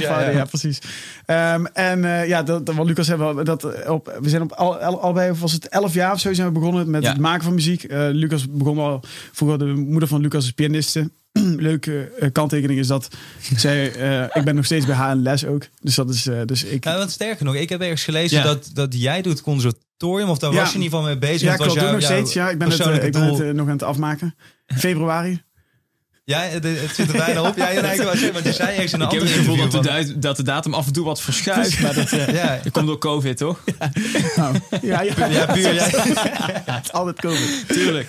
ja, 0.00 0.30
ja, 0.30 0.44
precies. 0.44 0.78
Um, 1.26 1.66
en 1.66 2.02
uh, 2.02 2.28
ja, 2.28 2.42
dat, 2.42 2.74
wat 2.74 2.86
Lucas 2.86 3.06
hebben 3.06 3.44
dat 3.44 3.86
op, 3.88 4.18
we 4.20 4.28
zijn 4.28 4.42
op 4.42 4.52
al, 4.52 4.76
al, 4.76 5.00
allebei, 5.00 5.32
was 5.32 5.52
het 5.52 5.68
elf 5.68 5.94
jaar 5.94 6.12
of 6.12 6.20
zo 6.20 6.34
zijn 6.34 6.46
we 6.46 6.52
begonnen 6.52 6.90
met 6.90 7.06
het 7.06 7.18
maken 7.18 7.44
van 7.44 7.54
muziek. 7.54 7.82
Uh, 7.82 8.06
Lucas 8.10 8.46
begon 8.50 8.78
al, 8.78 9.02
vroeger 9.32 9.58
de 9.58 9.64
moeder 9.64 10.08
van 10.08 10.20
Lucas 10.20 10.44
is 10.44 10.50
pianiste. 10.50 11.10
leuke 11.68 12.12
uh, 12.20 12.28
kanttekening 12.32 12.80
is 12.80 12.86
dat 12.86 13.08
zij, 13.56 13.96
uh, 13.96 14.22
ik 14.32 14.44
ben 14.44 14.54
nog 14.54 14.64
steeds 14.64 14.86
bij 14.86 14.94
haar 14.94 15.12
in 15.12 15.22
les 15.22 15.46
ook. 15.46 15.66
Dus 15.80 15.94
dat 15.94 16.10
is, 16.10 16.26
uh, 16.26 16.40
dus 16.44 16.64
ik. 16.64 16.84
Nou, 16.84 16.98
wat 16.98 17.10
sterker 17.10 17.44
nog, 17.44 17.54
ik 17.54 17.68
heb 17.68 17.80
ergens 17.80 18.04
gelezen 18.04 18.38
ja. 18.38 18.44
dat, 18.44 18.70
dat 18.72 19.00
jij 19.00 19.22
doet 19.22 19.42
conservatorium, 19.42 20.28
of 20.28 20.38
daar 20.38 20.52
ja. 20.52 20.58
was 20.58 20.68
je 20.68 20.76
in 20.76 20.82
ieder 20.82 20.98
geval 20.98 21.12
mee 21.12 21.30
bezig. 21.30 21.48
Ja, 21.48 21.56
klopt, 21.56 21.80
nog 21.80 22.02
steeds. 22.02 22.32
Ja, 22.32 22.50
ik 22.50 22.58
ben 22.58 22.70
het, 22.70 23.02
ik 23.02 23.12
ben 23.12 23.22
het 23.22 23.56
nog 23.56 23.66
aan 23.66 23.72
het 23.72 23.82
afmaken. 23.82 24.34
Februari. 24.66 25.42
Ja, 26.26 26.40
het, 26.40 26.66
zit 26.94 27.08
er 27.08 27.16
bijna 27.16 27.48
op. 27.48 27.56
Ja, 27.56 27.70
ja 27.70 27.80
nee, 27.80 28.32
maar 28.32 28.44
je 28.44 28.52
zei 28.52 28.78
eens 28.78 28.92
een 28.92 29.00
Ik 29.00 29.10
heb 29.10 29.20
het 29.20 29.30
gevoel 29.30 29.68
dat 29.68 29.82
de, 29.82 30.18
dat 30.18 30.36
de 30.36 30.42
datum 30.42 30.74
af 30.74 30.86
en 30.86 30.92
toe 30.92 31.04
wat 31.04 31.20
verschuift. 31.20 31.80
maar 31.80 31.94
dat, 31.94 32.12
uh, 32.12 32.28
ja. 32.42 32.60
dat 32.62 32.72
komt 32.72 32.86
door 32.86 32.98
COVID, 32.98 33.36
toch? 33.36 33.60
Ja, 33.78 33.90
nou, 34.36 34.58
ja, 34.82 35.02
ja, 35.02 35.26
ja, 35.26 35.46
puur. 35.46 35.74
Ja. 35.74 35.84
het 35.84 36.84
is 36.84 36.92
altijd 37.00 37.20
COVID. 37.20 37.64
Tuurlijk. 37.68 38.08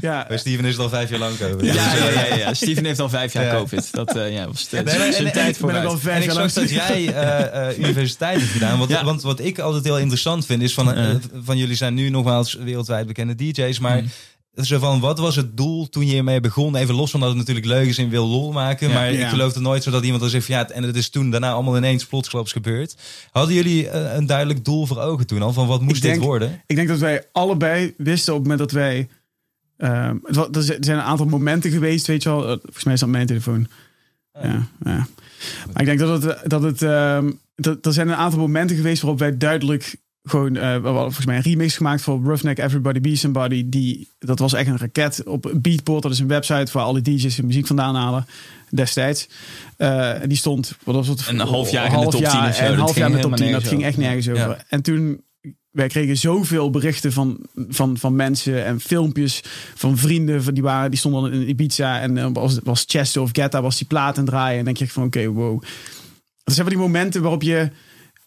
Ja. 0.00 0.24
Bij 0.28 0.38
Steven 0.38 0.64
is 0.64 0.72
het 0.72 0.82
al 0.82 0.88
vijf 0.88 1.10
jaar 1.10 1.18
lang 1.18 1.38
COVID. 1.38 1.74
Ja, 1.74 1.94
ja, 1.94 2.10
ja, 2.10 2.34
ja, 2.34 2.54
Steven 2.54 2.84
heeft 2.84 3.00
al 3.00 3.08
vijf 3.08 3.32
jaar 3.32 3.56
COVID. 3.56 3.92
Dat 3.92 4.16
uh, 4.16 4.32
ja, 4.32 4.46
was 4.46 4.68
de, 4.68 4.82
nee, 4.82 5.12
zijn 5.12 5.32
tijd 5.32 5.56
voor. 5.56 5.68
Ik 5.68 5.74
ben 5.74 5.86
al 5.86 5.98
vijf 5.98 6.24
jaar 6.24 6.34
lang. 6.34 6.52
dat 6.52 6.70
jij 6.70 7.02
uh, 7.72 7.78
universiteit 7.86 8.38
hebt 8.38 8.52
gedaan. 8.52 8.78
Want, 8.78 9.00
want 9.00 9.22
wat 9.22 9.40
ik 9.40 9.58
altijd 9.58 9.84
heel 9.84 9.98
interessant 9.98 10.46
vind, 10.46 10.62
is 10.62 10.74
van, 10.74 11.20
van 11.42 11.56
jullie 11.56 11.76
zijn 11.76 11.94
nu 11.94 12.08
nogmaals 12.08 12.54
wereldwijd 12.54 13.06
bekende 13.06 13.34
DJ's, 13.34 13.78
maar 13.78 14.02
zo 14.66 14.78
van, 14.78 15.00
wat 15.00 15.18
was 15.18 15.36
het 15.36 15.56
doel 15.56 15.88
toen 15.88 16.06
je 16.06 16.12
hiermee 16.12 16.40
begon? 16.40 16.76
Even 16.76 16.94
los 16.94 17.10
van 17.10 17.20
dat 17.20 17.28
het 17.28 17.38
natuurlijk 17.38 17.66
leuk 17.66 17.88
is 17.88 17.98
en 17.98 18.08
wil 18.08 18.26
lol 18.26 18.52
maken. 18.52 18.92
Maar 18.92 19.12
ik 19.12 19.26
geloof 19.26 19.54
er 19.54 19.60
nooit 19.60 19.82
zo 19.82 19.90
dat 19.90 20.02
iemand 20.02 20.20
dan 20.20 20.30
zegt 20.30 20.46
van, 20.46 20.54
ja, 20.54 20.68
en 20.68 20.82
het 20.82 20.96
is 20.96 21.10
toen 21.10 21.30
daarna 21.30 21.52
allemaal 21.52 21.76
ineens 21.76 22.06
plotsklaps 22.06 22.52
gebeurd. 22.52 22.96
Hadden 23.30 23.54
jullie 23.54 23.84
uh, 23.84 24.14
een 24.14 24.26
duidelijk 24.26 24.64
doel 24.64 24.86
voor 24.86 24.98
ogen 24.98 25.26
toen 25.26 25.42
al? 25.42 25.52
Van 25.52 25.66
wat 25.66 25.80
moest 25.80 26.02
dit 26.02 26.16
worden? 26.16 26.62
Ik 26.66 26.76
denk 26.76 26.88
dat 26.88 26.98
wij 26.98 27.24
allebei 27.32 27.94
wisten 27.96 28.34
op 28.34 28.38
het 28.38 28.48
moment 28.48 28.70
dat 28.70 28.80
wij... 28.80 29.08
Uh, 29.78 30.08
er 30.52 30.62
zijn 30.80 30.98
een 30.98 31.04
aantal 31.04 31.26
momenten 31.26 31.70
geweest, 31.70 32.06
weet 32.06 32.22
je 32.22 32.28
wel. 32.28 32.42
Volgens 32.42 32.84
mij 32.84 32.94
is 32.94 33.00
dat 33.00 33.08
mijn 33.08 33.26
telefoon. 33.26 33.66
Oh. 34.32 34.42
Ja, 34.42 34.66
ja. 34.84 35.06
Maar 35.72 35.80
ik 35.80 35.86
denk 35.86 35.98
dat 35.98 36.22
het... 36.22 36.50
Dat 36.50 36.62
het 36.62 36.82
um, 36.82 37.40
dat, 37.54 37.86
er 37.86 37.92
zijn 37.92 38.08
een 38.08 38.14
aantal 38.14 38.38
momenten 38.38 38.76
geweest 38.76 39.02
waarop 39.02 39.18
wij 39.18 39.36
duidelijk 39.36 39.96
gewoon, 40.30 40.56
uh, 40.56 40.74
we 40.74 40.88
volgens 40.88 41.26
mij 41.26 41.36
een 41.36 41.42
remix 41.42 41.76
gemaakt 41.76 42.02
voor 42.02 42.20
Roughneck 42.24 42.58
Everybody 42.58 43.00
Be 43.00 43.16
Somebody. 43.16 43.68
Die, 43.68 44.08
dat 44.18 44.38
was 44.38 44.52
echt 44.52 44.68
een 44.68 44.78
raket 44.78 45.22
op 45.24 45.52
Beatport. 45.56 46.02
Dat 46.02 46.12
is 46.12 46.18
een 46.18 46.28
website 46.28 46.72
waar 46.72 46.84
alle 46.84 47.00
DJ's 47.00 47.36
hun 47.36 47.46
muziek 47.46 47.66
vandaan 47.66 47.94
halen 47.94 48.26
destijds. 48.70 49.28
Uh, 49.78 50.12
die 50.26 50.36
stond, 50.36 50.76
wat 50.84 50.94
was 50.94 51.08
het? 51.08 51.28
Een 51.28 51.38
half 51.38 51.70
jaar 51.70 51.92
in 51.92 52.00
de 52.00 52.06
top 52.06 52.24
10 52.24 52.40
En 52.40 52.72
een 52.72 52.78
half 52.78 52.96
jaar 52.96 53.10
in 53.10 53.16
de 53.16 53.22
top 53.22 53.36
10. 53.36 53.52
Dat 53.52 53.68
ging 53.68 53.84
echt 53.84 53.96
nergens 53.96 54.28
over. 54.28 54.64
En 54.68 54.82
toen, 54.82 55.22
wij 55.70 55.88
kregen 55.88 56.16
zoveel 56.16 56.70
berichten 56.70 57.12
van, 57.12 57.38
van, 57.54 57.98
van 57.98 58.16
mensen 58.16 58.64
en 58.64 58.80
filmpjes 58.80 59.42
van 59.74 59.96
vrienden. 59.96 60.42
Van 60.42 60.54
die, 60.54 60.62
waren, 60.62 60.90
die 60.90 60.98
stonden 60.98 61.32
in 61.32 61.48
Ibiza 61.48 62.00
en 62.00 62.16
uh, 62.16 62.26
was, 62.32 62.58
was 62.64 62.84
Chester 62.86 63.22
of 63.22 63.30
Getta 63.32 63.62
was 63.62 63.78
die 63.78 63.86
plaat 63.86 64.18
en 64.18 64.24
draaien. 64.24 64.58
En 64.58 64.64
dan 64.64 64.74
kreeg 64.74 64.88
je 64.88 64.94
van, 64.94 65.04
oké, 65.04 65.18
okay, 65.18 65.30
wow. 65.30 65.62
Dat 66.44 66.54
zijn 66.54 66.66
van 66.66 66.76
die 66.76 66.86
momenten 66.86 67.22
waarop 67.22 67.42
je 67.42 67.70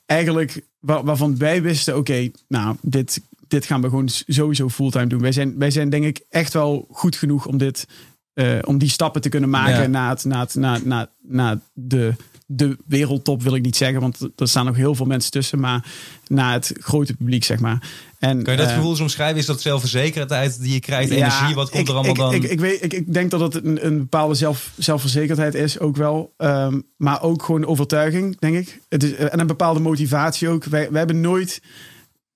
eigenlijk 0.06 0.66
waar, 0.80 1.04
waarvan 1.04 1.38
wij 1.38 1.62
wisten, 1.62 1.98
oké, 1.98 2.30
nou, 2.48 2.76
dit, 2.82 3.22
dit 3.48 3.66
gaan 3.66 3.82
we 3.82 3.90
gewoon 3.90 4.10
sowieso 4.10 4.70
fulltime 4.70 5.08
doen. 5.08 5.22
Wij 5.22 5.32
zijn, 5.32 5.58
wij 5.58 5.72
zijn 5.72 5.90
denk 5.90 6.06
ik 6.06 6.22
echt 6.30 6.54
wel 6.54 6.88
goed 6.92 7.16
genoeg 7.16 7.46
om 7.46 7.58
dit, 7.58 7.88
uh, 8.34 8.60
om 8.66 8.78
die 8.78 8.90
stappen 8.90 9.22
te 9.22 9.30
kunnen 9.30 9.50
maken 9.50 9.82
ja. 9.82 9.88
naar, 9.88 10.10
het, 10.10 10.26
naar, 10.26 10.40
het, 10.40 10.56
naar, 10.56 10.80
naar, 10.84 11.08
naar 11.22 11.60
de, 11.74 12.14
de 12.56 12.78
wereldtop, 12.86 13.44
wil 13.44 13.56
ik 13.56 13.62
niet 13.62 13.76
zeggen, 13.76 14.02
want 14.02 14.20
er 14.36 14.48
staan 14.48 14.66
nog 14.66 14.76
heel 14.76 14.96
veel 14.96 15.06
mensen 15.06 15.32
tussen, 15.32 15.60
maar 15.60 15.86
naar 16.28 16.54
het 16.54 16.74
grote 16.80 17.14
publiek, 17.14 17.44
zeg 17.44 17.60
maar. 17.60 17.90
En, 18.20 18.44
kan 18.44 18.54
je 18.54 18.60
dat 18.60 18.70
uh, 18.70 18.76
gevoel 18.76 19.00
omschrijven? 19.00 19.38
Is 19.38 19.46
dat 19.46 19.62
zelfverzekerdheid 19.62 20.62
die 20.62 20.74
je 20.74 20.80
krijgt, 20.80 21.12
energie? 21.12 21.48
Ja, 21.48 21.54
wat 21.54 21.70
komt 21.70 21.82
ik, 21.82 21.88
er 21.88 21.94
allemaal 21.94 22.12
ik, 22.12 22.20
dan? 22.20 22.34
Ik, 22.34 22.44
ik, 22.44 22.60
weet, 22.60 22.84
ik, 22.84 22.94
ik 22.94 23.14
denk 23.14 23.32
dat 23.32 23.40
het 23.40 23.66
een, 23.66 23.86
een 23.86 23.98
bepaalde 23.98 24.36
zelf, 24.36 24.72
zelfverzekerdheid 24.78 25.56
is, 25.56 25.80
ook 25.80 25.96
wel. 25.96 26.34
Um, 26.38 26.84
maar 26.98 27.22
ook 27.22 27.44
gewoon 27.44 27.66
overtuiging, 27.66 28.40
denk 28.40 28.56
ik. 28.56 28.80
Het 28.90 29.04
is, 29.04 29.14
en 29.14 29.40
een 29.40 29.48
bepaalde 29.48 29.80
motivatie 29.80 30.50
ook. 30.50 30.64
Wij, 30.64 30.90
wij 30.90 30.98
hebben 30.98 31.22
nooit... 31.22 31.62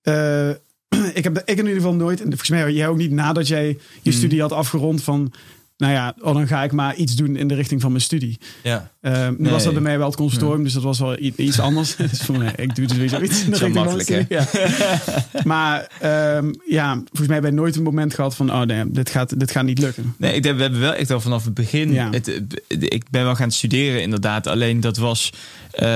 Uh, 0.04 0.50
ik 1.14 1.24
heb 1.24 1.38
ik 1.38 1.50
in 1.50 1.58
ieder 1.58 1.74
geval 1.74 1.94
nooit, 1.94 2.20
en 2.20 2.28
volgens 2.28 2.50
mij 2.50 2.72
jij 2.72 2.88
ook 2.88 2.98
niet 2.98 3.12
nadat 3.12 3.48
jij 3.48 3.68
je 3.68 3.78
hmm. 4.02 4.12
studie 4.12 4.42
had 4.42 4.52
afgerond 4.52 5.04
van 5.04 5.34
nou 5.78 5.94
ja, 5.94 6.16
oh, 6.20 6.34
dan 6.34 6.48
ga 6.48 6.64
ik 6.64 6.72
maar 6.72 6.96
iets 6.96 7.16
doen 7.16 7.36
in 7.36 7.48
de 7.48 7.56
richting 7.56 7.82
van 7.82 7.92
mijn 7.92 8.04
studie. 8.04 8.38
Ja. 8.64 8.92
Uh, 9.08 9.28
nu 9.28 9.36
nee. 9.38 9.52
was 9.52 9.64
dat 9.64 9.74
bij 9.74 9.82
mij 9.82 9.98
wel 9.98 10.08
het 10.08 10.16
consortium, 10.16 10.64
dus 10.64 10.74
dat 10.74 10.84
was 10.84 11.00
wel 11.00 11.18
iets 11.36 11.60
anders. 11.60 11.96
dus 12.12 12.22
voor 12.22 12.38
mij, 12.38 12.54
ik 12.56 12.76
doe 12.76 12.86
dus 12.86 12.98
weer 12.98 13.10
zoiets 13.10 13.46
richting 13.46 13.58
van 13.58 14.00
mijn 14.00 14.26
ja. 14.30 14.48
maar 15.44 15.92
um, 16.38 16.54
ja, 16.68 16.94
volgens 16.94 17.28
mij 17.28 17.36
heb 17.36 17.46
ik 17.46 17.54
nooit 17.54 17.76
een 17.76 17.84
moment 17.84 18.14
gehad 18.14 18.36
van, 18.36 18.52
oh 18.52 18.62
nee, 18.62 18.84
dit 18.88 19.10
gaat, 19.10 19.40
dit 19.40 19.52
gaat 19.52 19.64
niet 19.64 19.80
lukken. 19.80 20.16
Nee, 20.18 20.34
ik 20.34 20.44
denk, 20.44 20.56
we 20.56 20.62
hebben 20.62 20.80
wel 20.80 20.94
echt 20.94 21.12
al 21.12 21.22
vanaf 21.22 21.44
het 21.44 21.54
begin, 21.54 21.92
ja. 21.92 22.10
het, 22.12 22.42
ik 22.68 23.10
ben 23.10 23.24
wel 23.24 23.36
gaan 23.36 23.52
studeren 23.52 24.02
inderdaad, 24.02 24.48
alleen 24.48 24.80
dat 24.80 24.98
was 24.98 25.32
uh, 25.80 25.88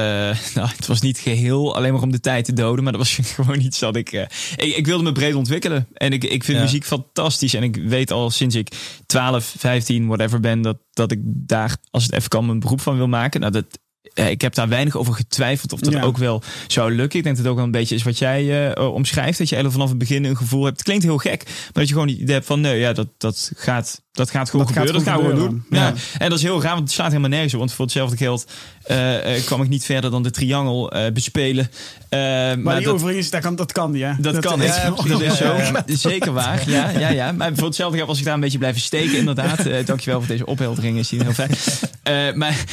nou, 0.55 0.69
het 0.75 0.87
was 0.87 1.01
niet 1.01 1.17
geheel 1.17 1.75
alleen 1.75 1.93
maar 1.93 2.01
om 2.01 2.11
de 2.11 2.19
tijd 2.19 2.45
te 2.45 2.53
doden, 2.53 2.83
maar 2.83 2.93
dat 2.93 3.01
was 3.01 3.19
gewoon 3.35 3.59
iets 3.59 3.79
dat 3.79 3.95
ik. 3.95 4.11
Uh, 4.13 4.21
ik, 4.55 4.75
ik, 4.75 4.85
wilde 4.85 5.03
me 5.03 5.11
breed 5.11 5.35
ontwikkelen. 5.35 5.87
En 5.93 6.13
ik, 6.13 6.23
ik 6.23 6.43
vind 6.43 6.57
ja. 6.57 6.63
muziek 6.63 6.85
fantastisch. 6.85 7.53
En 7.53 7.63
ik 7.63 7.75
weet 7.75 8.11
al 8.11 8.29
sinds 8.29 8.55
ik 8.55 8.71
12, 9.05 9.53
15, 9.57 10.07
whatever 10.07 10.39
ben, 10.39 10.61
dat, 10.61 10.77
dat 10.93 11.11
ik 11.11 11.19
daar, 11.23 11.77
als 11.91 12.03
het 12.03 12.13
even 12.13 12.29
kan, 12.29 12.45
mijn 12.45 12.59
beroep 12.59 12.81
van 12.81 12.97
wil 12.97 13.00
maken. 13.09 13.39
Nou, 13.39 13.51
dat, 13.53 13.79
ik 14.13 14.41
heb 14.41 14.55
daar 14.55 14.69
weinig 14.69 14.95
over 14.95 15.13
getwijfeld 15.13 15.73
of 15.73 15.79
dat 15.79 16.01
ook 16.01 16.17
wel 16.17 16.41
zou 16.67 16.95
lukken. 16.95 17.17
Ik 17.17 17.23
denk 17.23 17.35
dat 17.35 17.43
het 17.45 17.47
ook 17.47 17.55
wel 17.55 17.65
een 17.65 17.71
beetje 17.71 17.95
is 17.95 18.03
wat 18.03 18.17
jij 18.17 18.77
omschrijft. 18.77 19.37
Dat 19.37 19.49
je 19.49 19.55
eigenlijk 19.55 19.73
vanaf 19.73 19.89
het 19.89 19.97
begin 19.97 20.23
een 20.23 20.37
gevoel 20.37 20.63
hebt. 20.63 20.77
Het 20.77 20.85
klinkt 20.85 21.03
heel 21.03 21.17
gek, 21.17 21.43
maar 21.45 21.71
dat 21.73 21.87
je 21.87 21.93
gewoon 21.93 22.07
idee 22.07 22.33
hebt 22.33 22.45
van 22.45 22.61
nee, 22.61 22.79
ja, 22.79 22.93
dat, 22.93 23.07
dat 23.17 23.51
gaat 23.55 24.01
dat 24.11 24.29
gaat 24.29 24.49
gewoon 24.49 24.65
dat 24.65 24.75
gebeuren. 24.75 25.01
Gaat 25.01 25.21
dat 25.21 25.23
gaan 25.23 25.31
we 25.31 25.47
doen. 25.47 25.63
Ja. 25.69 25.93
En 26.17 26.29
dat 26.29 26.37
is 26.37 26.43
heel 26.43 26.61
raar, 26.61 26.73
want 26.73 26.83
het 26.83 26.91
slaat 26.91 27.07
helemaal 27.07 27.29
nergens 27.29 27.53
op. 27.53 27.59
Want 27.59 27.73
voor 27.73 27.85
hetzelfde 27.85 28.17
geld 28.17 28.51
uh, 28.91 29.17
kwam 29.45 29.61
ik 29.61 29.69
niet 29.69 29.85
verder 29.85 30.11
dan 30.11 30.23
de 30.23 30.31
triangel 30.31 30.93
bespelen. 31.13 31.71
Maar, 32.09 32.59
maar 32.59 32.75
die 32.75 32.85
dat, 32.85 32.93
overigens, 32.93 33.29
dat 33.29 33.41
kan, 33.41 33.55
dat 33.55 33.71
kan 33.71 33.93
ja. 33.93 34.17
Dat, 34.19 34.39
kan 34.39 34.59
niet. 34.59 35.07
dat 35.07 35.21
is 35.21 35.37
zo. 35.37 35.55
Zeker 36.09 36.33
waar. 36.33 36.69
Ja, 36.69 36.89
ja, 36.89 37.09
ja. 37.09 37.31
Maar 37.31 37.51
voor 37.55 37.65
hetzelfde 37.65 37.97
geld 37.97 38.09
was 38.09 38.19
ik 38.19 38.25
daar 38.25 38.33
een 38.33 38.39
beetje 38.39 38.57
blijven 38.57 38.81
steken, 38.81 39.17
inderdaad. 39.17 39.63
Dankjewel 39.85 40.19
voor 40.19 40.27
deze 40.27 40.45
opheldering. 40.45 40.97
Is 40.97 41.11
heel 41.11 41.33
fijn. 41.33 42.37
maar, 42.37 42.65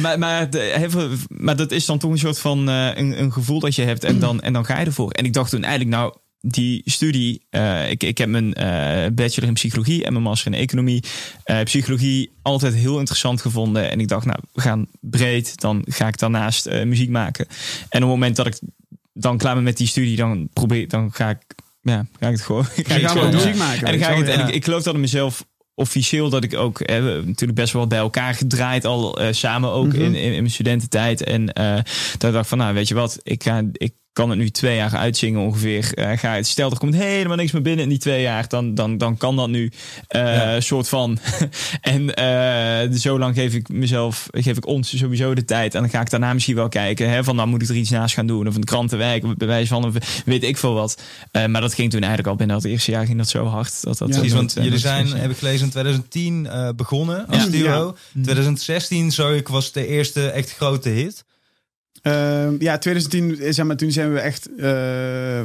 maar, 0.00 0.18
maar, 0.18 0.49
maar 1.28 1.56
dat 1.56 1.70
is 1.70 1.86
dan 1.86 1.98
toch 1.98 2.10
een 2.10 2.18
soort 2.18 2.38
van 2.38 2.66
een, 2.66 3.20
een 3.22 3.32
gevoel 3.32 3.60
dat 3.60 3.74
je 3.74 3.82
hebt. 3.82 4.04
En 4.04 4.18
dan, 4.18 4.40
en 4.40 4.52
dan 4.52 4.64
ga 4.64 4.78
je 4.78 4.86
ervoor. 4.86 5.10
En 5.10 5.24
ik 5.24 5.32
dacht 5.32 5.50
toen 5.50 5.62
eigenlijk, 5.64 5.96
nou 5.96 6.12
die 6.40 6.82
studie, 6.84 7.46
uh, 7.50 7.90
ik, 7.90 8.02
ik 8.02 8.18
heb 8.18 8.28
mijn 8.28 8.46
uh, 8.46 9.06
bachelor 9.12 9.48
in 9.48 9.54
psychologie 9.54 10.04
en 10.04 10.12
mijn 10.12 10.24
master 10.24 10.52
in 10.52 10.58
economie. 10.58 11.04
Uh, 11.46 11.62
psychologie 11.62 12.32
altijd 12.42 12.74
heel 12.74 12.98
interessant 12.98 13.40
gevonden. 13.40 13.90
En 13.90 14.00
ik 14.00 14.08
dacht, 14.08 14.26
nou, 14.26 14.38
we 14.52 14.60
gaan 14.60 14.86
breed. 15.00 15.60
Dan 15.60 15.84
ga 15.86 16.06
ik 16.06 16.18
daarnaast 16.18 16.70
muziek 16.70 17.10
maken. 17.10 17.46
En 17.88 18.02
op 18.02 18.08
het 18.08 18.18
moment 18.18 18.36
dat 18.36 18.46
ik 18.46 18.58
dan 19.12 19.38
klaar 19.38 19.54
ben 19.54 19.62
met 19.62 19.76
die 19.76 19.86
studie, 19.86 20.16
dan 20.16 20.48
probeer 20.52 20.88
dan 20.88 21.12
ga 21.12 21.30
ik, 21.30 21.38
ja, 21.82 22.06
ga 22.20 22.26
ik 22.26 22.32
het 22.32 22.42
gewoon. 22.42 22.64
Ga 22.74 22.94
ik 22.94 23.08
gewoon 23.08 23.34
muziek 23.34 23.56
maken. 23.56 23.86
En, 23.86 23.98
dan 23.98 24.08
ga 24.08 24.14
ik, 24.14 24.18
het, 24.18 24.28
en 24.28 24.48
ik, 24.48 24.54
ik 24.54 24.64
geloof 24.64 24.82
dat 24.82 24.94
ik 24.94 25.00
mezelf 25.00 25.46
officieel 25.80 26.30
dat 26.30 26.44
ik 26.44 26.54
ook 26.54 26.78
heb 26.78 27.02
natuurlijk 27.02 27.58
best 27.58 27.72
wel 27.72 27.86
bij 27.86 27.98
elkaar 27.98 28.34
gedraaid 28.34 28.84
al 28.84 29.18
samen 29.30 29.70
ook 29.70 29.86
mhm. 29.86 30.00
in, 30.00 30.14
in, 30.14 30.32
in, 30.32 30.40
mijn 30.40 30.50
studententijd 30.50 31.24
en 31.24 31.50
uh, 31.60 31.78
dat 32.18 32.32
dacht 32.32 32.48
van 32.48 32.58
nou 32.58 32.74
weet 32.74 32.88
je 32.88 32.94
wat 32.94 33.20
ik 33.22 33.42
ga 33.42 33.62
ik 33.72 33.92
kan 34.20 34.30
het 34.30 34.38
nu 34.38 34.50
twee 34.50 34.76
jaar 34.76 34.96
uitzingen 34.96 35.40
ongeveer. 35.40 35.92
Uh, 35.94 36.18
ga 36.18 36.34
het, 36.34 36.46
stel, 36.46 36.70
er 36.70 36.78
komt 36.78 36.94
helemaal 36.94 37.36
niks 37.36 37.52
meer 37.52 37.62
binnen 37.62 37.84
in 37.84 37.90
die 37.90 37.98
twee 37.98 38.22
jaar. 38.22 38.48
Dan, 38.48 38.74
dan, 38.74 38.98
dan 38.98 39.16
kan 39.16 39.36
dat 39.36 39.48
nu 39.48 39.72
uh, 40.16 40.54
soort 40.58 40.88
van. 40.88 41.18
en 41.80 42.20
uh, 42.20 42.98
zo 42.98 43.18
lang 43.18 43.34
geef 43.34 43.54
ik 43.54 43.68
mezelf, 43.68 44.28
geef 44.30 44.56
ik 44.56 44.66
ons 44.66 44.98
sowieso 44.98 45.34
de 45.34 45.44
tijd. 45.44 45.74
En 45.74 45.80
dan 45.80 45.90
ga 45.90 46.00
ik 46.00 46.10
daarna 46.10 46.32
misschien 46.32 46.54
wel 46.54 46.68
kijken. 46.68 47.10
Hè, 47.10 47.24
van 47.24 47.36
dan 47.36 47.48
moet 47.48 47.62
ik 47.62 47.68
er 47.68 47.74
iets 47.74 47.90
naast 47.90 48.14
gaan 48.14 48.26
doen. 48.26 48.48
Of 48.48 48.54
een 48.54 48.64
krantenwerk, 48.64 49.36
bij 49.36 49.46
wijze 49.46 49.68
van 49.68 49.94
weet 50.24 50.44
ik 50.44 50.56
veel 50.56 50.74
wat. 50.74 51.02
maar 51.32 51.60
dat 51.60 51.74
ging 51.74 51.90
toen 51.90 52.00
eigenlijk 52.00 52.28
al 52.28 52.36
binnen 52.36 52.56
het 52.56 52.64
eerste 52.64 52.90
jaar 52.90 53.06
ging 53.06 53.18
dat 53.18 53.28
zo 53.28 53.44
hard. 53.44 53.82
Dat, 53.82 53.98
dat 53.98 54.08
ja, 54.08 54.14
precies, 54.14 54.32
want 54.32 54.52
jullie 54.52 54.78
zijn, 54.78 55.06
heb 55.06 55.30
ik 55.30 55.36
gelezen, 55.36 55.64
in 55.64 55.70
2010 55.70 56.48
begonnen 56.76 57.26
als 57.26 57.50
duo. 57.50 57.96
2016, 58.12 59.10
zo 59.10 59.32
ik, 59.32 59.48
was 59.48 59.72
de 59.72 59.86
eerste 59.86 60.30
echt 60.30 60.54
grote 60.54 60.88
hit. 60.88 61.24
Uh, 62.02 62.58
ja, 62.58 62.78
2010, 62.78 63.52
zeg 63.52 63.66
maar, 63.66 63.76
toen 63.76 63.92
zijn 63.92 64.12
we 64.12 64.18
echt, 64.18 64.48
uh, 64.56 65.40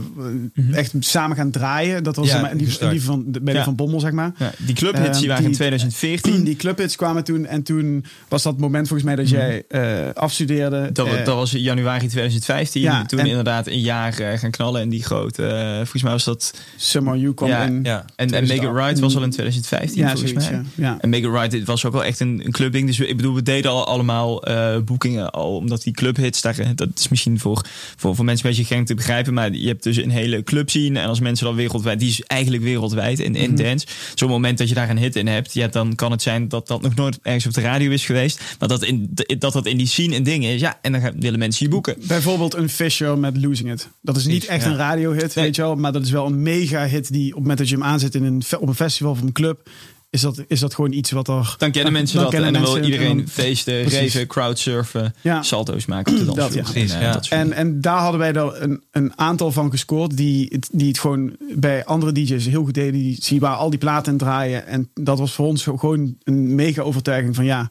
echt 0.76 0.94
samen 1.00 1.38
gaan 1.38 1.52
draaien. 1.52 2.04
Dat 2.04 2.16
was 2.16 2.26
ja, 2.26 2.32
zeg 2.32 2.42
maar, 2.42 2.58
die, 2.58 2.90
die, 2.90 3.02
van, 3.02 3.26
bij 3.42 3.54
ja. 3.54 3.64
Van 3.64 3.76
Bommel, 3.76 4.00
zeg 4.00 4.12
maar. 4.12 4.32
Ja, 4.38 4.52
die 4.58 4.76
clubhits 4.76 5.20
die 5.20 5.28
waren 5.28 5.46
in 5.46 5.52
2014. 5.52 6.44
Die 6.44 6.56
clubhits 6.56 6.96
kwamen 6.96 7.24
toen. 7.24 7.46
En 7.46 7.64
toen 7.64 8.06
was 8.28 8.44
dat 8.44 8.60
moment 8.60 8.88
volgens 8.88 9.08
mij 9.08 9.16
dat 9.16 9.26
mhm. 9.26 9.36
jij 9.36 9.64
uh, 9.70 10.14
afstudeerde. 10.14 10.90
Dat, 10.92 11.26
dat, 11.26 11.36
was 11.36 11.52
januari 11.52 12.08
2015. 12.08 12.82
Ja, 12.82 13.06
toen 13.06 13.20
inderdaad 13.20 13.68
een 13.68 13.82
jaar 13.82 14.14
gaan 14.14 14.52
knallen. 14.52 14.82
En 14.82 14.90
die 14.90 15.04
grote, 15.04 15.74
volgens 15.76 16.04
mij 16.04 16.12
was 16.12 16.24
dat... 16.24 16.54
Summer 16.76 17.18
You 17.18 17.34
kwam 17.34 17.50
in. 17.50 17.84
Ja. 17.84 18.06
En, 18.16 18.32
en 18.32 18.48
Make 18.48 18.54
It 18.54 18.76
Right 18.76 19.00
was 19.00 19.16
al 19.16 19.24
in 19.24 19.30
2015 19.30 20.02
ja, 20.02 20.10
volgens 20.10 20.32
zoiets, 20.32 20.50
mij. 20.50 20.64
Ja. 20.88 20.98
En 21.02 21.10
Make 21.10 21.28
It 21.28 21.54
Right 21.54 21.66
was 21.66 21.86
ook 21.86 21.94
wel 21.94 22.04
echt 22.04 22.20
een, 22.20 22.42
een 22.46 22.52
clubding. 22.52 22.88
Dus 22.88 23.00
ik 23.00 23.16
bedoel, 23.16 23.36
we 23.36 23.44
deden 23.44 23.72
al 23.72 23.88
allemaal 23.88 24.44
boekingen 24.86 25.32
al. 25.32 25.56
Omdat 25.56 25.84
die 25.84 25.94
clubhits 25.94 26.44
dat 26.76 26.90
is 26.96 27.08
misschien 27.08 27.40
voor, 27.40 27.66
voor, 27.96 28.16
voor 28.16 28.26
mensen 28.26 28.46
een 28.50 28.56
beetje 28.56 28.76
gek 28.76 28.86
te 28.86 28.94
begrijpen. 28.94 29.34
Maar 29.34 29.54
je 29.54 29.68
hebt 29.68 29.84
dus 29.84 29.98
een 29.98 30.10
hele 30.10 30.44
club 30.44 30.70
zien. 30.70 30.98
En 30.98 31.08
als 31.08 31.20
mensen 31.20 31.46
dan 31.46 31.56
wereldwijd, 31.56 32.00
die 32.00 32.10
is 32.10 32.22
eigenlijk 32.22 32.64
wereldwijd 32.64 33.20
in, 33.20 33.36
in 33.36 33.50
mm 33.50 33.54
dance. 33.56 33.88
Zo'n 34.16 34.30
moment 34.30 34.58
dat 34.58 34.70
je 34.70 34.76
daar 34.76 34.90
een 34.90 34.98
hit 34.98 35.16
in 35.16 35.28
hebt, 35.28 35.54
ja, 35.54 35.68
dan 35.68 35.96
kan 35.96 36.12
het 36.12 36.22
zijn 36.22 36.48
dat 36.48 36.68
dat 36.68 36.82
nog 36.82 36.96
nooit 36.96 37.20
ergens 37.22 37.46
op 37.46 37.54
de 37.54 37.62
radio 37.62 37.92
is 37.92 38.06
geweest. 38.06 38.42
Maar 38.60 38.68
dat 38.68 38.84
in, 38.84 39.10
dat, 39.38 39.54
dat 39.54 39.66
in 39.66 39.78
die 39.78 39.88
scene 39.88 40.16
een 40.16 40.24
ding 40.24 40.46
is. 40.46 40.60
Ja, 40.60 40.80
en 40.82 40.92
dan 40.92 41.02
willen 41.20 41.40
mensen 41.40 41.66
je 41.66 41.72
boeken. 41.72 41.96
Bijvoorbeeld 42.08 42.56
een 42.56 42.70
Fisher 42.70 43.18
met 43.18 43.38
Losing 43.38 43.72
It. 43.72 43.90
Dat 44.02 44.18
is 44.18 44.26
niet 44.26 44.46
echt 44.46 44.66
een 44.66 44.76
radiohit, 44.76 45.34
weet 45.34 45.56
je 45.56 45.62
wel. 45.62 45.76
Maar 45.76 45.92
dat 45.92 46.04
is 46.04 46.12
wel 46.12 46.26
een 46.26 46.42
mega 46.42 46.88
hit 46.88 47.12
die 47.12 47.28
op 47.28 47.32
het 47.32 47.42
moment 47.42 47.58
dat 47.58 47.70
je 47.70 47.76
hem 47.76 47.84
aanzet 47.84 48.16
in 48.16 48.24
een, 48.24 48.44
op 48.60 48.68
een 48.68 48.76
festival 48.76 49.12
of 49.12 49.22
een 49.22 49.32
club 49.32 49.70
is 50.16 50.22
dat, 50.22 50.44
is 50.48 50.60
dat 50.60 50.74
gewoon 50.74 50.92
iets 50.92 51.12
wat 51.12 51.28
er... 51.28 51.56
Dan 51.58 51.72
kennen 51.72 51.94
mensen 51.94 52.16
dan 52.16 52.32
dat 52.32 52.42
en 52.42 52.54
dan 52.54 52.62
wil 52.62 52.84
iedereen 52.84 53.28
feesten, 53.30 53.84
reven, 53.84 54.28
crowdsurfen, 54.28 55.14
ja. 55.22 55.42
salto's 55.42 55.86
maken 55.86 56.14
op 56.14 56.20
de 56.20 56.26
dansvloer. 56.26 56.88
Dat, 56.88 57.28
ja. 57.28 57.38
En, 57.38 57.40
en, 57.40 57.54
en, 57.54 57.82
daar 57.82 58.00
hadden 58.00 58.20
wij 58.20 58.34
er 58.34 58.62
een, 58.62 58.84
een 58.92 59.18
aantal 59.20 59.52
van 59.52 59.70
gescoord 59.72 60.18
die, 60.18 60.60
die 60.72 60.88
het 60.88 61.00
gewoon 61.00 61.36
bij 61.56 61.86
andere 61.86 62.12
DJ's 62.12 62.46
heel 62.46 62.64
goed 62.64 62.74
deden. 62.74 62.94
Die 62.94 63.18
zien 63.22 63.40
waar 63.40 63.56
al 63.56 63.70
die 63.70 63.80
platen 63.80 64.12
in 64.12 64.18
draaien. 64.18 64.68
En 64.68 64.90
dat 64.94 65.20
was 65.20 65.34
voor 65.34 65.46
ons 65.46 65.64
gewoon 65.64 66.16
een 66.24 66.56
mega 66.56 66.82
overtuiging 66.82 67.36
van 67.36 67.46
ja... 67.46 67.70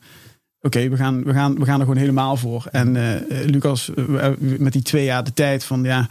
Oké, 0.61 0.89
we, 0.89 0.97
gaan, 0.97 1.25
we, 1.25 1.33
gaan, 1.33 1.55
we 1.59 1.65
gaan 1.65 1.81
er 1.81 1.87
gewoon 1.87 2.01
helemaal 2.01 2.37
voor. 2.37 2.67
En 2.71 2.95
uh, 2.95 3.15
Lucas, 3.47 3.91
uh, 3.97 4.27
met 4.39 4.73
die 4.73 4.83
twee 4.83 5.05
jaar 5.05 5.25
de 5.25 5.33
tijd 5.33 5.65
van 5.65 5.83
ja, 5.83 6.07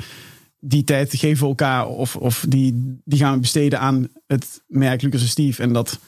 die 0.59 0.83
tijd 0.83 1.15
geven 1.15 1.43
we 1.43 1.49
elkaar 1.49 1.87
of, 1.87 2.15
of 2.15 2.45
die, 2.49 2.99
die 3.05 3.19
gaan 3.19 3.33
we 3.33 3.39
besteden 3.39 3.79
aan 3.79 4.07
het 4.27 4.61
merk 4.67 5.01
Lucas 5.01 5.21
en 5.21 5.27
Steve. 5.27 5.61
En 5.61 5.73
dat, 5.73 5.99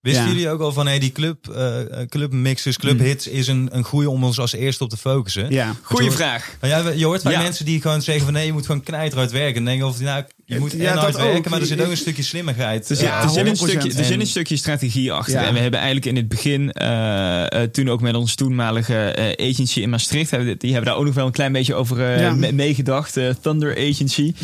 Wisten 0.00 0.26
jullie 0.26 0.50
ook 0.50 0.60
al 0.60 0.72
van 0.72 0.86
hey, 0.86 0.98
die 0.98 1.12
club, 1.12 1.48
uh, 1.48 2.06
club 2.08 2.32
mixes, 2.32 2.78
club 2.78 2.98
mm. 2.98 3.04
hits 3.04 3.26
is 3.26 3.48
een, 3.48 3.68
een 3.72 3.84
goede 3.84 4.10
om 4.10 4.24
ons 4.24 4.38
als 4.38 4.52
eerste 4.52 4.84
op 4.84 4.90
te 4.90 4.96
focussen? 4.96 5.50
Ja, 5.50 5.74
goede 5.82 6.10
vraag. 6.10 6.56
Ja, 6.60 6.88
je 6.88 7.04
hoort 7.04 7.22
vaak 7.22 7.36
mensen 7.36 7.64
die 7.64 7.80
gewoon 7.80 8.02
zeggen 8.02 8.24
van 8.24 8.32
nee, 8.32 8.46
je 8.46 8.52
moet 8.52 8.66
gewoon 8.66 8.82
knijteruit 8.82 9.30
werken. 9.30 9.56
En 9.56 9.64
denken 9.64 9.86
of 9.86 10.00
nou, 10.00 10.24
je 10.50 10.58
moet 10.58 10.72
ja, 10.72 10.96
hard 10.96 11.16
werken, 11.16 11.50
maar 11.50 11.60
er 11.60 11.66
zit 11.66 11.80
ook 11.80 11.90
een 11.90 11.96
stukje 11.96 12.22
slimmigheid. 12.22 12.90
Er 12.90 12.96
zit, 12.96 13.06
ja, 13.06 13.22
er 13.22 13.28
zit, 13.28 13.46
een, 13.46 13.56
stukje, 13.56 13.98
er 13.98 14.04
zit 14.04 14.20
een 14.20 14.26
stukje 14.26 14.56
strategie 14.56 15.12
achter. 15.12 15.36
En 15.36 15.54
we 15.54 15.60
hebben 15.60 15.80
eigenlijk 15.80 16.06
in 16.06 16.16
het 16.16 16.28
begin, 16.28 16.74
uh, 16.82 17.44
toen 17.72 17.88
ook 17.88 18.00
met 18.00 18.14
onze 18.14 18.34
toenmalige 18.34 19.16
uh, 19.38 19.48
agency 19.50 19.80
in 19.80 19.90
Maastricht, 19.90 20.30
hebben, 20.30 20.58
die 20.58 20.72
hebben 20.72 20.90
daar 20.90 20.98
ook 20.98 21.04
nog 21.04 21.14
wel 21.14 21.26
een 21.26 21.32
klein 21.32 21.52
beetje 21.52 21.74
over 21.74 22.20
uh, 22.20 22.50
meegedacht. 22.52 23.18
Thunder 23.40 23.76
Agency. 23.76 24.34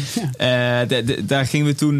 daar 1.22 1.46
gingen 1.46 1.66
we 1.66 1.74
toen, 1.74 1.98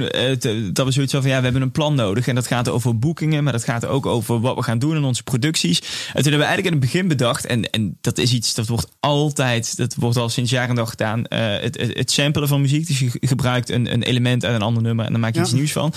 dat 0.72 0.86
we 0.86 0.92
zoiets 0.92 1.12
van, 1.12 1.22
ja, 1.22 1.36
we 1.36 1.44
hebben 1.44 1.62
een 1.62 1.70
plan 1.70 1.94
nodig. 1.94 2.28
En 2.28 2.34
dat 2.34 2.46
gaat 2.46 2.68
over 2.68 2.98
boekingen, 2.98 3.44
maar 3.44 3.52
dat 3.52 3.64
gaat 3.64 3.86
ook 3.86 4.06
over 4.06 4.40
wat 4.40 4.56
we 4.56 4.62
gaan 4.62 4.78
doen 4.78 4.96
in 4.96 5.04
onze 5.04 5.22
producties. 5.22 5.78
En 5.78 5.86
toen 5.86 6.22
hebben 6.22 6.38
we 6.38 6.44
eigenlijk 6.44 6.74
in 6.74 6.80
het 6.80 6.92
begin 6.92 7.08
bedacht, 7.08 7.46
en, 7.46 7.70
en 7.70 7.98
dat 8.00 8.18
is 8.18 8.32
iets 8.32 8.54
dat 8.54 8.66
wordt 8.66 8.88
altijd, 9.00 9.76
dat 9.76 9.94
wordt 9.94 10.16
al 10.16 10.28
sinds 10.28 10.50
jaren 10.50 10.68
en 10.68 10.74
dag 10.74 10.90
gedaan, 10.90 11.24
het, 11.28 11.80
het, 11.80 11.98
het 11.98 12.10
samplen 12.10 12.48
van 12.48 12.60
muziek. 12.60 12.86
Dus 12.86 12.98
je 12.98 13.10
gebruikt 13.20 13.70
een 13.70 13.95
een 13.96 14.02
element 14.02 14.44
uit 14.44 14.54
een 14.54 14.62
ander 14.62 14.82
nummer 14.82 15.04
en 15.04 15.12
dan 15.12 15.20
maak 15.20 15.34
je 15.34 15.40
iets 15.40 15.52
nieuws 15.52 15.72
van. 15.72 15.92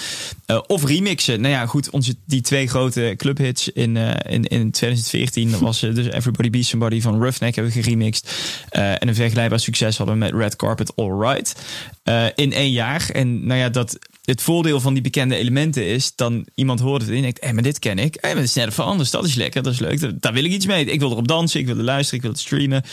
Uh, 0.48 0.60
of 0.68 0.86
remixen. 0.86 1.42
Nou 1.42 1.54
ja, 1.54 1.66
goed, 1.66 1.90
onze, 1.90 2.16
die 2.26 2.42
twee 2.42 2.68
grote 2.68 3.14
clubhits 3.18 3.70
in, 3.70 3.96
uh, 3.96 4.12
in, 4.28 4.44
in 4.44 4.72
2014 4.72 5.60
was 5.60 5.84
uh, 5.84 5.96
dus 5.96 6.06
Everybody 6.06 6.50
Be 6.50 6.64
Somebody 6.64 7.02
van 7.02 7.22
Roughneck 7.22 7.56
hebben 7.56 7.74
we 7.74 7.84
geremixed. 7.84 8.32
en 8.70 9.08
een 9.08 9.16
vergelijkbaar 9.16 9.60
succes 9.60 9.98
hadden 9.98 10.16
we 10.16 10.26
met 10.26 10.34
Red 10.34 10.56
Carpet 10.56 10.96
All 10.96 11.20
Right. 11.20 11.56
in 12.36 12.54
één 12.54 12.72
jaar. 12.72 13.10
En 13.10 13.46
nou 13.46 13.60
ja, 13.60 13.70
dat 13.70 13.98
het 14.30 14.42
voordeel 14.42 14.80
van 14.80 14.94
die 14.94 15.02
bekende 15.02 15.36
elementen 15.36 15.86
is, 15.86 16.16
dan 16.16 16.46
iemand 16.56 16.80
hoort 16.80 17.02
het 17.02 17.12
en 17.12 17.22
denkt, 17.22 17.40
hé, 17.40 17.46
hey, 17.46 17.54
maar 17.54 17.64
dit 17.64 17.80
ken 17.80 18.00
ik. 18.00 18.14
Hé, 18.14 18.20
hey, 18.22 18.30
maar 18.30 18.42
het 18.42 18.50
is 18.50 18.56
net 18.56 18.74
veranderd. 18.74 19.12
Dat 19.12 19.26
is 19.26 19.36
lekker, 19.36 19.64
dat 19.64 19.74
is 19.74 19.80
leuk. 19.80 20.22
Daar 20.22 20.34
wil 20.34 20.44
ik 20.44 20.52
iets 20.52 20.66
mee. 20.66 20.86
Ik 20.86 21.00
wil 21.00 21.12
erop 21.12 21.28
dansen, 21.28 21.60
ik 21.60 21.66
wil 21.66 21.78
er 21.78 21.84
luisteren, 21.84 22.16
ik 22.16 22.22
wil 22.22 22.32
het 22.32 22.40
streamen. 22.40 22.84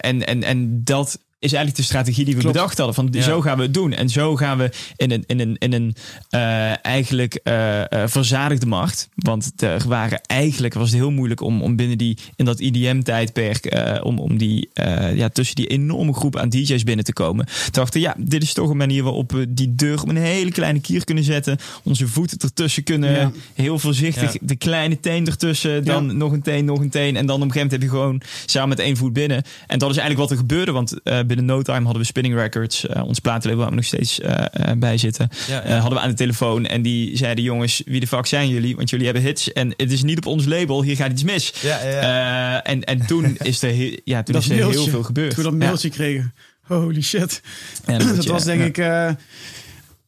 en, 0.00 0.26
en, 0.26 0.42
en 0.42 0.84
dat 0.84 1.18
is 1.40 1.52
eigenlijk 1.52 1.76
de 1.76 1.82
strategie 1.82 2.24
die 2.24 2.36
we 2.36 2.42
bedacht 2.42 2.78
hadden. 2.78 2.94
Van 2.94 3.22
zo 3.22 3.40
gaan 3.40 3.56
we 3.56 3.62
het 3.62 3.74
doen. 3.74 3.92
En 3.92 4.08
zo 4.08 4.36
gaan 4.36 4.58
we 4.58 4.70
in 4.96 5.10
een, 5.10 5.24
in 5.26 5.40
een, 5.40 5.56
in 5.58 5.72
een 5.72 5.94
uh, 6.30 6.84
eigenlijk 6.84 7.40
uh, 7.44 7.78
uh, 7.78 7.84
verzadigde 8.06 8.66
markt. 8.66 9.08
Want 9.14 9.52
er 9.56 9.88
waren 9.88 10.20
eigenlijk 10.26 10.74
was 10.74 10.90
het 10.90 10.98
heel 10.98 11.10
moeilijk 11.10 11.40
om, 11.40 11.62
om 11.62 11.76
binnen 11.76 11.98
die 11.98 12.18
in 12.36 12.44
dat 12.44 12.60
IDM-tijdperk 12.60 13.80
om, 14.02 14.18
om 14.18 14.38
die 14.38 14.70
ja, 15.14 15.28
tussen 15.28 15.56
die 15.56 15.66
enorme 15.66 16.12
groep 16.12 16.36
aan 16.36 16.48
DJ's 16.48 16.82
binnen 16.82 17.04
te 17.04 17.12
komen. 17.12 17.46
Dachten, 17.70 18.00
ja, 18.00 18.14
dit 18.18 18.42
is 18.42 18.52
toch 18.52 18.70
een 18.70 18.76
manier 18.76 19.02
waarop 19.02 19.32
we 19.32 19.54
die 19.54 19.74
deur 19.74 20.02
op 20.02 20.08
een 20.08 20.16
hele 20.16 20.50
kleine 20.50 20.80
kier 20.80 21.04
kunnen 21.04 21.24
zetten. 21.24 21.58
Onze 21.84 22.08
voeten 22.08 22.38
ertussen 22.38 22.82
kunnen. 22.82 23.34
Heel 23.54 23.78
voorzichtig 23.78 24.36
de 24.40 24.56
kleine 24.56 25.00
teen 25.00 25.26
ertussen. 25.26 25.84
Dan 25.84 26.16
nog 26.16 26.32
een 26.32 26.42
teen, 26.42 26.64
nog 26.64 26.78
een 26.78 26.90
teen. 26.90 27.16
En 27.16 27.26
dan 27.26 27.36
op 27.36 27.42
een 27.42 27.52
gegeven 27.52 27.70
moment 27.70 27.70
heb 27.70 27.82
je 27.82 27.88
gewoon 27.88 28.20
samen 28.46 28.68
met 28.68 28.78
één 28.78 28.96
voet 28.96 29.12
binnen. 29.12 29.42
En 29.66 29.78
dat 29.78 29.90
is 29.90 29.96
eigenlijk 29.96 30.28
wat 30.28 30.30
er 30.30 30.46
gebeurde. 30.46 30.72
Want 30.72 30.94
binnen 31.36 31.56
no 31.56 31.62
time 31.62 31.82
hadden 31.82 32.00
we 32.00 32.04
Spinning 32.04 32.34
Records, 32.34 32.84
uh, 32.84 33.04
ons 33.04 33.18
platenlabel 33.18 33.62
waar 33.62 33.70
we 33.70 33.76
nog 33.76 33.84
steeds 33.84 34.20
uh, 34.20 34.44
bij 34.76 34.98
zitten. 34.98 35.28
hadden 35.48 35.92
we 35.92 36.00
aan 36.00 36.08
de 36.08 36.14
telefoon 36.14 36.66
en 36.66 36.82
die 36.82 37.16
zeiden: 37.16 37.44
Jongens, 37.44 37.82
wie 37.84 38.00
de 38.00 38.06
fuck 38.06 38.26
zijn 38.26 38.48
jullie? 38.48 38.76
Want 38.76 38.90
jullie 38.90 39.04
hebben 39.04 39.24
hits 39.24 39.52
en 39.52 39.74
het 39.76 39.92
is 39.92 40.02
niet 40.02 40.18
op 40.18 40.26
ons 40.26 40.44
label, 40.44 40.82
hier 40.82 40.96
gaat 40.96 41.10
iets 41.10 41.22
mis. 41.22 41.52
Ja, 41.60 42.62
en, 42.62 42.84
en 42.84 43.06
toen 43.06 43.36
is 43.36 43.62
er, 43.62 44.00
ja, 44.04 44.22
toen 44.22 44.34
is 44.34 44.48
er 44.48 44.56
heel 44.56 44.84
veel 44.84 45.02
gebeurd. 45.02 45.34
Toen 45.34 45.44
we 45.44 45.50
dat 45.50 45.58
mailtje 45.58 45.90
kregen. 45.90 46.34
Holy 46.60 47.02
shit. 47.02 47.40
dat, 47.84 48.26
was 48.36 48.44
denk 48.44 48.62
ik 48.62 48.84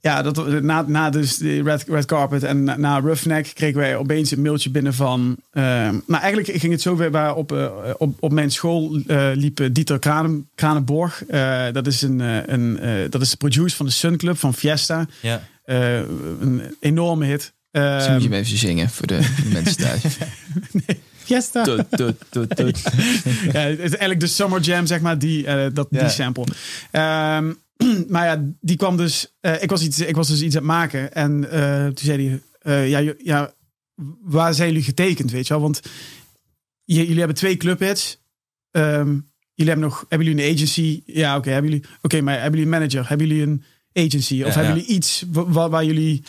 ja, 0.02 0.22
dat, 0.22 0.62
na, 0.62 0.84
na 0.86 1.10
dus 1.10 1.36
de 1.36 1.62
red, 1.62 1.84
red 1.88 2.04
carpet 2.04 2.42
en 2.42 2.64
na, 2.64 2.76
na 2.76 3.00
Roughneck 3.00 3.50
kregen 3.54 3.78
wij 3.78 3.96
opeens 3.96 4.30
een 4.30 4.42
mailtje 4.42 4.70
binnen 4.70 4.94
van... 4.94 5.36
Uh, 5.52 5.90
maar 6.06 6.20
eigenlijk 6.20 6.60
ging 6.60 6.72
het 6.72 6.82
zo 6.82 6.96
weer 6.96 7.10
waar 7.10 7.34
op, 7.34 7.52
uh, 7.52 7.70
op, 7.96 8.14
op 8.20 8.32
mijn 8.32 8.50
school 8.50 8.96
uh, 9.06 9.30
liep 9.34 9.68
Dieter 9.72 9.98
Kranen, 9.98 10.48
Kranenborg. 10.54 11.22
dat, 11.72 11.86
is 11.86 12.02
een, 12.02 12.20
een, 12.52 12.78
dat 13.10 13.22
is 13.22 13.30
de 13.30 13.36
producer 13.36 13.76
van 13.76 13.86
de 13.86 13.92
Sun 13.92 14.16
Club 14.16 14.38
van 14.38 14.54
Fiesta. 14.54 15.06
Ja. 15.20 15.42
een 15.64 16.76
enorme 16.80 17.26
hit. 17.26 17.52
Dus 17.70 18.08
moet 18.08 18.22
je 18.22 18.28
hem 18.28 18.38
even 18.38 18.58
zingen 18.58 18.90
voor 18.90 19.06
de, 19.06 19.28
mensen 19.52 19.76
thuis. 19.86 20.02
nee. 20.72 21.00
Fiesta. 21.24 21.62
Tut, 21.62 21.84
tut, 21.90 22.16
tut, 22.28 22.56
tut. 22.56 22.82
ja, 23.52 23.60
het 23.60 23.78
is 23.78 23.90
eigenlijk 23.90 24.20
de 24.20 24.26
Summer 24.26 24.60
Jam, 24.60 24.86
zeg 24.86 25.00
maar, 25.00 25.18
die, 25.18 25.72
dat, 25.72 25.86
die 25.90 26.08
sample. 26.08 26.44
Um, 26.92 27.61
maar 28.08 28.26
ja, 28.26 28.52
die 28.60 28.76
kwam 28.76 28.96
dus. 28.96 29.34
Uh, 29.40 29.62
ik, 29.62 29.70
was 29.70 29.82
iets, 29.82 30.00
ik 30.00 30.14
was 30.14 30.28
dus 30.28 30.42
iets 30.42 30.56
aan 30.56 30.62
het 30.62 30.70
maken. 30.70 31.14
En 31.14 31.46
uh, 31.52 31.84
toen 31.84 32.04
zei 32.04 32.28
hij: 32.28 32.42
uh, 32.62 32.88
ja, 32.88 33.14
ja, 33.18 33.54
waar 34.22 34.54
zijn 34.54 34.68
jullie 34.68 34.84
getekend? 34.84 35.30
Weet 35.30 35.46
je 35.46 35.52
wel? 35.52 35.62
Want 35.62 35.80
jullie 36.84 37.18
hebben 37.18 37.36
twee 37.36 37.56
clubhits. 37.56 38.20
Um, 38.70 39.30
jullie 39.54 39.72
hebben 39.72 39.88
nog. 39.88 40.04
Hebben 40.08 40.28
jullie 40.28 40.44
een 40.44 40.54
agency? 40.54 41.02
Ja, 41.06 41.30
oké. 41.30 41.38
Okay, 41.38 41.52
hebben 41.52 41.70
jullie. 41.70 41.86
Oké, 41.86 41.98
okay, 42.02 42.20
maar 42.20 42.34
hebben 42.34 42.58
jullie 42.58 42.74
een 42.74 42.80
manager? 42.80 43.08
Hebben 43.08 43.26
jullie 43.26 43.42
een 43.42 43.62
agency? 43.92 44.42
Of 44.42 44.54
ja, 44.54 44.60
hebben 44.60 44.64
ja. 44.64 44.80
jullie 44.80 44.96
iets 44.96 45.24
waar, 45.28 45.70
waar 45.70 45.84
jullie 45.84 46.22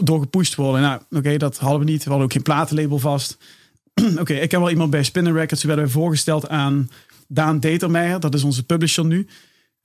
door 0.00 0.20
gepusht 0.20 0.54
worden? 0.54 0.80
Nou, 0.80 1.00
oké, 1.10 1.36
dat 1.36 1.58
hadden 1.58 1.78
we 1.78 1.90
niet. 1.90 2.02
We 2.02 2.08
hadden 2.08 2.26
ook 2.26 2.32
geen 2.32 2.42
platenlabel 2.42 2.98
vast. 2.98 3.36
oké, 4.20 4.34
ik 4.34 4.50
heb 4.50 4.60
wel 4.60 4.70
iemand 4.70 4.90
bij 4.90 5.02
Spinner 5.02 5.32
Records. 5.32 5.60
Die 5.60 5.68
werden 5.68 5.86
we 5.86 5.92
voorgesteld 5.92 6.48
aan 6.48 6.90
Daan 7.28 7.60
Determeijer. 7.60 8.20
Dat 8.20 8.34
is 8.34 8.42
onze 8.42 8.64
publisher 8.64 9.04
nu. 9.04 9.26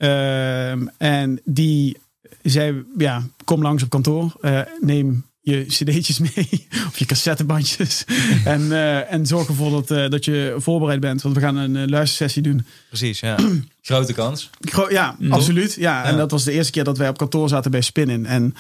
Uh, 0.02 0.72
en 0.98 1.42
die 1.44 1.98
zei, 2.44 2.84
ja, 2.98 3.24
kom 3.44 3.62
langs 3.62 3.84
op 3.84 3.90
kantoor. 3.90 4.34
Uh, 4.42 4.62
neem 4.80 5.26
je 5.42 5.66
cd'tjes 5.66 6.20
mee 6.20 6.68
of 6.88 6.98
je 6.98 7.06
cassettebandjes. 7.06 8.06
en, 8.46 8.62
uh, 8.62 9.14
en 9.14 9.26
zorg 9.26 9.48
ervoor 9.48 9.72
dat, 9.72 9.92
uh, 9.92 10.10
dat 10.10 10.26
je 10.26 10.56
voorbereid 10.58 11.00
bent. 11.00 11.22
Want 11.22 11.36
we 11.36 11.42
gaan 11.42 11.56
een 11.56 11.90
luistersessie 11.90 12.42
doen. 12.42 12.66
Precies, 12.88 13.20
ja. 13.20 13.38
Grote 13.82 14.14
kans. 14.14 14.50
Gro 14.60 14.90
ja, 14.90 15.16
mm. 15.20 15.32
absoluut. 15.32 15.74
Ja. 15.74 16.04
ja. 16.04 16.10
En 16.10 16.18
dat 16.18 16.32
was 16.32 16.44
de 16.44 16.52
eerste 16.52 16.72
keer 16.72 16.84
dat 16.84 16.98
wij 16.98 17.10
op 17.10 17.18
kantoor 17.18 17.50
zaten 17.50 17.72
bij 17.72 17.82
Spinnen. 17.82 18.26
En 18.26 18.56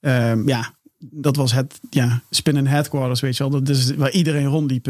ehm, 0.00 0.48
ja, 0.48 0.74
dat 0.98 1.36
was 1.36 1.52
het 1.52 1.80
ja, 1.90 2.22
Spinnen 2.30 2.66
Headquarters, 2.66 3.20
weet 3.20 3.36
je 3.36 3.48
wel. 3.48 3.62
Dat 3.62 3.76
is 3.76 3.94
waar 3.94 4.10
iedereen 4.10 4.46
rondliep. 4.46 4.84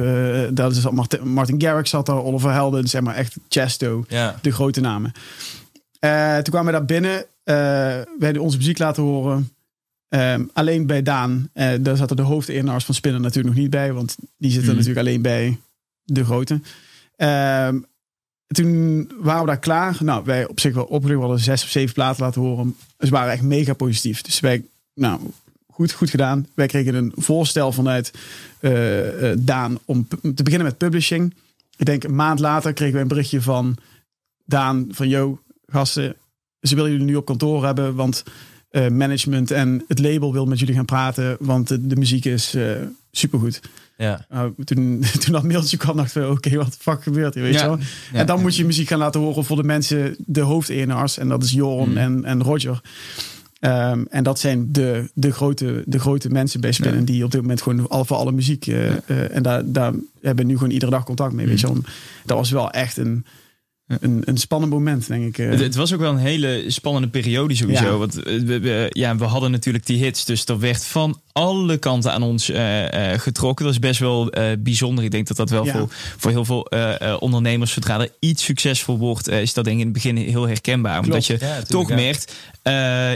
Dat 0.51 0.77
is 0.77 0.91
Martin, 0.91 1.29
Martin 1.29 1.61
Garrix 1.61 1.91
zat 1.91 2.07
daar, 2.07 2.23
Oliver 2.23 2.53
Helden, 2.53 2.89
zeg 2.89 3.01
maar 3.01 3.15
echt 3.15 3.37
Chesto, 3.49 4.05
ja. 4.09 4.39
de 4.43 4.51
grote 4.51 4.81
namen. 4.81 5.13
Uh, 6.07 6.35
toen 6.35 6.53
kwamen 6.53 6.73
we 6.73 6.79
daar 6.79 6.85
binnen. 6.85 7.19
Uh, 7.19 7.25
we 8.19 8.25
hebben 8.25 8.43
onze 8.43 8.57
muziek 8.57 8.79
laten 8.79 9.03
horen. 9.03 9.51
Uh, 10.09 10.35
alleen 10.53 10.87
bij 10.87 11.03
Daan. 11.03 11.51
daar 11.81 11.97
zaten 11.97 12.17
de 12.17 12.23
hoofdenaars 12.23 12.85
van 12.85 12.95
Spinnen 12.95 13.23
natuurlijk 13.23 13.55
nog 13.55 13.63
niet 13.63 13.71
bij. 13.71 13.93
Want 13.93 14.17
die 14.37 14.51
zitten 14.51 14.71
mm. 14.71 14.77
natuurlijk 14.77 15.07
alleen 15.07 15.23
bij 15.23 15.59
de 16.05 16.25
grote. 16.25 16.61
Ehm, 17.17 17.79
toen 18.47 19.11
waren 19.19 19.41
we 19.41 19.47
daar 19.47 19.59
klaar. 19.59 19.97
Nou, 20.01 20.25
wij 20.25 20.47
op 20.47 20.61
zich 20.61 20.75
wel 20.75 20.85
opgelucht. 20.85 21.19
We 21.19 21.27
hadden 21.27 21.45
zes 21.45 21.63
of 21.63 21.69
zeven 21.69 21.95
platen 21.95 22.25
laten 22.25 22.41
horen. 22.41 22.77
Ze 22.99 23.11
waren 23.11 23.33
echt 23.33 23.43
mega 23.43 23.75
positief. 23.75 24.23
Dus 24.23 24.41
wij, 24.41 24.65
nou, 24.95 25.21
goed, 25.71 25.93
goed 25.93 26.11
gedaan. 26.11 26.47
Wij 26.55 26.67
kregen 26.67 26.95
een 26.95 27.13
voorstel 27.17 27.73
vanuit 27.73 28.13
Daan 29.39 29.79
om 29.85 30.09
te 30.09 30.43
beginnen 30.43 30.69
met 30.69 30.79
publishing. 30.79 31.35
Ik 31.77 31.87
denk 31.87 32.05
een 32.05 32.15
maand 32.15 32.41
later 32.41 32.73
kregen 32.73 32.95
we 32.95 33.01
een 33.01 33.09
berichtje 33.09 33.43
van 33.43 33.77
Daan 34.45 34.87
van... 34.91 35.09
Yo, 35.09 35.41
gasten, 35.67 36.17
ze 36.61 36.75
willen 36.75 36.91
jullie 36.91 37.07
nu 37.07 37.15
op 37.15 37.25
kantoor 37.25 37.65
hebben, 37.65 37.95
want 37.95 38.25
uh, 38.71 38.89
management 38.89 39.51
en 39.51 39.85
het 39.89 39.99
label 39.99 40.33
wil 40.33 40.47
met 40.47 40.59
jullie 40.59 40.75
gaan 40.75 40.85
praten, 40.85 41.37
want 41.41 41.69
de, 41.69 41.87
de 41.87 41.97
muziek 41.97 42.25
is 42.25 42.55
uh, 42.55 42.71
supergoed. 43.11 43.61
Ja. 43.97 44.27
Uh, 44.33 44.45
toen, 44.65 45.05
toen 45.21 45.33
dat 45.33 45.43
mailtje 45.43 45.77
kwam, 45.77 45.97
dachten 45.97 46.23
we, 46.23 46.29
oké, 46.29 46.37
okay, 46.37 46.59
wat 46.59 46.77
fuck 46.79 47.03
gebeurt 47.03 47.35
hier, 47.35 47.43
weet 47.43 47.55
ja. 47.55 47.63
je 47.63 47.67
wel? 47.67 47.79
Ja. 48.13 48.19
En 48.19 48.27
dan 48.27 48.41
moet 48.41 48.57
je 48.57 48.65
muziek 48.65 48.89
gaan 48.89 48.99
laten 48.99 49.21
horen 49.21 49.45
voor 49.45 49.57
de 49.57 49.63
mensen, 49.63 50.17
de 50.19 50.41
hoofdenaars, 50.41 51.19
en 51.19 51.29
dat 51.29 51.43
is 51.43 51.51
Joran 51.53 51.91
mm. 51.91 51.97
en, 51.97 52.25
en 52.25 52.43
Roger. 52.43 52.81
Um, 53.61 54.07
en 54.11 54.23
dat 54.23 54.39
zijn 54.39 54.73
de, 54.73 55.11
de, 55.15 55.33
grote, 55.33 55.83
de 55.87 55.99
grote 55.99 56.29
mensen 56.29 56.61
bij 56.61 56.73
Spinnen 56.73 57.05
die 57.05 57.25
op 57.25 57.31
dit 57.31 57.41
moment 57.41 57.63
gewoon 57.63 57.89
al 57.89 58.05
voor 58.05 58.17
alle 58.17 58.33
muziek. 58.33 58.67
Uh, 58.67 59.37
en 59.37 59.43
daar, 59.43 59.73
daar 59.73 59.93
hebben 60.21 60.45
we 60.45 60.51
nu 60.51 60.57
gewoon 60.57 60.73
iedere 60.73 60.91
dag 60.91 61.05
contact 61.05 61.33
mee. 61.33 61.45
Mm. 61.45 61.51
Weet 61.51 61.61
je 61.61 61.67
wel. 61.67 61.77
Dat 62.25 62.37
was 62.37 62.51
wel 62.51 62.71
echt 62.71 62.97
een, 62.97 63.25
een, 63.87 64.23
een 64.25 64.37
spannend 64.37 64.73
moment, 64.73 65.07
denk 65.07 65.25
ik. 65.25 65.37
Het, 65.37 65.61
het, 65.61 65.75
was 65.75 65.93
ook 65.93 66.01
wel 66.01 66.11
een 66.11 66.19
hele 66.19 66.65
spannende 66.67 67.09
periode 67.09 67.55
sowieso. 67.55 67.85
Ja. 67.85 67.97
Want 67.97 68.15
we, 68.15 68.61
we, 68.61 68.87
ja, 68.91 69.17
we 69.17 69.25
hadden 69.25 69.51
natuurlijk 69.51 69.87
die 69.87 69.99
hits. 69.99 70.25
Dus 70.25 70.45
er 70.45 70.59
werd 70.59 70.85
van 70.85 71.21
alle 71.33 71.77
kanten 71.79 72.13
aan 72.13 72.23
ons 72.23 72.51
uh, 72.51 72.83
uh, 72.83 73.19
getrokken. 73.19 73.65
Dat 73.65 73.75
is 73.75 73.81
best 73.81 74.01
wel 74.01 74.39
uh, 74.39 74.45
bijzonder. 74.59 75.05
Ik 75.05 75.11
denk 75.11 75.27
dat 75.27 75.37
dat 75.37 75.51
wel 75.51 75.65
ja. 75.65 75.73
voor, 75.73 75.89
voor 76.17 76.31
heel 76.31 76.45
veel 76.45 76.69
ondernemers, 77.19 77.73
zodra 77.73 78.01
er 78.01 78.11
iets 78.19 78.45
succesvol 78.45 78.99
wordt, 78.99 79.29
is 79.29 79.55
dat 79.55 79.65
denk 79.65 79.77
ik 79.77 79.87
in 79.87 79.93
het 79.93 80.03
begin 80.03 80.17
heel 80.17 80.47
herkenbaar. 80.47 80.93
Klopt. 80.93 81.07
Omdat 81.09 81.27
je 81.27 81.37
ja, 81.41 81.63
toch 81.63 81.89
merkt, 81.89 82.35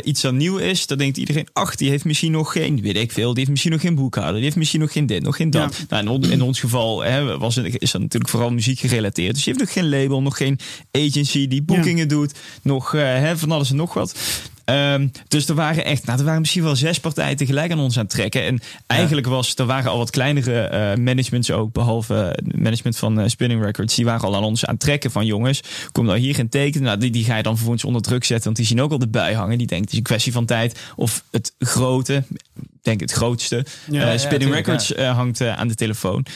iets 0.06 0.20
dat 0.20 0.32
nieuw 0.32 0.56
is, 0.56 0.86
dan 0.86 0.98
denkt 0.98 1.16
iedereen, 1.16 1.48
ach, 1.52 1.74
die 1.74 1.90
heeft 1.90 2.04
misschien 2.04 2.32
nog 2.32 2.52
geen, 2.52 2.80
weet 2.80 2.96
ik 2.96 3.12
veel, 3.12 3.28
die 3.28 3.38
heeft 3.38 3.50
misschien 3.50 3.72
nog 3.72 3.80
geen 3.80 3.94
boekhouder, 3.94 4.34
die 4.34 4.44
heeft 4.44 4.56
misschien 4.56 4.80
nog 4.80 4.92
geen 4.92 5.06
dit, 5.06 5.22
nog 5.22 5.36
geen 5.36 5.50
dat. 5.50 5.84
Nou, 5.88 6.22
in, 6.22 6.30
in, 6.30 6.42
ons 6.42 6.60
geval 6.60 7.04
hè, 7.04 7.38
was 7.38 7.56
het, 7.56 7.80
is 7.80 7.90
dat 7.90 8.00
natuurlijk 8.00 8.30
vooral 8.30 8.50
muziek 8.50 8.78
gerelateerd. 8.78 9.34
Dus 9.34 9.44
je 9.44 9.50
hebt 9.50 9.62
nog 9.62 9.72
geen 9.72 9.88
label, 9.88 10.22
nog 10.22 10.36
geen 10.36 10.59
agency 10.92 11.48
die 11.48 11.62
boekingen 11.62 12.08
doet, 12.08 12.34
nog 12.62 12.92
hè, 12.92 13.38
van 13.38 13.50
alles 13.50 13.70
en 13.70 13.76
nog 13.76 13.94
wat. 13.94 14.14
Um, 14.70 15.10
dus 15.28 15.48
er 15.48 15.54
waren 15.54 15.84
echt, 15.84 16.06
nou, 16.06 16.18
er 16.18 16.24
waren 16.24 16.40
misschien 16.40 16.62
wel 16.62 16.76
zes 16.76 17.00
partijen 17.00 17.36
tegelijk 17.36 17.72
aan 17.72 17.78
ons 17.78 17.96
aan 17.96 18.02
het 18.02 18.12
trekken. 18.12 18.44
En 18.44 18.60
eigenlijk 18.86 19.26
ja. 19.26 19.32
was, 19.32 19.54
er 19.54 19.66
waren 19.66 19.90
al 19.90 19.98
wat 19.98 20.10
kleinere 20.10 20.70
uh, 20.72 21.04
managements 21.04 21.50
ook, 21.50 21.72
behalve 21.72 22.38
management 22.54 22.96
van 22.96 23.20
uh, 23.20 23.26
Spinning 23.26 23.64
Records, 23.64 23.94
die 23.94 24.04
waren 24.04 24.28
al 24.28 24.36
aan 24.36 24.44
ons 24.44 24.66
aan 24.66 24.74
het 24.74 24.82
trekken 24.82 25.10
van 25.10 25.26
jongens, 25.26 25.62
kom 25.92 26.04
nou 26.04 26.18
hier 26.18 26.34
geen 26.34 26.48
teken. 26.48 26.82
Nou, 26.82 26.98
die, 26.98 27.10
die 27.10 27.24
ga 27.24 27.36
je 27.36 27.42
dan 27.42 27.54
vervolgens 27.54 27.84
onder 27.84 28.02
druk 28.02 28.24
zetten, 28.24 28.44
want 28.44 28.56
die 28.56 28.66
zien 28.66 28.80
ook 28.80 28.92
al 28.92 28.98
erbij 28.98 29.34
hangen. 29.34 29.58
Die 29.58 29.66
denken, 29.66 29.84
het 29.84 29.92
is 29.92 29.98
een 29.98 30.04
kwestie 30.04 30.32
van 30.32 30.44
tijd. 30.44 30.78
Of 30.96 31.24
het 31.30 31.54
grote, 31.58 32.22
denk 32.82 33.00
het 33.00 33.12
grootste. 33.12 33.64
Ja, 33.90 34.12
uh, 34.12 34.18
Spinning 34.18 34.50
ja, 34.50 34.56
Records 34.56 34.92
uh, 34.92 35.14
hangt 35.14 35.40
uh, 35.40 35.58
aan 35.58 35.68
de 35.68 35.74
telefoon. 35.74 36.26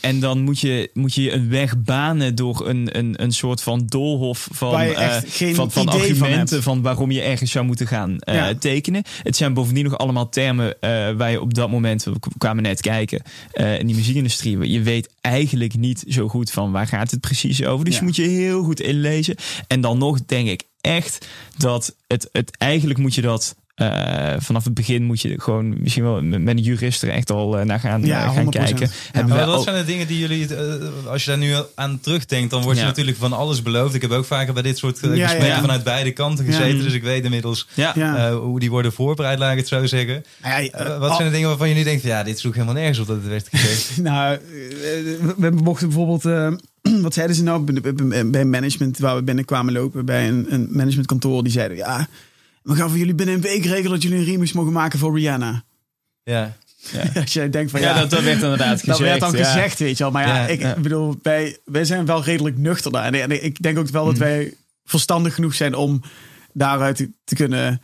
en 0.00 0.20
dan 0.20 0.40
moet 0.40 0.60
je, 0.60 0.90
moet 0.94 1.14
je 1.14 1.32
een 1.32 1.48
weg 1.48 1.78
banen 1.78 2.34
door 2.34 2.68
een, 2.68 2.98
een, 2.98 3.22
een 3.22 3.32
soort 3.32 3.62
van 3.62 3.86
doolhof 3.86 4.48
van, 4.52 4.94
van, 5.54 5.70
van 5.70 5.88
argumenten 5.88 6.62
van, 6.62 6.74
van, 6.74 6.82
waarom 6.82 7.09
je 7.10 7.22
ergens 7.22 7.50
zou 7.50 7.64
moeten 7.64 7.86
gaan 7.86 8.18
tekenen. 8.58 9.02
Het 9.22 9.36
zijn 9.36 9.54
bovendien 9.54 9.84
nog 9.84 9.98
allemaal 9.98 10.28
termen 10.28 10.76
waar 11.16 11.30
je 11.30 11.40
op 11.40 11.54
dat 11.54 11.70
moment, 11.70 12.04
we 12.04 12.12
kwamen 12.38 12.62
net 12.62 12.80
kijken, 12.80 13.22
in 13.52 13.86
die 13.86 13.96
muziekindustrie, 13.96 14.70
je 14.70 14.82
weet 14.82 15.10
eigenlijk 15.20 15.76
niet 15.76 16.04
zo 16.08 16.28
goed 16.28 16.50
van 16.50 16.72
waar 16.72 16.86
gaat 16.86 17.10
het 17.10 17.20
precies 17.20 17.64
over. 17.64 17.84
Dus 17.84 18.00
moet 18.00 18.16
je 18.16 18.22
heel 18.22 18.62
goed 18.62 18.80
inlezen. 18.80 19.36
En 19.66 19.80
dan 19.80 19.98
nog 19.98 20.24
denk 20.24 20.48
ik 20.48 20.62
echt 20.80 21.26
dat 21.56 21.96
het, 22.06 22.28
het 22.32 22.56
eigenlijk 22.56 22.98
moet 22.98 23.14
je 23.14 23.20
dat 23.20 23.56
uh, 23.80 24.32
vanaf 24.38 24.64
het 24.64 24.74
begin 24.74 25.02
moet 25.02 25.20
je 25.20 25.40
gewoon 25.40 25.80
misschien 25.80 26.02
wel 26.02 26.22
met 26.22 26.48
een 26.48 26.62
jurist 26.62 27.02
er 27.02 27.08
echt 27.08 27.30
al 27.30 27.58
uh, 27.58 27.64
naar 27.64 27.80
gaan, 27.80 28.04
ja, 28.04 28.24
uh, 28.24 28.34
gaan 28.34 28.50
kijken. 28.50 28.90
Ja, 29.12 29.26
maar 29.26 29.46
wat 29.46 29.62
zijn 29.62 29.76
de 29.76 29.84
dingen 29.84 30.06
die 30.06 30.18
jullie, 30.18 30.48
als 31.06 31.24
je 31.24 31.30
daar 31.30 31.38
nu 31.38 31.54
aan 31.74 32.00
terugdenkt, 32.00 32.50
dan 32.50 32.62
word 32.62 32.76
je 32.76 32.82
ja. 32.82 32.88
natuurlijk 32.88 33.16
van 33.16 33.32
alles 33.32 33.62
beloofd. 33.62 33.94
Ik 33.94 34.02
heb 34.02 34.10
ook 34.10 34.24
vaker 34.24 34.52
bij 34.52 34.62
dit 34.62 34.78
soort 34.78 34.98
gesprekken 34.98 35.60
vanuit 35.60 35.84
beide 35.84 36.12
kanten 36.12 36.44
gezeten, 36.44 36.82
dus 36.82 36.92
ik 36.92 37.02
weet 37.02 37.24
inmiddels 37.24 37.68
hoe 38.32 38.60
die 38.60 38.70
worden 38.70 38.92
voorbereid, 38.92 39.38
laat 39.38 39.52
ik 39.52 39.58
het 39.58 39.68
zo 39.68 39.86
zeggen. 39.86 40.24
wat 40.98 41.16
zijn 41.16 41.28
de 41.28 41.34
dingen 41.34 41.48
waarvan 41.48 41.68
je 41.68 41.74
nu 41.74 41.82
denkt, 41.82 42.02
ja, 42.02 42.22
dit 42.22 42.38
sloeg 42.38 42.54
helemaal 42.54 42.74
nergens 42.74 42.98
op 42.98 43.06
dat 43.06 43.16
het 43.16 43.28
werd 43.28 43.48
gezegd? 43.50 43.96
nou, 44.02 44.38
we 45.36 45.50
mochten 45.50 45.88
bijvoorbeeld 45.88 46.58
wat 47.02 47.14
zeiden 47.14 47.36
ze 47.36 47.42
nou 47.42 47.80
bij 48.30 48.44
management 48.44 48.98
waar 48.98 49.16
we 49.16 49.22
binnenkwamen 49.22 49.72
lopen 49.72 50.04
bij 50.04 50.28
een, 50.28 50.46
een 50.48 50.68
managementkantoor 50.70 51.42
die 51.42 51.52
zeiden 51.52 51.76
ja 51.76 52.08
we 52.62 52.74
gaan 52.74 52.88
voor 52.88 52.98
jullie 52.98 53.14
binnen 53.14 53.34
een 53.34 53.40
week 53.40 53.64
regelen 53.64 53.90
dat 53.90 54.02
jullie 54.02 54.18
een 54.18 54.24
remix 54.24 54.52
mogen 54.52 54.72
maken 54.72 54.98
voor 54.98 55.18
Rihanna. 55.18 55.64
Ja. 56.22 56.56
Ja. 56.92 57.04
Als 57.20 57.32
jij 57.32 57.50
denkt 57.50 57.70
van 57.70 57.80
ja, 57.80 58.00
dat, 58.00 58.10
dat 58.10 58.22
werd 58.22 58.42
inderdaad 58.42 58.78
gezegd. 58.80 58.86
Dat 58.98 58.98
werd 58.98 59.20
dan 59.20 59.32
ja. 59.32 59.44
gezegd, 59.44 59.78
weet 59.78 59.96
je 59.96 60.02
wel. 60.02 60.12
Maar 60.12 60.26
ja, 60.26 60.46
ik 60.46 60.82
bedoel, 60.82 61.18
wij, 61.22 61.58
wij 61.64 61.84
zijn 61.84 62.06
wel 62.06 62.24
redelijk 62.24 62.58
nuchter 62.58 62.92
daar. 62.92 63.12
En, 63.12 63.44
ik 63.44 63.62
denk 63.62 63.78
ook 63.78 63.88
wel 63.88 64.04
dat 64.04 64.14
mm. 64.14 64.20
wij 64.20 64.54
verstandig 64.84 65.34
genoeg 65.34 65.54
zijn 65.54 65.74
om 65.74 66.02
daaruit 66.52 67.08
te 67.24 67.34
kunnen 67.34 67.82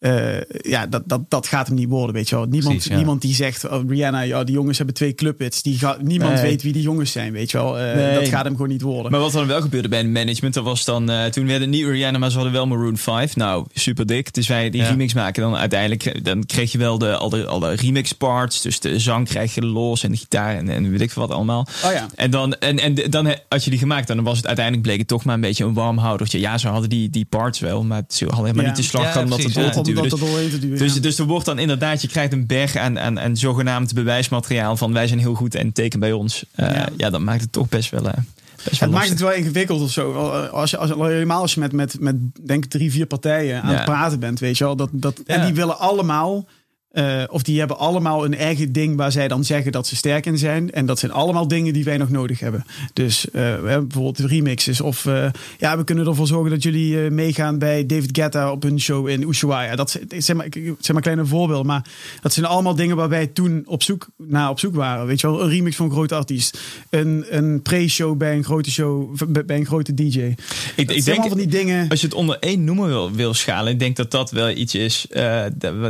uh, 0.00 0.40
ja, 0.50 0.86
dat, 0.86 1.02
dat, 1.06 1.20
dat 1.28 1.46
gaat 1.46 1.66
hem 1.66 1.76
niet 1.76 1.88
worden, 1.88 2.14
weet 2.14 2.28
je 2.28 2.36
wel. 2.36 2.44
Niemand, 2.44 2.90
niemand 2.90 3.22
die 3.22 3.34
zegt, 3.34 3.68
oh, 3.68 3.88
Rihanna, 3.88 4.20
ja, 4.20 4.44
die 4.44 4.54
jongens 4.54 4.76
hebben 4.76 4.94
twee 4.94 5.14
clubhits. 5.14 5.62
Die 5.62 5.78
gaat, 5.78 6.02
niemand 6.02 6.40
weet 6.40 6.62
wie 6.62 6.72
die 6.72 6.82
jongens 6.82 7.12
zijn, 7.12 7.32
weet 7.32 7.50
je 7.50 7.58
wel. 7.58 7.80
Uh, 7.80 8.14
Dat 8.14 8.28
gaat 8.28 8.44
hem 8.44 8.52
gewoon 8.52 8.68
niet 8.68 8.82
worden. 8.82 9.12
Maar 9.12 9.20
wat 9.20 9.32
dan 9.32 9.46
wel 9.46 9.60
gebeurde 9.60 9.88
bij 9.88 9.98
het 9.98 10.08
management, 10.08 10.54
dat 10.54 10.64
was 10.64 10.84
dan, 10.84 11.10
uh, 11.10 11.24
toen 11.24 11.46
werden 11.46 11.70
niet 11.70 11.84
Rihanna, 11.86 12.18
maar 12.18 12.30
ze 12.30 12.34
hadden 12.34 12.52
wel 12.52 12.66
Maroon 12.66 12.96
5. 12.96 13.36
Nou, 13.36 13.66
super 13.74 14.06
dik. 14.06 14.34
Dus 14.34 14.48
wij 14.48 14.70
die 14.70 14.82
remix 14.82 15.14
maken, 15.14 15.42
dan 15.42 15.56
uiteindelijk, 15.56 16.24
dan 16.24 16.46
kreeg 16.46 16.72
je 16.72 16.78
wel 16.78 16.98
de, 16.98 17.16
al, 17.16 17.28
de, 17.28 17.46
al 17.46 17.58
de 17.58 17.74
remix 17.74 18.12
parts. 18.12 18.62
Dus 18.62 18.80
de 18.80 18.98
zang 18.98 19.28
krijg 19.28 19.54
je 19.54 19.66
los 19.66 20.02
en 20.02 20.10
de 20.10 20.16
gitaar 20.16 20.56
en, 20.56 20.68
en 20.68 20.90
weet 20.90 21.00
ik 21.00 21.10
veel 21.10 21.26
wat 21.26 21.36
allemaal. 21.36 21.66
Oh 21.84 21.92
ja. 21.92 22.06
En 22.14 22.30
dan, 22.30 22.54
en, 22.54 22.78
en 22.78 22.94
dan 22.94 23.34
had 23.48 23.64
je 23.64 23.70
die 23.70 23.78
gemaakt, 23.78 24.06
dan 24.06 24.22
was 24.22 24.36
het 24.36 24.46
uiteindelijk 24.46 24.86
bleek 24.86 24.98
het 24.98 25.08
toch 25.08 25.24
maar 25.24 25.34
een 25.34 25.40
beetje 25.40 25.64
een 25.64 25.74
warmhoudertje. 25.74 26.40
Ja, 26.40 26.58
ze 26.58 26.68
hadden 26.68 26.90
die, 26.90 27.10
die 27.10 27.24
parts 27.24 27.58
wel, 27.58 27.84
maar 27.84 28.02
ze 28.08 28.24
hadden 28.24 28.44
helemaal 28.44 28.66
niet 28.66 28.76
de 28.76 28.82
slag 28.82 29.14
ja, 29.14 29.22
omdat 29.22 29.42
het 29.42 29.89
dus, 29.94 30.78
dus, 30.78 31.00
dus 31.00 31.18
er 31.18 31.24
wordt 31.24 31.46
dan 31.46 31.58
inderdaad, 31.58 32.02
je 32.02 32.08
krijgt 32.08 32.32
een 32.32 32.46
berg 32.46 32.76
aan, 32.76 32.98
aan, 32.98 33.20
aan 33.20 33.36
zogenaamd 33.36 33.94
bewijsmateriaal 33.94 34.76
van 34.76 34.92
wij 34.92 35.06
zijn 35.06 35.18
heel 35.18 35.34
goed 35.34 35.54
en 35.54 35.72
teken 35.72 36.00
bij 36.00 36.12
ons. 36.12 36.44
Uh, 36.56 36.72
ja. 36.72 36.88
ja, 36.96 37.10
dat 37.10 37.20
maakt 37.20 37.40
het 37.40 37.52
toch 37.52 37.68
best 37.68 37.90
wel. 37.90 38.06
Uh, 38.06 38.12
best 38.64 38.80
wel 38.80 38.88
het 38.88 38.98
maakt 38.98 39.08
het 39.08 39.20
wel 39.20 39.32
ingewikkeld 39.32 39.82
of 39.82 39.90
zo. 39.90 40.12
Als 40.52 40.70
je, 40.70 40.76
als, 40.76 40.90
helemaal 40.90 41.40
als 41.40 41.54
je 41.54 41.60
met, 41.60 41.72
met, 41.72 42.00
met 42.00 42.16
denk 42.46 42.64
drie, 42.64 42.90
vier 42.90 43.06
partijen 43.06 43.62
aan 43.62 43.74
het 43.74 43.84
praten 43.84 44.20
bent, 44.20 44.38
weet 44.38 44.58
je 44.58 44.64
wel. 44.64 44.76
Dat, 44.76 44.88
dat, 44.92 45.18
En 45.26 45.44
die 45.44 45.54
willen 45.54 45.78
allemaal 45.78 46.46
uh, 46.92 47.22
of 47.28 47.42
die 47.42 47.58
hebben 47.58 47.78
allemaal 47.78 48.24
een 48.24 48.34
eigen 48.34 48.72
ding 48.72 48.96
waar 48.96 49.12
zij 49.12 49.28
dan 49.28 49.44
zeggen 49.44 49.72
dat 49.72 49.86
ze 49.86 49.96
sterk 49.96 50.26
in 50.26 50.38
zijn. 50.38 50.70
En 50.70 50.86
dat 50.86 50.98
zijn 50.98 51.12
allemaal 51.12 51.48
dingen 51.48 51.72
die 51.72 51.84
wij 51.84 51.96
nog 51.96 52.10
nodig 52.10 52.40
hebben. 52.40 52.64
Dus 52.92 53.26
uh, 53.32 53.60
bijvoorbeeld 53.60 54.18
remixes. 54.18 54.80
Of 54.80 55.04
uh, 55.04 55.26
ja, 55.58 55.76
we 55.76 55.84
kunnen 55.84 56.06
ervoor 56.06 56.26
zorgen 56.26 56.50
dat 56.50 56.62
jullie 56.62 57.10
meegaan 57.10 57.58
bij 57.58 57.86
David 57.86 58.16
Guetta 58.16 58.52
op 58.52 58.62
hun 58.62 58.80
show 58.80 59.08
in 59.08 59.28
Ushuaia. 59.28 59.76
Dat 59.76 60.00
zijn 60.08 60.36
maar, 60.36 60.46
zijn 60.52 60.76
maar 60.92 61.02
kleine 61.02 61.26
voorbeelden. 61.26 61.66
Maar 61.66 61.84
dat 62.20 62.32
zijn 62.32 62.46
allemaal 62.46 62.74
dingen 62.74 62.96
waar 62.96 63.08
wij 63.08 63.26
toen 63.26 63.62
op 63.66 63.82
zoek 63.82 64.06
naar 64.16 64.50
op 64.50 64.58
zoek 64.58 64.74
waren. 64.74 65.06
Weet 65.06 65.20
je 65.20 65.26
wel, 65.26 65.42
een 65.42 65.50
remix 65.50 65.76
van 65.76 65.86
een 65.86 65.92
grote 65.92 66.14
artiest. 66.14 66.58
Een, 66.90 67.24
een 67.28 67.62
pre-show 67.62 68.16
bij 68.16 68.34
een 68.34 68.44
grote 68.44 68.70
show, 68.70 69.14
bij 69.46 69.56
een 69.56 69.66
grote 69.66 69.94
DJ. 69.94 70.34
Ik, 70.76 70.90
ik 70.90 71.04
denk 71.04 71.26
van 71.28 71.36
die 71.36 71.46
dingen. 71.46 71.88
Als 71.88 72.00
je 72.00 72.06
het 72.06 72.16
onder 72.16 72.38
één 72.38 72.64
noemen 72.64 72.88
wil, 72.88 73.12
wil 73.12 73.34
schalen, 73.34 73.72
ik 73.72 73.78
denk 73.78 73.96
dat 73.96 74.10
dat 74.10 74.30
wel 74.30 74.50
iets 74.50 74.74
is. 74.74 75.06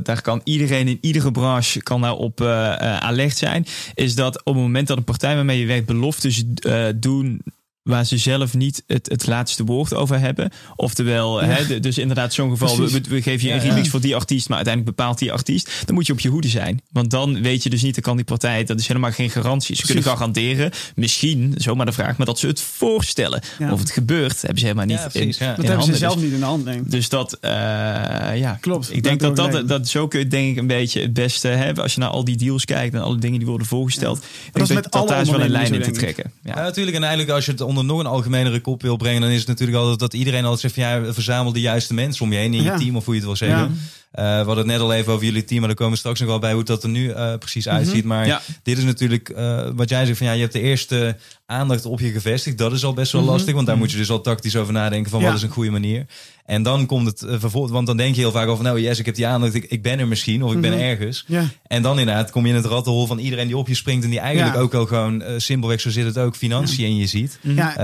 daar 0.03 0.23
kan 0.23 0.41
iedereen 0.45 0.89
in 0.91 0.99
iedere 1.01 1.31
branche 1.31 1.83
kan 1.83 2.01
daarop 2.01 2.41
uh, 2.41 2.97
alert 2.97 3.37
zijn. 3.37 3.67
Is 3.95 4.15
dat 4.15 4.39
op 4.39 4.55
het 4.55 4.63
moment 4.63 4.87
dat 4.87 4.97
een 4.97 5.05
partij 5.05 5.35
waarmee 5.35 5.61
je 5.61 5.67
werkt 5.67 5.87
beloftes 5.87 6.45
uh, 6.67 6.87
doen 6.97 7.43
waar 7.83 8.05
ze 8.05 8.19
zelf 8.19 8.55
niet 8.55 8.83
het, 8.87 9.09
het 9.09 9.27
laatste 9.27 9.65
woord 9.65 9.95
over 9.95 10.21
hebben. 10.21 10.51
Oftewel, 10.77 11.43
hè, 11.43 11.81
dus 11.81 11.99
inderdaad 11.99 12.33
zo'n 12.33 12.51
geval, 12.51 12.77
we, 12.77 13.01
we, 13.09 13.23
geven 13.23 13.49
je 13.49 13.55
een 13.55 13.61
remix 13.61 13.89
voor 13.89 14.01
die 14.01 14.15
artiest, 14.15 14.49
maar 14.49 14.57
uiteindelijk 14.57 14.97
bepaalt 14.97 15.19
die 15.19 15.33
artiest. 15.33 15.83
Dan 15.85 15.95
moet 15.95 16.07
je 16.07 16.13
op 16.13 16.21
je 16.21 16.29
hoede 16.29 16.49
zijn. 16.49 16.81
Want 16.93 17.11
dan 17.11 17.43
weet 17.43 17.63
je 17.63 17.71
dus 17.71 17.83
niet, 17.83 17.95
dan 17.95 18.03
kan 18.03 18.17
die 18.17 18.25
partij, 18.25 18.65
dat 18.65 18.79
is 18.81 18.89
helemaal 18.89 19.13
geen 19.13 19.31
garantie. 19.31 19.77
Ze 19.77 19.87
kunnen 19.87 20.05
garanderen, 20.05 20.71
misschien, 20.95 21.55
zomaar 21.57 21.87
de 21.87 21.93
vraag, 21.93 22.17
maar 22.17 22.27
dat 22.27 22.39
ze 22.39 22.47
het 22.47 22.61
voorstellen. 22.61 23.43
Of 23.71 23.81
het 23.81 23.91
gebeurt, 23.91 24.41
hebben 24.41 24.59
ze 24.59 24.65
helemaal 24.65 24.87
niet 24.87 25.15
in, 25.15 25.35
Dat 25.39 25.67
hebben 25.67 25.85
ze 25.85 25.97
zelf 25.97 26.15
dus, 26.15 26.23
niet 26.23 26.33
in 26.33 26.39
de 26.39 26.45
hand, 26.45 26.65
denk 26.65 26.81
ik. 26.81 26.91
Dus 26.91 27.09
dat, 27.09 27.39
uh, 27.41 27.51
ja. 27.51 28.59
Klopt. 28.61 28.93
Ik 28.93 29.03
denk 29.03 29.21
dat, 29.21 29.37
dat, 29.37 29.69
dat, 29.69 29.89
zo 29.89 30.09
kun 30.09 30.21
je 30.21 30.27
denk 30.27 30.51
ik 30.51 30.57
een 30.57 30.67
beetje 30.67 31.01
het 31.01 31.13
beste 31.13 31.49
hebben. 31.49 31.83
Als 31.83 31.95
je 31.95 32.01
naar 32.01 32.09
al 32.09 32.25
die 32.25 32.37
deals 32.37 32.65
kijkt 32.65 32.95
en 32.95 33.01
alle 33.01 33.19
dingen 33.19 33.39
die 33.39 33.49
worden 33.49 33.67
voorgesteld. 33.67 34.21
Dat, 34.53 34.63
is 34.63 34.75
met 34.75 34.93
dat 34.93 35.09
daar 35.09 35.21
is 35.21 35.31
wel 35.31 35.41
een 35.41 35.51
lijn 35.51 35.75
in 35.75 35.83
te 35.83 35.91
trekken. 35.91 36.33
Ja. 36.43 36.55
natuurlijk. 36.55 36.97
En 36.97 37.03
eigenlijk 37.03 37.33
als 37.33 37.45
je 37.45 37.51
het 37.51 37.61
onder 37.71 37.85
nog 37.85 37.99
een 37.99 38.07
algemenere 38.07 38.61
kop 38.61 38.83
wil 38.83 38.97
brengen, 38.97 39.21
dan 39.21 39.31
is 39.31 39.39
het 39.39 39.49
natuurlijk 39.49 39.79
altijd 39.79 39.99
dat 39.99 40.15
iedereen 40.15 40.45
altijd 40.45 40.61
zegt 40.61 40.75
van 40.75 40.83
ja, 40.83 41.13
verzamel 41.13 41.53
de 41.53 41.61
juiste 41.61 41.95
mensen 41.95 42.25
om 42.25 42.33
je 42.33 42.39
heen 42.39 42.55
in 42.55 42.63
je 42.63 42.75
team 42.75 42.97
of 42.97 43.05
hoe 43.05 43.15
je 43.15 43.21
het 43.21 43.29
wil 43.29 43.49
zeggen. 43.49 43.79
Uh, 44.15 44.25
we 44.25 44.31
hadden 44.31 44.57
het 44.57 44.67
net 44.67 44.81
al 44.81 44.93
even 44.93 45.13
over 45.13 45.25
jullie 45.25 45.45
team, 45.45 45.59
maar 45.59 45.69
daar 45.69 45.77
komen 45.77 45.93
we 45.93 45.99
straks 45.99 46.21
nog 46.21 46.29
wel 46.29 46.39
bij 46.39 46.53
hoe 46.53 46.65
dat 46.65 46.83
er 46.83 46.89
nu 46.89 47.09
uh, 47.09 47.35
precies 47.35 47.67
mhm. 47.67 47.75
uitziet. 47.75 48.05
Maar 48.05 48.43
dit 48.63 48.79
is 48.79 48.85
natuurlijk 48.85 49.29
uh, 49.29 49.69
wat 49.75 49.89
jij 49.89 50.05
zegt 50.07 50.19
van 50.19 50.27
ja, 50.27 50.33
je 50.33 50.41
hebt 50.41 50.53
de 50.53 50.61
eerste 50.61 51.17
aandacht 51.47 51.85
op 51.85 52.01
je 52.01 52.11
gevestigd. 52.11 52.59
Dat 52.59 52.73
is 52.73 52.85
al 52.85 52.95
best 52.95 53.13
wel 53.13 53.23
mhm. 53.23 53.31
lastig, 53.31 53.55
want 53.55 53.67
daar 53.67 53.77
moet 53.77 53.91
je 53.91 53.97
dus 53.97 54.11
al 54.11 54.21
tactisch 54.21 54.57
over 54.57 54.73
nadenken 54.73 55.11
van 55.11 55.23
wat 55.23 55.35
is 55.35 55.43
een 55.43 55.49
goede 55.49 55.71
manier. 55.71 56.07
En 56.45 56.63
dan 56.63 56.87
komt 56.87 57.07
het 57.07 57.25
vervolgens, 57.39 57.73
want 57.73 57.87
dan 57.87 57.97
denk 57.97 58.15
je 58.15 58.21
heel 58.21 58.31
vaak 58.31 58.49
over 58.49 58.65
nou 58.65 58.81
yes, 58.81 58.99
ik 58.99 59.07
heb 59.07 59.15
die 59.15 59.27
aandacht, 59.27 59.55
ik, 59.55 59.65
ik 59.65 59.83
ben 59.83 59.99
er 59.99 60.09
misschien 60.09 60.43
of 60.43 60.53
ik 60.53 60.61
ben 60.61 60.73
mhm. 60.73 60.81
ergens. 60.81 61.27
En 61.67 61.83
dan 61.83 61.99
inderdaad 61.99 62.31
kom 62.31 62.43
je 62.45 62.51
in 62.51 62.55
het 62.55 62.65
rattenhol 62.65 63.07
van 63.07 63.19
iedereen 63.19 63.47
die 63.47 63.57
op 63.57 63.69
je 63.69 63.75
springt 63.75 64.05
en 64.05 64.11
die 64.11 64.21
eigenlijk 64.21 64.57
ook 64.57 64.75
al 64.75 64.87
gewoon 64.87 65.23
simpelweg, 65.37 65.81
zo 65.81 65.91
zit 65.91 66.05
het 66.05 66.19
ook, 66.19 66.37
financiën 66.37 66.87
in 66.87 66.97
je 66.97 67.07
ziet. 67.07 67.39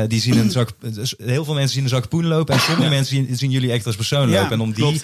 die 0.09 0.21
zien 0.21 0.39
een 0.39 0.51
zak, 0.51 0.71
dus 0.95 1.15
heel 1.19 1.45
veel 1.45 1.55
mensen 1.55 1.75
zien 1.75 1.83
een 1.83 1.89
zak 1.89 2.09
poen 2.09 2.27
lopen 2.27 2.55
en 2.55 2.61
sommige 2.61 2.91
mensen 2.91 3.17
zien, 3.17 3.37
zien, 3.37 3.51
jullie 3.51 3.73
echt 3.73 3.87
als 3.87 3.97
persoon 3.97 4.31
lopen. 4.31 4.53
En 4.53 4.61
om 4.61 4.73
die... 4.73 5.03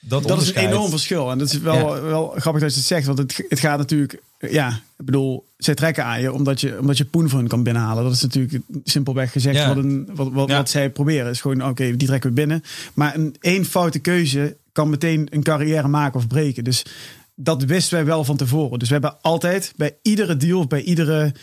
Dat, 0.00 0.28
dat 0.28 0.40
is 0.40 0.48
een 0.48 0.68
enorm 0.68 0.90
verschil. 0.90 1.30
En 1.30 1.38
dat 1.38 1.52
is 1.52 1.58
wel, 1.58 2.02
wel 2.02 2.34
grappig 2.36 2.62
dat 2.62 2.70
je 2.70 2.78
het 2.78 2.88
zegt. 2.88 3.06
Want 3.06 3.18
het, 3.18 3.44
het 3.48 3.60
gaat 3.60 3.78
natuurlijk... 3.78 4.20
Ja, 4.38 4.68
ik 4.98 5.04
bedoel, 5.04 5.46
zij 5.56 5.74
trekken 5.74 6.04
aan 6.04 6.20
je 6.20 6.32
omdat 6.32 6.60
je, 6.60 6.78
omdat 6.78 6.98
je 6.98 7.04
poen 7.04 7.28
voor 7.28 7.38
hun 7.38 7.48
kan 7.48 7.62
binnenhalen. 7.62 8.04
Dat 8.04 8.12
is 8.12 8.22
natuurlijk 8.22 8.62
simpelweg 8.84 9.32
gezegd 9.32 9.66
wat, 9.66 9.76
een, 9.76 10.08
wat, 10.14 10.32
wat, 10.32 10.50
wat 10.50 10.70
zij 10.70 10.90
proberen. 10.90 11.30
Is 11.30 11.40
gewoon, 11.40 11.68
oké, 11.68 11.96
die 11.96 12.08
trekken 12.08 12.28
we 12.28 12.36
binnen. 12.36 12.62
Maar 12.94 13.14
een 13.14 13.36
één 13.40 13.64
foute 13.64 13.98
keuze 13.98 14.56
kan 14.72 14.90
meteen 14.90 15.26
een 15.30 15.42
carrière 15.42 15.88
maken 15.88 16.18
of 16.18 16.26
breken. 16.26 16.64
Dus 16.64 16.84
dat 17.34 17.62
wisten 17.62 17.94
wij 17.94 18.04
wel 18.04 18.24
van 18.24 18.36
tevoren. 18.36 18.78
Dus 18.78 18.88
we 18.88 18.94
hebben 18.94 19.22
altijd 19.22 19.72
bij 19.76 19.96
iedere 20.02 20.36
deal, 20.36 20.66
bij 20.66 20.82
iedere... 20.82 21.34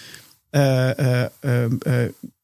Uh, 0.52 0.90
uh, 1.00 1.24
uh, 1.42 1.94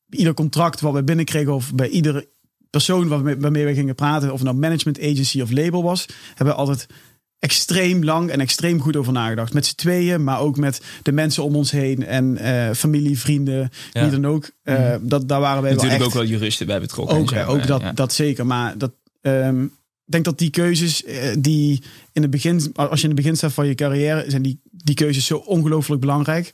ieder 0.10 0.34
contract 0.34 0.82
wat 0.82 0.93
we 0.93 1.04
binnenkregen 1.04 1.54
of 1.54 1.74
bij 1.74 1.89
iedere 1.89 2.28
persoon 2.71 3.07
waarmee, 3.07 3.36
waarmee 3.38 3.65
we 3.65 3.73
gingen 3.73 3.95
praten, 3.95 4.31
of 4.31 4.39
het 4.39 4.47
nou 4.47 4.57
management 4.57 4.99
agency 4.99 5.41
of 5.41 5.51
label 5.51 5.84
was, 5.84 6.05
hebben 6.27 6.55
we 6.55 6.62
altijd 6.62 6.88
extreem 7.39 8.03
lang 8.03 8.29
en 8.29 8.39
extreem 8.39 8.81
goed 8.81 8.95
over 8.95 9.13
nagedacht. 9.13 9.53
Met 9.53 9.65
z'n 9.65 9.75
tweeën, 9.75 10.23
maar 10.23 10.39
ook 10.39 10.57
met 10.57 10.81
de 11.01 11.12
mensen 11.12 11.43
om 11.43 11.55
ons 11.55 11.71
heen 11.71 12.05
en 12.05 12.38
uh, 12.41 12.69
familie, 12.71 13.19
vrienden, 13.19 13.69
wie 13.93 14.10
dan 14.10 14.25
ook. 14.25 14.51
Uh, 14.63 14.95
dat, 15.01 15.27
daar 15.27 15.39
waren 15.39 15.62
wij 15.62 15.71
Natuurlijk 15.71 15.99
wel 15.99 16.07
echt, 16.07 16.17
ook 16.17 16.21
wel 16.21 16.31
juristen 16.31 16.67
bij 16.67 16.79
betrokken. 16.79 17.17
Ook, 17.17 17.34
ook 17.47 17.67
dat, 17.67 17.84
dat 17.93 18.13
zeker. 18.13 18.45
Maar 18.45 18.77
dat, 18.77 18.91
um, 19.21 19.63
ik 20.05 20.12
denk 20.12 20.25
dat 20.25 20.38
die 20.38 20.49
keuzes 20.49 21.03
uh, 21.03 21.15
die 21.39 21.84
in 22.12 22.21
het 22.21 22.31
begin, 22.31 22.71
als 22.73 23.01
je 23.01 23.07
in 23.07 23.13
het 23.13 23.21
begin 23.21 23.36
staat 23.36 23.53
van 23.53 23.67
je 23.67 23.75
carrière, 23.75 24.25
zijn 24.27 24.41
die, 24.41 24.60
die 24.71 24.95
keuzes 24.95 25.25
zo 25.25 25.38
ongelooflijk 25.38 26.01
belangrijk. 26.01 26.51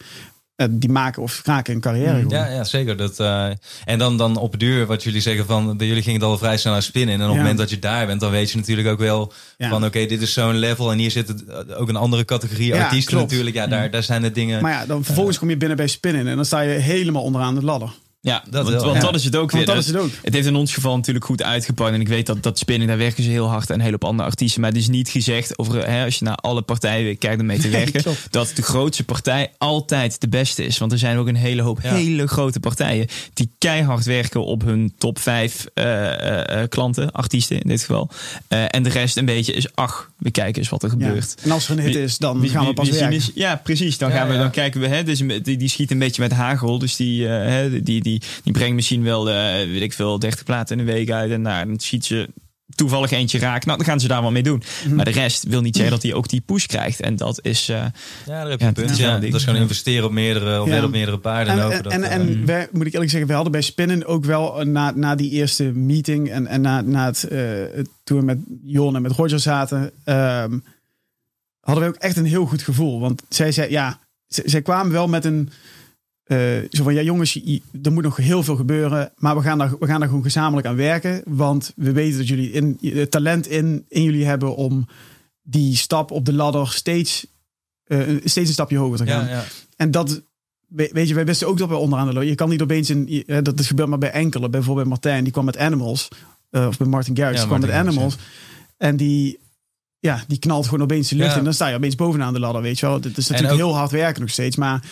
Eh, 0.57 0.67
die 0.71 0.89
maken 0.89 1.21
of 1.21 1.41
raken 1.43 1.73
een 1.73 1.81
carrière. 1.81 2.21
Mm. 2.21 2.29
Ja, 2.29 2.47
ja, 2.47 2.63
zeker. 2.63 2.97
Dat, 2.97 3.19
uh, 3.19 3.49
en 3.85 3.99
dan, 3.99 4.17
dan 4.17 4.37
op 4.37 4.59
duur, 4.59 4.85
wat 4.85 5.03
jullie 5.03 5.21
zeggen 5.21 5.45
van, 5.45 5.77
bij 5.77 5.87
jullie 5.87 6.03
ging 6.03 6.15
het 6.15 6.25
al 6.25 6.37
vrij 6.37 6.57
snel 6.57 6.73
naar 6.73 6.83
spinnen. 6.83 7.15
En 7.15 7.21
op 7.21 7.27
het 7.27 7.37
moment 7.37 7.57
dat 7.57 7.69
je 7.69 7.79
daar 7.79 8.05
bent, 8.05 8.19
dan 8.19 8.31
weet 8.31 8.51
je 8.51 8.57
natuurlijk 8.57 8.87
ook 8.87 8.99
wel 8.99 9.33
van, 9.57 9.85
oké, 9.85 10.05
dit 10.05 10.21
is 10.21 10.33
zo'n 10.33 10.55
level. 10.55 10.91
En 10.91 10.97
hier 10.97 11.11
zit 11.11 11.27
het, 11.27 11.45
eh, 11.45 11.79
ook 11.79 11.89
een 11.89 11.95
andere 11.95 12.25
categorie 12.25 12.67
ja, 12.67 12.83
artiesten 12.83 13.17
natuurlijk. 13.17 13.55
Ja, 13.55 13.67
daar, 13.67 13.91
daar 13.91 14.03
zijn 14.03 14.21
de 14.21 14.31
dingen. 14.31 14.61
Maar 14.61 14.71
ja, 14.71 14.85
dan 14.85 15.03
vervolgens 15.03 15.39
kom 15.39 15.49
je 15.49 15.57
binnen 15.57 15.77
bij 15.77 15.87
spinnen 15.87 16.27
en 16.27 16.35
dan 16.35 16.45
sta 16.45 16.59
je 16.59 16.79
helemaal 16.79 17.23
onderaan 17.23 17.55
de 17.55 17.63
ladder. 17.63 17.91
Ja, 18.27 18.43
dat 18.49 18.69
want, 18.69 18.81
want 18.83 19.01
dat 19.01 19.15
is 19.15 19.23
het 19.23 19.35
ook 19.35 19.51
weer. 19.51 19.65
Dat 19.65 19.77
is 19.77 19.87
het, 19.87 19.95
ook. 19.95 20.09
het 20.21 20.33
heeft 20.33 20.47
in 20.47 20.55
ons 20.55 20.73
geval 20.73 20.95
natuurlijk 20.95 21.25
goed 21.25 21.43
uitgepakt. 21.43 21.93
En 21.93 22.01
ik 22.01 22.07
weet 22.07 22.25
dat 22.25 22.43
dat 22.43 22.59
spinning, 22.59 22.89
daar 22.89 22.99
werken 22.99 23.23
ze 23.23 23.29
heel 23.29 23.47
hard 23.47 23.69
en 23.69 23.79
heel 23.79 23.93
op 23.93 24.03
andere 24.03 24.29
artiesten. 24.29 24.61
Maar 24.61 24.69
het 24.69 24.79
is 24.79 24.87
niet 24.87 25.09
gezegd, 25.09 25.57
over, 25.57 25.87
hè, 25.89 26.05
als 26.05 26.19
je 26.19 26.25
naar 26.25 26.35
alle 26.35 26.61
partijen 26.61 27.17
kijkt 27.17 27.39
om 27.39 27.45
mee 27.45 27.59
te 27.59 27.69
werken, 27.81 28.15
dat 28.29 28.51
de 28.55 28.61
grootste 28.61 29.03
partij 29.03 29.51
altijd 29.57 30.21
de 30.21 30.27
beste 30.27 30.65
is. 30.65 30.77
Want 30.77 30.91
er 30.91 30.97
zijn 30.97 31.17
ook 31.17 31.27
een 31.27 31.35
hele 31.35 31.61
hoop 31.61 31.81
hele 31.81 32.27
grote 32.27 32.59
partijen 32.59 33.07
die 33.33 33.51
keihard 33.57 34.05
werken 34.05 34.45
op 34.45 34.63
hun 34.63 34.93
top 34.97 35.19
vijf 35.19 35.65
uh, 35.73 35.85
uh, 35.85 36.63
klanten, 36.69 37.11
artiesten 37.11 37.61
in 37.61 37.69
dit 37.69 37.79
geval. 37.79 38.09
en 38.47 38.83
de 38.83 38.89
rest 38.89 39.17
een 39.17 39.25
beetje 39.25 39.53
is, 39.53 39.75
ach, 39.75 40.11
we 40.17 40.31
kijken 40.31 40.61
eens 40.61 40.69
wat 40.69 40.83
er 40.83 40.89
gebeurt. 40.89 41.35
En 41.43 41.51
als 41.51 41.69
er 41.69 41.77
een 41.77 41.83
hit 41.83 41.95
is, 41.95 42.17
dan 42.17 42.49
gaan 42.49 42.65
we 42.65 42.73
pas 42.73 42.89
werken. 42.89 43.21
ja, 43.33 43.55
precies. 43.55 43.97
Dan, 43.97 44.11
gaan 44.11 44.29
we, 44.29 44.37
dan 44.37 44.51
kijken 44.51 44.81
we, 44.81 44.87
hè, 44.87 45.03
dus 45.03 45.19
die, 45.19 45.57
die 45.57 45.67
schiet 45.69 45.91
een 45.91 45.99
beetje 45.99 46.21
met 46.21 46.31
hagel. 46.31 46.79
Dus 46.79 46.95
die, 46.95 47.27
die, 47.69 48.01
die 48.01 48.21
die, 48.43 48.53
brengt 48.53 48.75
misschien 48.75 49.03
wel, 49.03 49.29
uh, 49.29 49.35
weet 49.53 49.81
ik 49.81 49.93
veel, 49.93 50.19
30 50.19 50.43
platen 50.43 50.79
in 50.79 50.87
een 50.87 50.93
week 50.93 51.11
uit. 51.11 51.31
En 51.31 51.41
nou, 51.41 51.65
dan 51.65 51.79
schiet 51.79 52.05
ze 52.05 52.29
toevallig 52.75 53.11
eentje 53.11 53.39
raak. 53.39 53.65
Nou, 53.65 53.77
dan 53.77 53.87
gaan 53.87 53.99
ze 53.99 54.07
daar 54.07 54.21
wel 54.21 54.31
mee 54.31 54.43
doen. 54.43 54.63
Mhm. 54.85 54.95
Maar 54.95 55.05
de 55.05 55.11
rest 55.11 55.43
wil 55.43 55.61
niet 55.61 55.75
zeggen 55.75 55.93
dat 55.93 56.03
hij 56.03 56.13
ook 56.13 56.29
die 56.29 56.41
push 56.41 56.65
krijgt. 56.65 56.99
En 56.99 57.15
dat 57.15 57.39
is. 57.41 57.69
Uh, 57.69 57.75
ja, 57.75 57.91
daar 58.25 58.49
heb 58.49 58.59
je 58.59 58.65
een 58.65 58.73
punt. 58.73 58.97
Ja, 58.97 59.19
dat 59.19 59.33
is 59.33 59.43
gewoon 59.43 59.61
investeren 59.61 60.05
op 60.05 60.11
meerdere, 60.11 60.83
op 60.83 60.91
meerdere 60.91 61.17
paarden. 61.17 61.71
En, 61.71 61.71
en, 61.71 61.91
en, 61.91 62.03
en 62.03 62.45
wij, 62.45 62.67
moet 62.71 62.85
ik 62.85 62.93
eerlijk 62.93 63.11
zeggen, 63.11 63.29
we 63.29 63.35
hadden 63.35 63.51
bij 63.51 63.61
Spinnen 63.61 64.05
ook 64.05 64.25
wel 64.25 64.63
na, 64.65 64.91
na 64.95 65.15
die 65.15 65.31
eerste 65.31 65.63
meeting 65.63 66.29
en, 66.29 66.47
en 66.47 66.61
na, 66.61 66.81
na 66.81 67.05
het, 67.05 67.27
uh, 67.31 67.63
toen 68.03 68.19
we 68.19 68.25
met 68.25 68.39
Jon 68.63 68.95
en 68.95 69.01
met 69.01 69.11
Roger 69.11 69.39
zaten, 69.39 69.81
um, 70.05 70.63
hadden 71.59 71.83
we 71.83 71.89
ook 71.89 72.01
echt 72.01 72.17
een 72.17 72.25
heel 72.25 72.45
goed 72.45 72.61
gevoel. 72.61 72.99
Want 72.99 73.23
zij 73.29 73.51
zei, 73.51 73.71
ja, 73.71 73.99
zij 74.27 74.61
kwamen 74.61 74.91
wel 74.91 75.07
met 75.07 75.25
een 75.25 75.49
uh, 76.27 76.37
zo 76.71 76.83
van 76.83 76.93
ja, 76.93 77.01
jongens, 77.01 77.39
er 77.83 77.91
moet 77.91 78.03
nog 78.03 78.17
heel 78.17 78.43
veel 78.43 78.55
gebeuren. 78.55 79.11
Maar 79.15 79.35
we 79.35 79.41
gaan, 79.41 79.57
daar, 79.57 79.75
we 79.79 79.85
gaan 79.85 79.99
daar 79.99 80.07
gewoon 80.07 80.23
gezamenlijk 80.23 80.67
aan 80.67 80.75
werken. 80.75 81.21
Want 81.25 81.73
we 81.75 81.91
weten 81.91 82.17
dat 82.17 82.27
jullie 82.27 82.51
in, 82.51 82.77
het 82.81 83.11
talent 83.11 83.47
in, 83.47 83.85
in 83.87 84.03
jullie 84.03 84.25
hebben 84.25 84.55
om 84.55 84.87
die 85.41 85.75
stap 85.75 86.11
op 86.11 86.25
de 86.25 86.33
ladder 86.33 86.67
steeds, 86.67 87.27
uh, 87.87 87.99
steeds 88.23 88.47
een 88.47 88.53
stapje 88.53 88.77
hoger 88.77 88.97
te 88.97 89.05
gaan. 89.05 89.25
Ja, 89.25 89.31
ja. 89.31 89.43
En 89.75 89.91
dat, 89.91 90.21
weet 90.67 91.07
je, 91.07 91.13
wij 91.13 91.25
wisten 91.25 91.47
ook 91.47 91.57
dat 91.57 91.69
we 91.69 91.75
onderaan 91.75 92.07
de 92.07 92.13
ladder. 92.13 92.29
Je 92.29 92.35
kan 92.35 92.49
niet 92.49 92.61
opeens 92.61 92.89
in, 92.89 93.23
dat 93.43 93.59
is 93.59 93.67
gebeurd 93.67 93.89
maar 93.89 93.97
bij 93.97 94.11
enkele. 94.11 94.49
Bijvoorbeeld 94.49 94.87
Martijn, 94.87 95.23
die 95.23 95.33
kwam 95.33 95.45
met 95.45 95.57
Animals. 95.57 96.07
Uh, 96.51 96.67
of 96.67 96.77
bij 96.77 96.87
Martin 96.87 97.17
Garrix, 97.17 97.39
die 97.39 97.47
kwam 97.47 97.61
met 97.61 97.71
Animals. 97.71 98.15
En 98.77 98.97
die 98.97 99.39
ja, 99.99 100.23
die 100.27 100.39
knalt 100.39 100.65
gewoon 100.65 100.81
opeens 100.81 101.09
de 101.09 101.15
lucht 101.15 101.35
en 101.35 101.43
dan 101.43 101.53
sta 101.53 101.67
je 101.67 101.75
opeens 101.75 101.95
bovenaan 101.95 102.33
de 102.33 102.39
ladder, 102.39 102.61
weet 102.61 102.79
je 102.79 102.85
wel. 102.85 102.95
Het 102.95 103.17
is 103.17 103.27
natuurlijk 103.27 103.57
heel 103.57 103.75
hard 103.75 103.91
werken 103.91 104.21
nog 104.21 104.29
steeds, 104.29 104.55
maar 104.55 104.83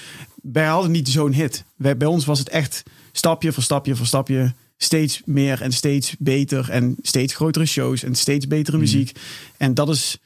wij 0.52 0.66
hadden 0.66 0.92
niet 0.92 1.10
zo'n 1.10 1.34
hit. 1.34 1.64
Wij, 1.76 1.98
bij 1.98 2.08
ons 2.08 2.26
was 2.26 2.40
het 2.40 2.50
echt 2.50 2.84
stapje 3.12 3.52
voor 3.52 3.64
stapje 3.64 3.96
voor 3.96 4.06
stapje 4.06 4.54
steeds 4.78 5.22
meer 5.26 5.62
en 5.62 5.72
steeds 5.72 6.16
beter 6.20 6.70
en 6.70 6.96
steeds 7.02 7.34
grotere 7.34 7.66
shows 7.66 8.04
en 8.04 8.16
steeds 8.16 8.48
betere 8.48 8.78
mhm. 8.78 8.86
muziek. 8.86 9.20
En 9.58 9.74
dat 9.74 9.90
is 9.90 10.18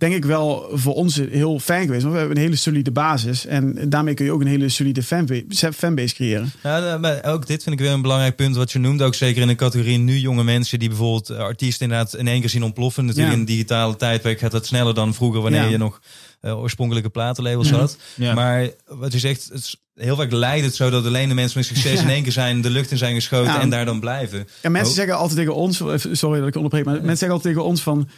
denk 0.00 0.14
ik 0.14 0.24
wel 0.24 0.68
voor 0.72 0.94
ons 0.94 1.16
heel 1.30 1.58
fijn 1.58 1.84
geweest. 1.84 2.02
Want 2.02 2.12
we 2.12 2.18
hebben 2.18 2.36
een 2.36 2.42
hele 2.42 2.56
solide 2.56 2.90
basis. 2.90 3.46
En 3.46 3.88
daarmee 3.88 4.14
kun 4.14 4.24
je 4.24 4.32
ook 4.32 4.40
een 4.40 4.46
hele 4.46 4.68
solide 4.68 5.02
fanbase, 5.02 5.72
fanbase 5.72 6.14
creëren. 6.14 6.52
Ja, 6.62 6.98
maar 6.98 7.24
ook 7.24 7.46
dit 7.46 7.62
vind 7.62 7.74
ik 7.74 7.80
weer 7.80 7.94
een 7.94 8.02
belangrijk 8.02 8.36
punt. 8.36 8.56
Wat 8.56 8.72
je 8.72 8.78
noemt 8.78 9.02
ook 9.02 9.14
zeker 9.14 9.42
in 9.42 9.48
de 9.48 9.54
categorie 9.54 9.98
nu 9.98 10.18
jonge 10.18 10.44
mensen 10.44 10.78
die 10.78 10.88
bijvoorbeeld 10.88 11.30
artiesten 11.30 11.86
inderdaad 11.86 12.16
in 12.16 12.28
één 12.28 12.40
keer 12.40 12.50
zien 12.50 12.62
ontploffen. 12.62 13.04
Natuurlijk 13.04 13.36
in 13.36 13.44
digitale 13.44 13.96
tijdperk 13.96 14.38
gaat 14.38 14.50
dat 14.50 14.66
sneller 14.66 14.94
dan 14.94 15.14
vroeger 15.14 15.40
wanneer 15.40 15.68
je 15.68 15.76
nog 15.76 16.00
uh, 16.42 16.58
oorspronkelijke 16.58 17.10
platenlabels 17.10 17.70
had. 17.70 17.96
Maar 18.16 18.70
wat 18.86 19.12
je 19.12 19.18
zegt, 19.18 19.48
het 19.52 19.60
is, 19.60 19.76
heel 19.94 20.16
vaak 20.16 20.32
leidt 20.32 20.64
het 20.64 20.74
zo 20.74 20.90
dat 20.90 21.06
alleen 21.06 21.28
de 21.28 21.34
mensen 21.34 21.58
met 21.58 21.68
succes 21.68 22.00
in 22.00 22.08
één 22.08 22.22
keer 22.22 22.32
zijn, 22.32 22.60
de 22.60 22.70
lucht 22.70 22.90
in 22.90 22.98
zijn 22.98 23.14
geschoten 23.14 23.60
en 23.60 23.70
daar 23.70 23.84
dan 23.84 24.00
blijven. 24.00 24.48
Ja, 24.62 24.70
mensen 24.70 24.94
zeggen 24.94 25.16
altijd 25.16 25.38
tegen 25.38 25.54
ons, 25.54 25.82
sorry 26.12 26.38
dat 26.38 26.48
ik 26.48 26.54
onderbreek, 26.54 26.84
maar 26.84 26.94
mensen 26.94 27.16
zeggen 27.16 27.30
altijd 27.30 27.54
tegen 27.54 27.68
ons 27.68 27.82
van 27.82 28.08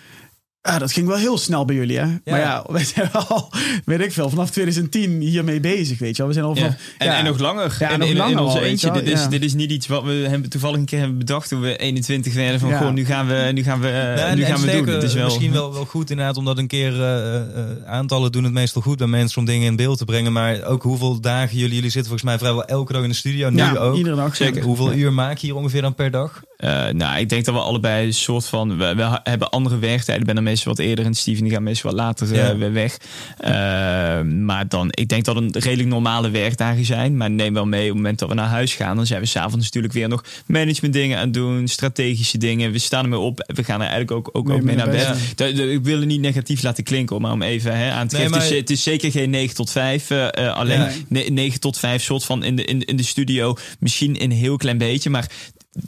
ja, 0.63 0.79
dat 0.79 0.93
ging 0.93 1.07
wel 1.07 1.17
heel 1.17 1.39
snel 1.39 1.65
bij 1.65 1.77
jullie, 1.77 1.99
hè? 1.99 2.07
Maar 2.25 2.41
ja, 2.41 2.65
we 2.73 2.85
zijn 2.85 3.13
al, 3.13 3.53
weet 3.85 4.01
ik 4.01 4.13
veel, 4.13 4.31
vanaf 4.31 4.51
2010 4.51 5.21
hiermee 5.21 5.61
bezig, 5.61 5.99
weet 5.99 6.17
je 6.17 6.23
wel. 6.23 6.27
We 6.27 6.33
zijn 6.33 6.45
al 6.45 6.57
van, 6.57 6.77
en, 6.99 7.17
en, 7.17 7.25
nog 7.25 7.39
langer. 7.39 7.77
Ja, 7.79 7.91
en, 7.91 7.99
nog 7.99 8.09
in, 8.09 8.17
langer 8.17 8.33
in 8.33 8.39
onze 8.39 8.61
eentje. 8.61 8.91
Dit 8.91 9.09
is, 9.09 9.29
dit 9.29 9.43
is 9.43 9.55
niet 9.55 9.71
iets 9.71 9.87
wat 9.87 10.05
we 10.05 10.13
hebben, 10.13 10.51
toevallig 10.51 10.77
een 10.77 10.85
keer 10.85 10.99
hebben 10.99 11.19
bedacht 11.19 11.49
toen 11.49 11.61
we 11.61 11.77
21 11.77 12.35
werden. 12.35 12.61
Van 12.61 12.73
gewoon, 12.73 12.95
nu 12.95 13.05
gaan 13.05 13.27
we, 13.27 13.51
nu 13.53 13.63
gaan 13.63 13.81
we, 13.81 14.15
uh, 14.19 14.33
nu 14.33 14.45
gaan 14.45 14.61
we 14.61 14.71
doen. 14.71 14.87
Het 14.87 15.03
is 15.03 15.15
wel, 15.15 15.25
misschien 15.25 15.53
wel, 15.53 15.73
wel 15.73 15.85
goed 15.85 16.11
inderdaad, 16.11 16.37
omdat 16.37 16.59
een 16.59 16.67
keer 16.67 16.93
uh, 16.93 17.41
aantallen 17.87 18.33
doen 18.33 18.45
het 18.45 18.53
meestal 18.53 18.83
goed 18.83 18.99
bij 18.99 19.07
mensen 19.07 19.39
om 19.39 19.45
dingen 19.45 19.67
in 19.67 19.77
beeld 19.77 19.99
te 19.99 20.05
brengen. 20.05 20.33
Maar 20.33 20.65
ook 20.65 20.83
hoeveel 20.83 21.21
dagen 21.21 21.57
jullie, 21.57 21.75
jullie 21.75 21.91
zitten 21.91 22.11
volgens 22.11 22.31
mij 22.31 22.39
vrijwel 22.39 22.65
elke 22.65 22.93
dag 22.93 23.03
in 23.03 23.09
de 23.09 23.15
studio. 23.15 23.51
Nu 23.51 23.79
ook. 23.79 23.97
iedere 23.97 24.17
dag. 24.17 24.37
Zeker. 24.37 24.63
Hoeveel 24.63 24.93
uur 24.93 25.13
maak 25.13 25.39
je 25.39 25.47
hier 25.47 25.57
ongeveer 25.57 25.83
dan 25.83 25.95
per 25.95 26.11
dag? 26.11 26.43
Uh, 26.59 26.89
nou, 26.89 27.19
ik 27.19 27.29
denk 27.29 27.45
dat 27.45 27.55
we 27.55 27.61
allebei 27.61 28.07
een 28.07 28.15
soort 28.15 28.47
van. 28.47 28.79
We, 28.79 28.95
we 28.95 29.21
hebben 29.23 29.51
andere 29.51 29.79
werktijden. 29.79 30.37
Er 30.37 30.43
meestal 30.53 30.75
wat 30.75 30.85
eerder 30.87 31.05
en 31.05 31.15
Steven 31.15 31.43
die 31.43 31.53
gaat 31.53 31.61
meestal 31.61 31.91
wat 31.91 32.01
later 32.01 32.33
uh, 32.33 32.59
weer 32.59 32.73
weg. 32.73 32.97
Uh, 33.41 33.49
maar 34.45 34.69
dan, 34.69 34.89
ik 34.91 35.09
denk 35.09 35.25
dat 35.25 35.37
een 35.37 35.51
redelijk 35.53 35.89
normale 35.89 36.31
werkdagen 36.31 36.85
zijn. 36.85 37.17
Maar 37.17 37.31
neem 37.31 37.55
wel 37.55 37.67
mee, 37.67 37.83
op 37.83 37.87
het 37.87 37.97
moment 37.97 38.19
dat 38.19 38.29
we 38.29 38.35
naar 38.35 38.49
huis 38.49 38.75
gaan, 38.75 38.97
dan 38.97 39.07
zijn 39.07 39.21
we 39.21 39.27
s'avonds 39.27 39.65
natuurlijk 39.65 39.93
weer 39.93 40.09
nog 40.09 40.25
management 40.47 40.95
dingen 40.95 41.19
aan 41.19 41.33
doen, 41.33 41.69
strategische 41.69 42.39
dingen. 42.39 42.73
We 42.73 42.79
staan 42.79 43.05
ermee 43.05 43.19
op. 43.19 43.53
We 43.55 43.65
gaan 43.65 43.81
er 43.81 43.89
eigenlijk 43.89 44.11
ook, 44.11 44.29
ook, 44.33 44.51
ook 44.51 44.63
mee 44.63 44.77
naar 44.77 44.91
bed. 44.91 45.35
Ja. 45.37 45.47
ik 45.47 45.85
wil 45.85 45.99
het 45.99 46.07
niet 46.09 46.21
negatief 46.21 46.63
laten 46.63 46.85
klinken, 46.85 47.21
maar 47.21 47.33
om 47.33 47.43
even 47.43 47.77
hè, 47.77 47.91
aan 47.91 48.09
te 48.09 48.17
geven. 48.17 48.33
Het, 48.33 48.43
is, 48.43 48.57
het, 48.59 48.71
is, 48.71 48.83
zeker 48.83 49.11
geen 49.11 49.31
9 49.31 49.55
tot 49.55 49.71
5. 49.71 50.11
alleen 50.11 50.91
ja. 51.09 51.31
9 51.31 51.61
tot 51.61 51.79
5 51.79 52.03
soort 52.03 52.25
van 52.25 52.45
in 52.45 52.57
de, 52.57 52.65
in, 52.65 52.85
in 52.85 52.97
de 52.97 53.03
studio. 53.03 53.57
Misschien 53.79 54.23
een 54.23 54.31
heel 54.31 54.57
klein 54.57 54.79
beetje. 54.79 55.11
Maar 55.11 55.31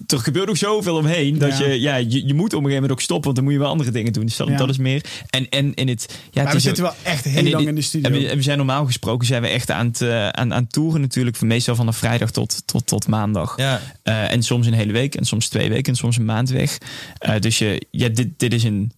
er 0.07 0.19
gebeurt 0.19 0.49
ook 0.49 0.57
zoveel 0.57 0.97
omheen 0.97 1.39
dat 1.39 1.59
je, 1.59 1.81
ja, 1.81 1.97
je, 1.97 2.27
je 2.27 2.35
moet 2.35 2.55
op 2.55 2.59
een 2.59 2.65
gegeven 2.65 2.73
moment 2.73 2.93
ook 2.93 3.01
stoppen, 3.01 3.25
want 3.25 3.37
dan 3.37 3.45
moet 3.45 3.53
je 3.53 3.59
wel 3.59 3.69
andere 3.69 3.91
dingen 3.91 4.13
doen. 4.13 4.27
Dus 4.27 4.37
dat, 4.37 4.59
dat 4.59 4.69
is 4.69 4.77
meer. 4.77 5.05
En, 5.31 5.49
en 5.49 5.75
in 5.75 5.89
het, 5.89 6.19
ja, 6.31 6.43
maar 6.43 6.53
we 6.53 6.59
zitten 6.59 6.83
wel 6.83 6.95
echt 7.03 7.25
heel 7.25 7.51
lang 7.51 7.67
in 7.67 7.75
de 7.75 7.83
studio. 7.83 8.11
En 8.11 8.37
we, 8.37 8.43
zijn 8.43 8.57
normaal 8.57 8.87
gesproken 8.87 9.27
zijn 9.27 9.43
we 9.43 9.49
echt 9.49 9.71
aan 9.71 9.87
het, 9.87 10.01
uh, 10.01 10.29
aan, 10.29 10.55
aan 10.55 10.67
toeren 10.67 11.01
natuurlijk, 11.01 11.37
van 11.37 11.47
meestal 11.47 11.75
vanaf 11.75 11.97
vrijdag 11.97 12.31
tot, 12.31 12.63
tot, 12.67 12.87
tot 12.87 13.09
maandag. 13.09 13.57
Ja. 13.57 13.81
Uh, 14.05 14.33
en 14.33 14.43
soms 14.43 14.67
een 14.67 14.73
hele 14.73 14.93
week, 14.93 15.15
en 15.15 15.25
soms 15.25 15.49
twee 15.49 15.69
weken, 15.69 15.93
en 15.93 15.99
soms 15.99 16.17
een 16.17 16.25
maand 16.25 16.51
weg. 16.51 16.79
Uh, 17.29 17.39
dus 17.39 17.59
je, 17.59 17.87
ja, 17.91 18.09
dit, 18.09 18.29
dit 18.37 18.53
is 18.53 18.65
een 18.65 18.93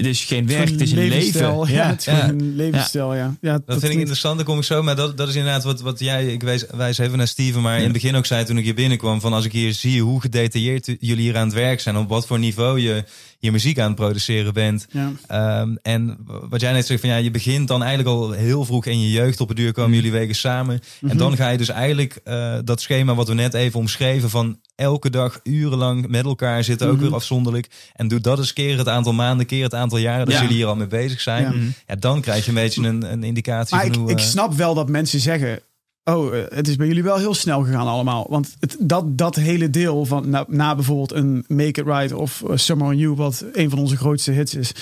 het 0.00 0.10
is 0.10 0.24
geen 0.24 0.46
werk, 0.46 0.68
het 0.68 0.80
is 0.80 0.92
een 0.92 1.08
leven. 1.08 1.68
Ja, 1.68 1.88
het 1.88 1.98
is 1.98 2.04
ja. 2.04 2.28
een 2.28 2.56
levensstijl, 2.56 3.14
ja. 3.14 3.36
ja. 3.40 3.60
dat, 3.66 3.80
vind 3.80 3.92
ik 3.92 3.98
interessant, 3.98 4.36
daar 4.36 4.46
kom 4.46 4.58
ik 4.58 4.64
zo. 4.64 4.82
Maar 4.82 4.96
dat, 4.96 5.16
dat 5.16 5.28
is 5.28 5.34
inderdaad 5.34 5.64
wat, 5.64 5.80
wat 5.80 5.98
jij, 5.98 6.26
ik 6.26 6.42
wijs, 6.42 6.64
wijs 6.70 6.98
even 6.98 7.18
naar 7.18 7.28
Steven, 7.28 7.62
maar 7.62 7.76
in 7.76 7.82
het 7.82 7.92
begin 7.92 8.16
ook 8.16 8.26
zei 8.26 8.44
toen 8.44 8.58
ik 8.58 8.64
hier 8.64 8.74
binnenkwam, 8.74 9.20
van 9.20 9.32
als 9.32 9.44
ik 9.44 9.52
hier 9.52 9.72
zie 9.72 10.02
hoe 10.02 10.20
gedetailleerd 10.20 10.86
jullie 10.86 11.24
hier 11.24 11.36
aan 11.36 11.46
het 11.46 11.54
werk 11.54 11.80
zijn, 11.80 11.96
op 11.96 12.08
wat 12.08 12.26
voor 12.26 12.38
niveau 12.38 12.80
je 12.80 13.04
je 13.40 13.52
muziek 13.52 13.78
aan 13.78 13.86
het 13.86 13.94
produceren 13.94 14.54
bent. 14.54 14.86
Ja. 14.90 15.60
Um, 15.60 15.78
en 15.82 16.18
wat 16.48 16.60
jij 16.60 16.72
net 16.72 16.86
zegt, 16.86 17.00
van 17.00 17.08
ja, 17.08 17.16
je 17.16 17.30
begint 17.30 17.68
dan 17.68 17.82
eigenlijk 17.82 18.16
al 18.16 18.30
heel 18.30 18.64
vroeg 18.64 18.86
in 18.86 19.00
je 19.00 19.10
jeugd. 19.10 19.40
Op 19.40 19.48
het 19.48 19.56
duur 19.56 19.72
komen 19.72 19.90
mm. 19.90 19.96
jullie 19.96 20.12
wegen 20.12 20.34
samen. 20.34 20.80
En 21.00 21.06
mhm. 21.06 21.16
dan 21.16 21.36
ga 21.36 21.48
je 21.48 21.58
dus 21.58 21.68
eigenlijk 21.68 22.20
uh, 22.24 22.58
dat 22.64 22.80
schema 22.80 23.14
wat 23.14 23.28
we 23.28 23.34
net 23.34 23.54
even 23.54 23.78
omschreven 23.78 24.30
van 24.30 24.58
elke 24.74 25.10
dag 25.10 25.40
urenlang 25.42 26.08
met 26.08 26.24
elkaar 26.24 26.64
zitten, 26.64 26.88
ook 26.88 26.94
mhm. 26.94 27.04
weer 27.04 27.14
afzonderlijk. 27.14 27.70
En 27.94 28.08
doe 28.08 28.20
dat 28.20 28.38
eens 28.38 28.52
keer 28.52 28.78
het 28.78 28.88
aantal 28.88 29.12
maanden, 29.12 29.46
keer 29.46 29.62
het 29.62 29.74
aantal 29.74 29.98
jaren 29.98 30.26
dat 30.26 30.38
jullie 30.38 30.56
hier 30.56 30.66
al 30.66 30.76
mee 30.76 30.86
bezig 30.86 31.20
zijn. 31.20 31.42
Ja. 31.42 31.72
ja. 31.86 31.94
dan 31.96 32.20
krijg 32.20 32.42
je 32.44 32.48
een 32.48 32.54
beetje 32.54 32.88
een, 32.88 33.12
een 33.12 33.24
indicatie 33.24 33.76
maar 33.76 33.84
van 33.84 33.94
ik, 33.94 34.00
hoe... 34.00 34.10
Ik 34.10 34.18
eh, 34.18 34.24
snap 34.24 34.54
wel 34.54 34.74
dat 34.74 34.88
mensen 34.88 35.20
zeggen, 35.20 35.60
Oh, 36.04 36.36
eh, 36.36 36.44
het 36.48 36.68
is 36.68 36.76
bij 36.76 36.86
jullie 36.86 37.02
wel 37.02 37.16
heel 37.16 37.34
snel 37.34 37.62
gegaan 37.62 37.86
allemaal. 37.86 38.26
Want 38.28 38.56
het, 38.60 38.76
dat, 38.78 39.18
dat 39.18 39.36
hele 39.36 39.70
deel 39.70 40.04
van 40.04 40.30
na, 40.30 40.44
na, 40.48 40.74
bijvoorbeeld 40.74 41.12
een 41.12 41.44
Make 41.48 41.80
It 41.80 41.86
Right 41.86 42.12
of 42.12 42.42
uh, 42.46 42.56
Summer 42.56 42.86
on 42.86 42.96
You, 42.96 43.14
wat 43.14 43.44
een 43.52 43.70
van 43.70 43.78
onze 43.78 43.96
grootste 43.96 44.30
hits 44.30 44.54
is. 44.54 44.72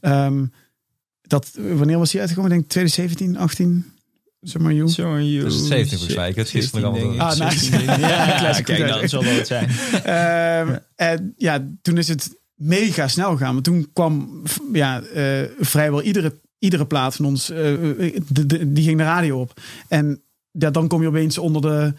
Um, 0.00 0.52
dat, 1.22 1.50
wanneer 1.76 1.98
was 1.98 2.10
die 2.10 2.20
uitgekomen? 2.20 2.50
Ik 2.50 2.58
denk 2.58 2.70
2017, 2.70 3.36
18. 3.36 3.92
Summer 4.42 4.70
on 4.70 4.76
You. 4.76 4.88
Summer 4.88 5.14
on 5.14 5.30
You. 5.30 5.48
2017 5.48 5.98
volgens 5.98 6.16
mij. 6.16 6.28
Ik 6.28 6.36
het 6.36 6.48
gisteren 6.48 6.88
allemaal. 6.88 7.18
Ah, 7.18 7.38
nice. 7.38 7.84
ja, 7.84 8.36
classic. 8.40 8.64
Kijk, 8.64 8.88
dat 8.88 9.10
zal 9.10 9.24
wel 9.24 9.34
het 9.34 9.46
zijn. 9.46 9.70
um, 10.68 10.78
en 10.94 11.34
ja, 11.36 11.66
toen 11.82 11.98
is 11.98 12.08
het 12.08 12.36
mega 12.54 13.08
snel 13.08 13.32
gegaan. 13.32 13.54
Maar 13.54 13.62
toen 13.62 13.90
kwam 13.92 14.42
ja, 14.72 15.02
uh, 15.14 15.42
vrijwel 15.60 16.02
iedere, 16.02 16.40
iedere 16.58 16.86
plaat 16.86 17.14
van 17.16 17.24
ons, 17.24 17.50
uh, 17.50 17.56
de, 17.56 18.46
de, 18.46 18.72
die 18.72 18.84
ging 18.84 18.98
de 18.98 19.04
radio 19.04 19.40
op. 19.40 19.60
En 19.88 20.22
ja, 20.52 20.70
dan 20.70 20.88
kom 20.88 21.02
je 21.02 21.08
opeens 21.08 21.38
onder 21.38 21.62
de, 21.62 21.94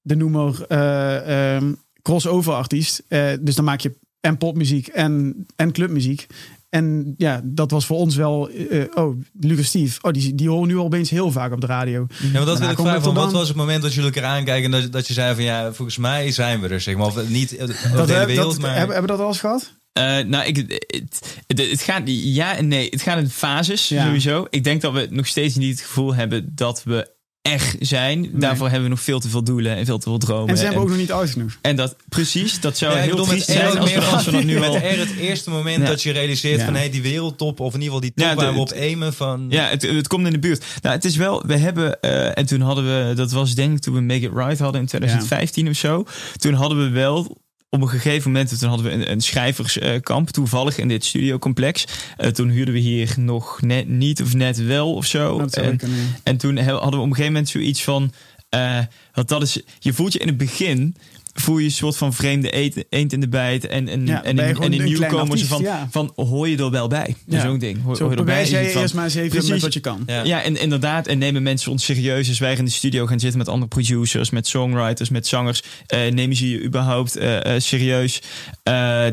de 0.00 0.16
noemer 0.16 0.66
uh, 0.68 1.54
um, 1.54 1.76
crossover 2.02 2.52
artiest. 2.52 3.02
Uh, 3.08 3.32
dus 3.40 3.54
dan 3.54 3.64
maak 3.64 3.80
je 3.80 3.94
en 4.20 4.38
popmuziek 4.38 4.86
en, 4.86 5.46
en 5.56 5.72
clubmuziek. 5.72 6.26
En 6.68 7.14
ja, 7.16 7.40
dat 7.44 7.70
was 7.70 7.86
voor 7.86 7.96
ons 7.96 8.16
wel. 8.16 8.50
Uh, 8.50 8.84
oh, 8.94 9.20
Lucas 9.40 9.66
Steve. 9.66 9.98
Oh, 10.02 10.12
die, 10.12 10.34
die 10.34 10.48
horen 10.48 10.68
nu 10.68 10.76
al 10.76 10.84
opeens 10.84 11.10
heel 11.10 11.30
vaak 11.30 11.52
op 11.52 11.60
de 11.60 11.66
radio. 11.66 12.06
Ja, 12.22 12.28
maar 12.32 12.44
dat 12.44 12.58
wil 12.58 12.70
ik 12.70 12.78
vragen. 12.78 13.02
Van, 13.02 13.14
wat 13.14 13.32
was 13.32 13.48
het 13.48 13.56
moment 13.56 13.82
dat 13.82 13.94
jullie 13.94 14.12
elkaar 14.12 14.30
aankijken 14.30 14.72
en 14.72 14.80
dat, 14.80 14.92
dat 14.92 15.06
je 15.06 15.12
zei 15.12 15.34
van 15.34 15.44
ja, 15.44 15.72
volgens 15.72 15.98
mij 15.98 16.30
zijn 16.30 16.60
we 16.60 16.68
er, 16.68 16.80
zeg 16.80 16.96
maar. 16.96 17.06
Of 17.06 17.28
niet 17.28 17.58
dat, 17.58 17.68
de 18.06 18.26
wereld, 18.26 18.58
maar... 18.58 18.76
Hebben, 18.76 18.94
hebben 18.94 19.10
we 19.10 19.16
dat 19.16 19.18
al 19.18 19.28
eens 19.28 19.40
gehad? 19.40 19.72
Uh, 19.98 20.04
nou, 20.18 20.44
ik, 20.44 20.56
het, 20.56 21.36
het, 21.46 21.70
het, 21.70 21.82
gaat 21.82 22.02
ja 22.04 22.56
en 22.56 22.68
nee. 22.68 22.88
Het 22.90 23.02
gaat 23.02 23.18
in 23.18 23.30
fases 23.30 23.86
sowieso. 23.86 24.46
Ik 24.50 24.64
denk 24.64 24.80
dat 24.80 24.92
we 24.92 25.06
nog 25.10 25.26
steeds 25.26 25.56
niet 25.56 25.70
het 25.70 25.86
gevoel 25.86 26.14
hebben 26.14 26.52
dat 26.54 26.82
we 26.82 27.10
echt 27.42 27.76
zijn. 27.80 28.30
Daarvoor 28.32 28.66
hebben 28.66 28.84
we 28.84 28.94
nog 28.94 29.00
veel 29.00 29.20
te 29.20 29.28
veel 29.28 29.42
doelen 29.42 29.76
en 29.76 29.84
veel 29.84 29.98
te 29.98 30.08
veel 30.08 30.18
dromen. 30.18 30.48
En 30.48 30.56
ze 30.56 30.64
hebben 30.64 30.82
ook 30.82 30.88
nog 30.88 30.96
niet 30.96 31.12
oud 31.12 31.30
genoeg. 31.30 31.58
En 31.60 31.76
dat, 31.76 31.96
precies, 32.08 32.60
dat 32.60 32.76
zou 32.76 32.96
ja, 32.96 33.02
heel 33.02 33.24
triest 33.24 33.50
zijn 33.50 33.78
als, 33.78 33.92
we, 33.92 34.00
als 34.00 34.24
we 34.24 34.30
dat 34.30 34.44
nu 34.44 34.62
al... 34.62 34.72
Met 34.72 34.82
het 34.82 35.16
eerste 35.16 35.50
moment 35.50 35.86
dat 35.86 36.02
je 36.02 36.12
realiseert 36.12 36.62
van... 36.62 36.72
hé, 36.72 36.78
hey, 36.78 36.90
die 36.90 37.02
wereldtop, 37.02 37.60
of 37.60 37.74
in 37.74 37.80
ieder 37.80 37.94
geval 37.94 38.00
die 38.00 38.26
top 38.26 38.40
waar 38.40 38.54
we 38.54 38.60
op 38.60 38.72
aimen 38.72 39.12
van... 39.12 39.46
Ja, 39.48 39.68
het, 39.68 39.82
het 39.82 40.08
komt 40.08 40.26
in 40.26 40.32
de 40.32 40.38
buurt. 40.38 40.64
Nou, 40.82 40.94
het 40.94 41.04
is 41.04 41.16
wel, 41.16 41.46
we 41.46 41.56
hebben... 41.56 41.98
Uh, 42.00 42.38
en 42.38 42.46
toen 42.46 42.60
hadden 42.60 42.84
we, 42.84 43.14
dat 43.14 43.32
was 43.32 43.54
denk 43.54 43.76
ik 43.76 43.82
toen 43.82 43.94
we 43.94 44.00
Make 44.00 44.20
It 44.20 44.32
Right 44.34 44.58
hadden 44.58 44.80
in 44.80 44.86
2015 44.86 45.68
of 45.68 45.76
zo. 45.76 46.04
Toen 46.36 46.54
hadden 46.54 46.78
we 46.78 46.88
wel 46.88 47.41
op 47.74 47.80
een 47.80 47.88
gegeven 47.88 48.30
moment, 48.30 48.58
toen 48.58 48.68
hadden 48.68 48.86
we 48.86 48.92
een, 48.92 49.10
een 49.10 49.20
schrijverskamp, 49.20 50.30
toevallig 50.30 50.78
in 50.78 50.88
dit 50.88 51.04
studiocomplex. 51.04 51.84
Uh, 52.18 52.26
toen 52.26 52.48
huurden 52.48 52.74
we 52.74 52.80
hier 52.80 53.14
nog 53.16 53.60
net 53.60 53.88
niet 53.88 54.22
of 54.22 54.34
net 54.34 54.64
wel 54.64 54.94
of 54.94 55.06
zo. 55.06 55.38
En, 55.40 55.80
en, 56.22 56.36
toen 56.36 56.58
hadden 56.58 56.90
we 56.90 56.96
op 56.96 57.02
een 57.02 57.08
gegeven 57.08 57.32
moment 57.32 57.48
zoiets 57.48 57.82
van. 57.82 58.12
Uh, 58.54 58.78
want 59.12 59.28
dat 59.28 59.42
is, 59.42 59.60
je 59.78 59.92
voelt 59.92 60.12
je 60.12 60.18
in 60.18 60.26
het 60.26 60.36
begin 60.36 60.96
voel 61.32 61.58
je 61.58 61.64
een 61.64 61.70
soort 61.70 61.96
van 61.96 62.12
vreemde 62.12 62.50
eend 62.88 63.12
in 63.12 63.20
de 63.20 63.28
bijt. 63.28 63.66
En, 63.66 63.88
en, 63.88 64.08
en, 64.08 64.38
en, 64.38 64.38
en 64.38 64.72
in 64.72 64.84
nieuwkomers 64.84 65.44
van, 65.44 65.66
van 65.90 66.12
hoor 66.16 66.48
je 66.48 66.56
er 66.56 66.70
wel 66.70 66.88
bij. 66.88 67.16
Ja. 67.26 67.40
Zo'n 67.40 67.58
ding. 67.58 67.82
Hoor, 67.82 67.96
Zo, 67.96 68.02
hoor 68.02 68.12
je 68.12 68.18
erbij. 68.18 68.48
jij 68.48 68.74
eerst 68.74 68.94
maar 68.94 69.04
eens 69.04 69.14
even 69.14 69.30
precies. 69.30 69.50
met 69.50 69.60
wat 69.60 69.72
je 69.72 69.80
kan. 69.80 70.02
Ja, 70.06 70.24
ja 70.24 70.42
en 70.42 70.56
inderdaad. 70.56 71.06
En 71.06 71.18
nemen 71.18 71.42
mensen 71.42 71.70
ons 71.70 71.84
serieus. 71.84 72.28
Als 72.28 72.38
wij 72.38 72.56
in 72.56 72.64
de 72.64 72.70
studio 72.70 73.06
gaan 73.06 73.20
zitten 73.20 73.38
met 73.38 73.48
andere 73.48 73.68
producers, 73.68 74.30
met 74.30 74.46
songwriters, 74.46 75.08
met 75.08 75.26
zangers. 75.26 75.62
Uh, 75.94 76.12
nemen 76.12 76.36
ze 76.36 76.50
je 76.50 76.62
überhaupt 76.62 77.18
uh, 77.18 77.32
uh, 77.34 77.52
serieus? 77.56 78.22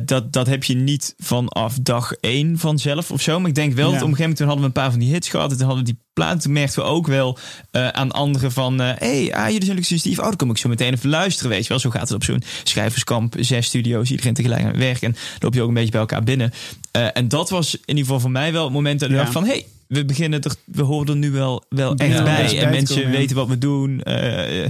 dat, 0.06 0.34
dat 0.34 0.48
heb 0.48 0.64
je 0.64 0.76
niet 0.76 1.14
vanaf 1.18 1.78
dag 1.82 2.14
één 2.14 2.58
vanzelf 2.58 3.12
of 3.12 3.22
zo. 3.22 3.40
Maar 3.40 3.50
ik 3.50 3.56
denk 3.56 3.74
wel 3.74 3.92
dat 3.92 4.02
op 4.02 4.08
een 4.08 4.16
gegeven 4.16 4.22
moment 4.22 4.38
toen 4.38 4.48
hadden 4.48 4.66
we 4.66 4.72
een 4.72 4.82
paar 4.82 4.92
van 4.92 5.00
die 5.00 5.14
hits 5.14 5.30
gehad. 5.30 5.52
En 5.52 5.58
toen 5.58 5.66
hadden 5.66 5.86
we 5.86 5.92
die 5.92 6.02
plaat. 6.14 6.42
Toen 6.42 6.54
merkten 6.54 6.84
we 6.84 6.90
ook 6.90 7.08
wel 7.08 7.38
aan 7.72 8.12
anderen 8.12 8.52
van... 8.52 8.80
Hé, 8.80 8.94
hey, 8.94 9.34
ah, 9.34 9.50
jullie 9.50 9.84
zijn 9.84 10.00
Steve. 10.00 10.22
Oh, 10.22 10.28
dan 10.28 10.36
kom 10.36 10.50
ik 10.50 10.58
zo 10.58 10.70
meteen 10.70 10.94
even 10.94 11.10
luisteren, 11.10 11.50
weet 11.50 11.64
je 11.64 11.70
wel. 11.70 11.80
Zo 11.80 11.90
gaat 11.90 12.09
op 12.16 12.24
zo'n 12.24 12.44
schrijverskamp, 12.64 13.36
zes 13.40 13.66
studio's, 13.66 14.10
iedereen 14.10 14.34
tegelijk 14.34 14.62
aan 14.62 14.68
het 14.68 14.78
werk. 14.78 15.02
En 15.02 15.16
loop 15.40 15.54
je 15.54 15.62
ook 15.62 15.68
een 15.68 15.74
beetje 15.74 15.92
bij 15.92 16.00
elkaar 16.00 16.24
binnen. 16.24 16.54
Uh, 16.98 17.08
en 17.14 17.28
dat 17.28 17.50
was 17.50 17.74
in 17.74 17.82
ieder 17.86 18.04
geval 18.04 18.20
voor 18.20 18.32
mij 18.32 18.52
wel 18.52 18.64
het 18.64 18.74
moment 18.74 19.00
dat 19.00 19.10
ik 19.10 19.16
dacht 19.16 19.32
van... 19.32 19.46
hey, 19.46 19.66
we 19.90 20.06
beginnen 20.06 20.42
er, 20.42 20.52
we 20.66 20.82
horen 20.82 21.08
er 21.08 21.16
nu 21.16 21.32
wel, 21.32 21.64
wel 21.70 21.96
echt 21.96 22.24
bij. 22.24 22.60
En 22.60 22.70
mensen 22.70 23.12
weten 23.12 23.36
wat 23.36 23.48
we 23.48 23.58
doen. 23.58 24.02
Uh, 24.04 24.66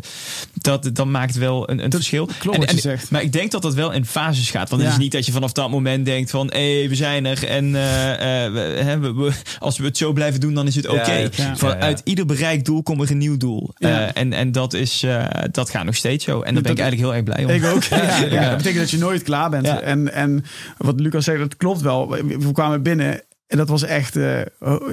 dat, 0.54 0.90
dan 0.94 1.12
maakt 1.12 1.36
wel 1.36 1.70
een, 1.70 1.84
een 1.84 1.92
verschil. 1.92 2.30
Klopt 2.40 2.84
en, 2.84 2.92
en, 2.92 3.00
Maar 3.10 3.22
ik 3.22 3.34
denk 3.34 3.52
dat 3.52 3.62
dat 3.62 3.74
wel 3.74 3.92
in 3.92 4.06
fases 4.06 4.50
gaat. 4.50 4.70
Want 4.70 4.82
het 4.82 4.92
is 4.92 4.98
niet 4.98 5.12
dat 5.12 5.26
je 5.26 5.32
vanaf 5.32 5.52
dat 5.52 5.70
moment 5.70 6.06
denkt 6.06 6.30
van... 6.30 6.48
hé, 6.52 6.80
hey, 6.80 6.90
we 6.90 6.96
zijn 6.96 7.26
er 7.26 7.48
en 7.48 7.66
uh, 7.66 7.72
we, 7.72 9.14
we, 9.16 9.32
als 9.60 9.78
we 9.78 9.86
het 9.86 9.98
zo 9.98 10.14
blijven 10.14 10.40
doen, 10.40 10.54
dan 10.54 10.68
is 10.68 10.76
het 10.76 10.88
oké. 10.88 11.30
Okay. 11.60 11.80
Uit 11.80 12.02
ieder 12.04 12.26
bereikt 12.26 12.66
doel 12.66 12.84
komt 12.84 13.02
er 13.02 13.12
een 13.12 13.18
nieuw 13.18 13.38
doel. 13.38 13.74
en, 14.14 14.34
en 14.34 14.52
dat, 14.52 14.74
is, 14.74 15.06
dat 15.52 15.70
gaat 15.70 15.86
nog 15.86 15.96
steeds 15.96 16.26
zo. 16.26 16.42
En 16.42 16.54
daar 16.54 16.64
ben 16.64 16.72
ik 16.72 16.80
eigenlijk 16.80 17.10
heel 17.10 17.16
erg 17.16 17.24
blij 17.24 17.46
om. 17.46 17.50
Ik 17.50 17.76
ook. 17.76 17.84
ja, 18.32 18.48
Dat 18.48 18.58
betekent 18.58 18.82
dat 18.82 18.92
je 18.92 18.98
nooit 18.98 19.24
klaar 19.24 19.50
bent. 19.50 19.68
En, 19.68 20.14
en 20.14 20.46
wat 20.78 21.00
Lucas 21.00 21.24
zegt, 21.24 21.40
dat 21.40 21.58
klopt 21.58 21.82
wel. 21.82 22.10
We 22.10 22.52
kwamen 22.52 22.82
binnen 22.82 23.22
en 23.50 23.58
dat 23.58 23.70
was 23.70 23.84
echt, 23.84 24.16
uh, 24.16 24.42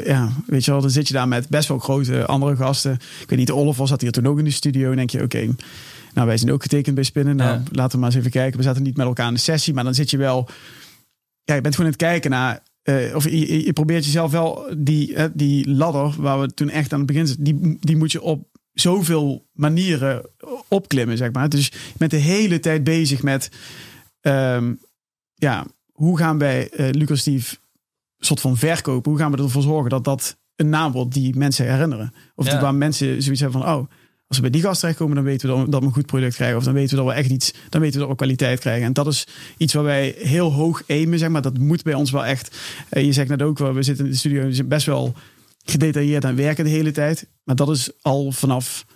ja, 0.05 0.33
weet 0.47 0.65
je 0.65 0.71
wel, 0.71 0.81
dan 0.81 0.91
zit 0.91 1.09
je 1.09 1.15
daar 1.15 1.29
met 1.29 1.49
best 1.49 1.69
wel 1.69 1.79
grote 1.79 2.27
andere 2.27 2.57
gasten. 2.57 2.93
Ik 2.93 3.29
weet 3.29 3.39
niet, 3.39 3.51
Olaf 3.51 3.77
was 3.77 3.89
zat 3.89 4.01
hier 4.01 4.13
toen 4.13 4.27
ook 4.27 4.39
in 4.39 4.45
de 4.45 4.51
studio. 4.51 4.91
En 4.91 4.97
denk 4.97 5.11
je, 5.11 5.23
oké, 5.23 5.55
nou 6.15 6.27
wij 6.27 6.37
zijn 6.37 6.53
ook 6.53 6.63
getekend 6.63 6.95
bij 6.95 7.05
Spinnen. 7.05 7.37
Nou, 7.37 7.61
laten 7.71 7.93
we 7.93 7.99
maar 7.99 8.11
eens 8.11 8.19
even 8.19 8.31
kijken. 8.31 8.59
We 8.59 8.65
zaten 8.65 8.83
niet 8.83 8.97
met 8.97 9.07
elkaar 9.07 9.29
in 9.29 9.35
de 9.35 9.41
sessie, 9.41 9.75
maar 9.75 9.85
dan 9.85 9.95
zit 9.95 10.11
je 10.11 10.17
wel, 10.17 10.49
ja, 11.45 11.55
je 11.55 11.61
bent 11.61 11.75
gewoon 11.75 11.91
aan 11.91 11.99
het 11.99 12.09
kijken 12.09 12.31
naar, 12.31 12.63
uh, 12.85 13.15
of 13.15 13.25
je, 13.25 13.65
je, 13.65 13.73
probeert 13.73 14.05
jezelf 14.05 14.31
wel, 14.31 14.75
die, 14.77 15.13
uh, 15.13 15.25
die 15.35 15.71
ladder 15.71 16.15
waar 16.19 16.41
we 16.41 16.55
toen 16.55 16.71
echt 16.71 16.93
aan 16.93 16.99
het 16.99 17.09
begin 17.09 17.27
zitten, 17.27 17.45
die, 17.45 17.77
die 17.81 17.97
moet 17.97 18.13
je 18.13 18.23
op 18.23 18.47
zoveel 18.73 19.47
manieren 19.53 20.23
opklimmen, 20.69 21.17
zeg 21.17 21.33
maar. 21.33 21.49
Dus 21.49 21.67
je 21.67 21.99
bent 21.99 22.11
de 22.11 22.17
hele 22.17 22.61
tijd 22.61 22.85
bezig 22.85 23.23
met, 23.23 23.51
um, 24.21 24.79
ja, 25.35 25.67
hoe 25.93 26.19
gaan 26.19 26.39
wij 26.39 26.71
Lucas 26.77 27.21
Steve 27.21 27.57
soort 28.27 28.41
van 28.41 28.57
verkopen. 28.57 29.11
Hoe 29.11 29.21
gaan 29.21 29.31
we 29.33 29.43
ervoor 29.43 29.63
zorgen 29.63 29.91
dat 29.91 30.05
dat 30.05 30.37
een 30.57 30.69
naam 30.69 30.93
wordt 30.93 31.13
die 31.13 31.37
mensen 31.37 31.71
herinneren? 31.71 32.13
Of 32.35 32.61
waar 32.61 32.75
mensen 32.75 33.23
zoiets 33.23 33.41
hebben 33.41 33.61
van, 33.61 33.71
oh, 33.75 33.87
als 34.29 34.37
we 34.37 34.43
bij 34.43 34.51
die 34.51 34.63
gast 34.63 34.81
terechtkomen, 34.81 35.15
dan 35.15 35.25
weten 35.25 35.49
we 35.49 35.71
dat 35.71 35.81
we 35.81 35.87
een 35.87 35.93
goed 35.93 36.07
product 36.07 36.35
krijgen. 36.35 36.57
Of 36.57 36.65
dan 36.65 36.75
weten 36.75 36.91
we 36.91 37.05
dat 37.05 37.13
we 37.13 37.19
echt 37.19 37.31
iets, 37.31 37.53
dan 37.69 37.81
weten 37.81 37.95
we 37.95 38.01
dat 38.01 38.09
we 38.09 38.17
kwaliteit 38.17 38.61
krijgen. 38.61 38.87
En 38.87 38.93
dat 38.93 39.07
is 39.07 39.27
iets 39.57 39.75
waar 39.75 39.85
wij 39.85 40.15
heel 40.19 40.53
hoog 40.53 40.83
aimen, 40.87 41.19
zeg 41.19 41.29
maar. 41.29 41.43
Dat 41.43 41.59
moet 41.59 41.83
bij 41.83 41.95
ons 41.95 42.11
wel 42.11 42.25
echt. 42.25 42.57
Eh, 42.89 43.05
je 43.05 43.13
zegt 43.13 43.29
net 43.29 43.43
ook 43.43 43.59
wel, 43.59 43.75
we 43.75 43.83
zitten 43.83 44.05
in 44.05 44.11
de 44.11 44.17
studio, 44.17 44.65
best 44.65 44.87
wel 44.87 45.15
gedetailleerd 45.65 46.25
aan 46.25 46.37
werken 46.37 46.65
de 46.65 46.71
hele 46.71 46.93
tijd. 46.93 47.29
Maar 47.45 47.57
dat 47.57 47.71
is 47.71 47.91
al 48.03 48.33
vanaf 48.33 48.87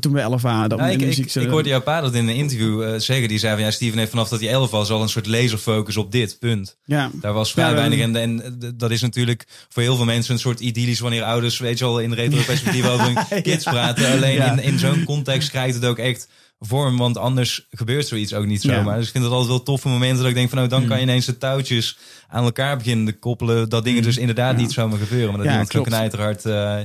toen 0.00 0.12
we 0.12 0.20
elf 0.20 0.42
waren. 0.42 0.68
Dat 0.68 0.78
nou, 0.78 0.90
ik, 0.90 1.00
ik, 1.00 1.34
ik, 1.34 1.48
hoorde 1.48 1.68
jouw 1.68 1.80
pa 1.80 2.00
dat 2.00 2.14
in 2.14 2.28
een 2.28 2.34
interview 2.34 2.82
uh, 2.82 2.94
zeggen. 2.96 3.28
Die 3.28 3.38
zei 3.38 3.54
van 3.54 3.64
ja, 3.64 3.70
Steven 3.70 3.98
heeft 3.98 4.10
vanaf 4.10 4.28
dat 4.28 4.40
hij 4.40 4.48
elf 4.48 4.70
was 4.70 4.90
al 4.90 5.02
een 5.02 5.08
soort 5.08 5.26
laserfocus 5.26 5.96
op 5.96 6.12
dit 6.12 6.36
punt. 6.38 6.76
Ja. 6.84 7.10
Daar 7.12 7.32
was 7.32 7.52
vrij 7.52 7.74
weinig. 7.74 8.00
En, 8.00 8.16
en 8.16 8.58
dat 8.74 8.90
is 8.90 9.00
natuurlijk 9.00 9.46
voor 9.68 9.82
heel 9.82 9.96
veel 9.96 10.04
mensen 10.04 10.34
een 10.34 10.40
soort 10.40 10.60
idyllisch 10.60 11.00
wanneer 11.00 11.22
ouders, 11.22 11.58
weet 11.58 11.78
je 11.78 11.84
wel, 11.84 12.00
in 12.00 12.12
retro 12.12 12.42
perspectief 12.46 12.88
over 12.92 13.06
hun 13.06 13.42
kids 13.42 13.64
praten. 13.64 14.12
Alleen 14.12 14.42
in, 14.42 14.58
in 14.62 14.78
zo'n 14.78 15.04
context 15.04 15.50
krijgt 15.50 15.74
het 15.74 15.84
ook 15.84 15.98
echt 15.98 16.28
vorm, 16.60 16.96
want 16.96 17.16
anders 17.16 17.66
gebeurt 17.70 18.06
zoiets 18.06 18.34
ook 18.34 18.46
niet 18.46 18.62
zomaar. 18.62 18.96
Dus 18.96 19.06
ik 19.06 19.12
vind 19.12 19.24
het 19.24 19.32
altijd 19.32 19.50
wel 19.50 19.62
toffe 19.62 19.88
momenten 19.88 20.18
dat 20.18 20.28
ik 20.28 20.34
denk 20.34 20.48
van 20.48 20.58
nou, 20.58 20.70
dan 20.70 20.86
kan 20.86 20.96
je 20.96 21.02
ineens 21.02 21.26
de 21.26 21.38
touwtjes 21.38 21.98
aan 22.28 22.44
elkaar 22.44 22.76
beginnen 22.76 23.06
te 23.06 23.18
koppelen. 23.18 23.68
Dat 23.68 23.84
dingen 23.84 24.02
dus 24.02 24.16
inderdaad 24.16 24.56
niet 24.56 24.72
zomaar 24.72 24.98
gebeuren. 24.98 25.28
Maar 25.28 25.36
dat 25.36 25.46
ja, 25.46 25.52
iemand 25.52 25.70
zo 25.70 25.82
knijterhard... 25.82 26.44
Uh, 26.44 26.78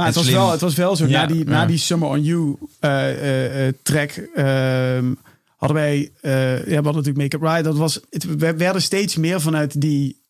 maar 0.00 0.08
het 0.08 0.24
was, 0.24 0.30
wel, 0.30 0.50
het 0.50 0.60
was 0.60 0.74
wel 0.74 0.96
zo, 0.96 1.06
na, 1.06 1.26
die, 1.26 1.44
na 1.44 1.66
die 1.66 1.78
Summer 1.78 2.08
on 2.08 2.22
You 2.22 2.56
uh, 2.80 3.66
uh, 3.66 3.72
track 3.82 4.10
ehm, 4.10 5.12
hadden 5.56 5.78
wij, 5.78 6.12
ja, 6.22 6.64
we 6.64 6.74
hadden 6.74 6.94
natuurlijk 6.94 7.16
Make 7.16 7.36
Up 7.36 7.42
Right. 7.42 7.64
Dat 7.64 7.76
was, 7.76 8.00
het, 8.10 8.24
we 8.36 8.56
werden 8.56 8.82
steeds 8.82 9.16
meer 9.16 9.40
vanuit 9.40 9.80
die 9.80 10.22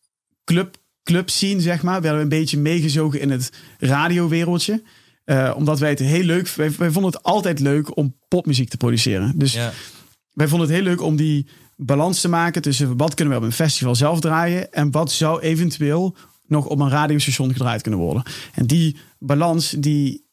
club, 0.43 0.77
club 1.03 1.29
scene, 1.29 1.61
zeg 1.61 1.83
maar, 1.83 2.01
werden 2.01 2.17
we 2.17 2.23
een 2.23 2.39
beetje 2.39 2.57
meegezogen 2.57 3.19
in 3.19 3.29
het 3.29 3.51
radiowereldje. 3.79 4.83
omdat 5.55 5.79
wij 5.79 5.89
het 5.89 5.99
heel 5.99 6.23
leuk, 6.23 6.47
wij, 6.47 6.71
wij, 6.77 6.91
vonden 6.91 7.11
het 7.11 7.23
altijd 7.23 7.59
leuk 7.59 7.97
om 7.97 8.15
popmuziek 8.27 8.69
te 8.69 8.77
produceren. 8.77 9.33
Dus 9.35 9.53
ja. 9.53 9.71
wij 10.33 10.47
vonden 10.47 10.67
het 10.67 10.77
heel 10.77 10.85
leuk 10.85 11.01
om 11.01 11.15
die 11.15 11.47
balans 11.75 12.21
te 12.21 12.29
maken 12.29 12.61
tussen 12.61 12.97
wat 12.97 13.13
kunnen 13.13 13.33
we 13.33 13.39
op 13.39 13.45
een 13.45 13.55
festival 13.55 13.95
zelf 13.95 14.19
draaien 14.19 14.73
en 14.73 14.91
wat 14.91 15.11
zou 15.11 15.41
eventueel 15.41 16.15
nog 16.51 16.65
op 16.65 16.79
een 16.79 16.89
radiostation 16.89 17.51
gedraaid 17.51 17.81
kunnen 17.81 17.99
worden. 17.99 18.23
En 18.53 18.65
die 18.65 18.97
balans, 19.19 19.69
die 19.69 20.25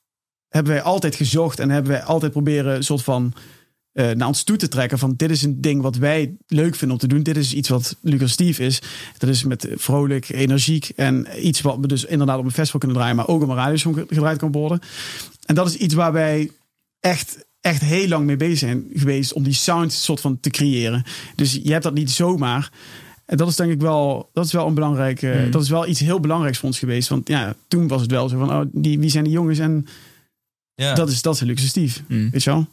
hebben 0.48 0.72
wij 0.72 0.82
altijd 0.82 1.14
gezocht 1.14 1.58
en 1.58 1.70
hebben 1.70 1.92
wij 1.92 2.02
altijd 2.02 2.32
proberen 2.32 2.74
een 2.74 2.84
soort 2.84 3.02
van 3.02 3.32
uh, 3.92 4.10
naar 4.10 4.28
ons 4.28 4.42
toe 4.42 4.56
te 4.56 4.68
trekken. 4.68 4.98
Van 4.98 5.14
dit 5.16 5.30
is 5.30 5.42
een 5.42 5.60
ding 5.60 5.82
wat 5.82 5.96
wij 5.96 6.36
leuk 6.46 6.74
vinden 6.74 6.90
om 6.90 7.08
te 7.08 7.14
doen. 7.14 7.22
Dit 7.22 7.36
is 7.36 7.54
iets 7.54 7.68
wat 7.68 7.96
Steve 8.24 8.64
is. 8.64 8.82
Dat 9.18 9.30
is 9.30 9.44
met 9.44 9.68
vrolijk, 9.74 10.28
energiek 10.28 10.88
en 10.96 11.26
iets 11.46 11.60
wat 11.60 11.78
we 11.80 11.86
dus 11.86 12.04
inderdaad 12.04 12.38
op 12.38 12.44
een 12.44 12.50
festival 12.50 12.80
kunnen 12.80 12.98
draaien, 12.98 13.16
maar 13.16 13.28
ook 13.28 13.42
op 13.42 13.48
een 13.48 13.54
radiostation 13.54 14.06
gedraaid 14.08 14.38
kan 14.38 14.52
worden. 14.52 14.80
En 15.46 15.54
dat 15.54 15.66
is 15.66 15.76
iets 15.76 15.94
waar 15.94 16.12
wij 16.12 16.50
echt 17.00 17.46
echt 17.60 17.82
heel 17.82 18.08
lang 18.08 18.26
mee 18.26 18.36
bezig 18.36 18.58
zijn 18.58 18.86
geweest 18.92 19.32
om 19.32 19.42
die 19.42 19.52
sound 19.52 19.92
soort 19.92 20.20
van 20.20 20.40
te 20.40 20.50
creëren. 20.50 21.04
Dus 21.34 21.60
je 21.62 21.72
hebt 21.72 21.82
dat 21.82 21.94
niet 21.94 22.10
zomaar. 22.10 22.72
En 23.28 23.36
dat 23.36 23.48
is 23.48 23.56
denk 23.56 23.72
ik 23.72 23.80
wel, 23.80 24.30
dat 24.32 24.44
is 24.44 24.52
wel 24.52 24.66
een 24.66 24.74
belangrijke, 24.74 25.26
hmm. 25.26 25.50
dat 25.50 25.62
is 25.62 25.68
wel 25.68 25.86
iets 25.86 26.00
heel 26.00 26.20
belangrijks 26.20 26.58
voor 26.58 26.68
ons 26.68 26.78
geweest. 26.78 27.08
Want 27.08 27.28
ja, 27.28 27.54
toen 27.68 27.88
was 27.88 28.00
het 28.00 28.10
wel 28.10 28.28
zo 28.28 28.38
van, 28.38 28.52
oh, 28.52 28.66
die, 28.72 28.98
wie 28.98 29.10
zijn 29.10 29.24
die 29.24 29.32
jongens? 29.32 29.58
En 29.58 29.86
ja. 30.74 30.94
dat 30.94 31.08
is, 31.08 31.22
dat 31.22 31.34
is 31.34 31.40
luxe 31.40 31.66
Steve, 31.66 32.00
mm. 32.08 32.30
weet 32.30 32.42
je 32.42 32.50
wel? 32.50 32.66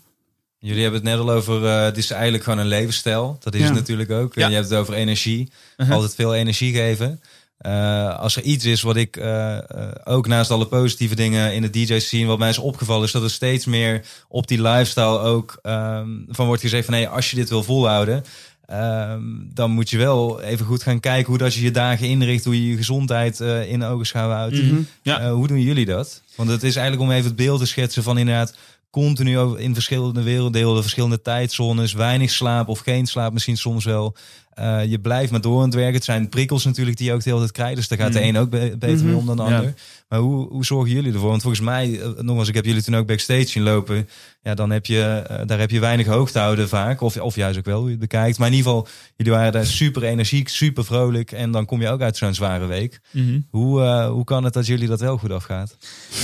Jullie 0.57 0.81
hebben 0.81 1.01
het 1.01 1.09
net 1.09 1.19
al 1.19 1.31
over, 1.31 1.61
uh, 1.61 1.83
het 1.83 1.97
is 1.97 2.11
eigenlijk 2.11 2.43
gewoon 2.43 2.59
een 2.59 2.67
levensstijl. 2.67 3.37
Dat 3.39 3.53
is 3.53 3.63
het 3.63 3.73
natuurlijk 3.73 4.11
ook. 4.11 4.35
En 4.35 4.49
je 4.49 4.55
hebt 4.55 4.69
het 4.69 4.79
over 4.79 4.93
energie. 4.93 5.51
Uh-huh. 5.77 5.95
Altijd 5.95 6.15
veel 6.15 6.35
energie 6.35 6.73
geven. 6.73 7.21
Uh, 7.61 8.19
als 8.19 8.35
er 8.35 8.43
iets 8.43 8.65
is 8.65 8.81
wat 8.81 8.95
ik 8.95 9.17
uh, 9.17 9.57
ook 10.03 10.27
naast 10.27 10.51
alle 10.51 10.67
positieve 10.67 11.15
dingen 11.15 11.53
in 11.53 11.61
de 11.61 11.69
DJ 11.69 11.99
scene, 11.99 12.25
wat 12.25 12.39
mij 12.39 12.49
is 12.49 12.57
opgevallen, 12.57 13.05
is 13.05 13.11
dat 13.11 13.23
er 13.23 13.29
steeds 13.29 13.65
meer 13.65 14.05
op 14.27 14.47
die 14.47 14.61
lifestyle 14.61 15.19
ook 15.19 15.59
um, 15.63 16.25
van 16.29 16.45
wordt 16.45 16.61
gezegd 16.61 16.85
van 16.85 16.93
hey, 16.93 17.07
als 17.07 17.29
je 17.29 17.35
dit 17.35 17.49
wil 17.49 17.63
volhouden, 17.63 18.23
Um, 18.71 19.49
dan 19.53 19.71
moet 19.71 19.89
je 19.89 19.97
wel 19.97 20.41
even 20.41 20.65
goed 20.65 20.83
gaan 20.83 20.99
kijken 20.99 21.29
hoe 21.29 21.37
dat 21.37 21.53
je 21.53 21.61
je 21.61 21.71
dagen 21.71 22.07
inricht, 22.07 22.45
hoe 22.45 22.63
je 22.63 22.69
je 22.69 22.77
gezondheid 22.77 23.39
uh, 23.39 23.71
in 23.71 23.83
ogenschouw 23.83 24.29
houdt. 24.29 24.61
Mm 24.61 24.69
-hmm. 24.69 24.87
ja. 25.01 25.21
uh, 25.21 25.31
hoe 25.31 25.47
doen 25.47 25.61
jullie 25.61 25.85
dat? 25.85 26.21
Want 26.35 26.49
het 26.49 26.63
is 26.63 26.75
eigenlijk 26.75 27.09
om 27.09 27.15
even 27.15 27.27
het 27.27 27.35
beeld 27.35 27.59
te 27.59 27.65
schetsen 27.65 28.03
van 28.03 28.17
inderdaad 28.17 28.55
continu 28.89 29.57
in 29.57 29.73
verschillende 29.73 30.23
werelddelen, 30.23 30.81
verschillende 30.81 31.21
tijdzones, 31.21 31.93
weinig 31.93 32.31
slaap 32.31 32.67
of 32.67 32.79
geen 32.79 33.05
slaap 33.05 33.33
misschien 33.33 33.57
soms 33.57 33.85
wel. 33.85 34.15
Uh, 34.59 34.85
je 34.85 34.99
blijft 34.99 35.31
maar 35.31 35.41
door 35.41 35.57
aan 35.57 35.65
het 35.65 35.73
werken. 35.73 35.93
Het 35.93 36.03
zijn 36.03 36.29
prikkels 36.29 36.65
natuurlijk 36.65 36.97
die 36.97 37.07
je 37.07 37.13
ook 37.13 37.23
de 37.23 37.29
hele 37.29 37.39
tijd 37.39 37.51
krijgt. 37.51 37.75
Dus 37.75 37.87
daar 37.87 37.97
gaat 37.97 38.13
de 38.13 38.19
mhm. 38.19 38.27
een 38.27 38.37
ook 38.37 38.49
beter 38.49 38.79
mee 38.79 38.97
mhm. 38.97 39.15
om 39.15 39.25
dan 39.25 39.35
de 39.35 39.41
ander. 39.41 39.73
Maar 40.09 40.19
hoe, 40.19 40.47
hoe 40.47 40.65
zorgen 40.65 40.91
jullie 40.91 41.13
ervoor? 41.13 41.29
Want 41.29 41.41
volgens 41.41 41.63
mij, 41.63 42.01
nogmaals, 42.17 42.47
ik 42.47 42.55
heb 42.55 42.65
jullie 42.65 42.83
toen 42.83 42.95
ook 42.95 43.07
backstage 43.07 43.47
zien 43.47 43.63
lopen 43.63 44.07
ja, 44.45 44.53
dan 44.53 44.69
heb 44.69 44.85
je, 44.85 45.23
uh, 45.31 45.37
daar 45.45 45.59
heb 45.59 45.71
je 45.71 45.79
weinig 45.79 46.05
hoogte 46.05 46.39
houden 46.39 46.69
vaak. 46.69 47.01
Of, 47.01 47.17
of 47.17 47.35
juist 47.35 47.57
ook 47.57 47.65
wel, 47.65 47.77
hoe 47.77 47.85
je 47.85 47.91
het 47.91 47.99
bekijkt. 47.99 48.37
Maar 48.37 48.47
in 48.47 48.53
ieder 48.53 48.71
geval, 48.71 48.87
jullie 49.15 49.31
waren 49.33 49.51
daar 49.51 49.65
super 49.65 50.03
energiek, 50.03 50.49
super 50.49 50.85
vrolijk. 50.85 51.31
En 51.31 51.51
dan 51.51 51.65
kom 51.65 51.81
je 51.81 51.89
ook 51.89 52.01
uit 52.01 52.17
zo'n 52.17 52.33
zware 52.33 52.65
week. 52.65 52.99
Mm 53.11 53.27
-hmm. 53.27 53.47
hoe, 53.49 54.03
hoe 54.03 54.23
kan 54.23 54.43
het 54.43 54.53
dat 54.53 54.65
jullie 54.65 54.87
dat 54.87 54.99
wel 54.99 55.17
goed 55.17 55.31
afgaat? 55.31 55.77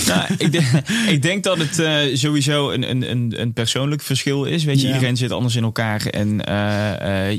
Nou, 0.06 0.34
ik, 0.38 0.52
denk, 0.52 0.66
ik 1.16 1.22
denk 1.22 1.44
dat 1.44 1.58
het 1.58 1.74
sowieso 2.18 2.70
een, 2.70 3.10
een, 3.10 3.40
een 3.40 3.52
persoonlijk 3.52 4.02
verschil 4.02 4.44
is. 4.44 4.64
Weet 4.64 4.80
je, 4.80 4.86
ja. 4.86 4.94
iedereen 4.94 5.16
zit 5.16 5.30
anders 5.30 5.56
in 5.56 5.62
elkaar. 5.62 6.06
En 6.06 6.40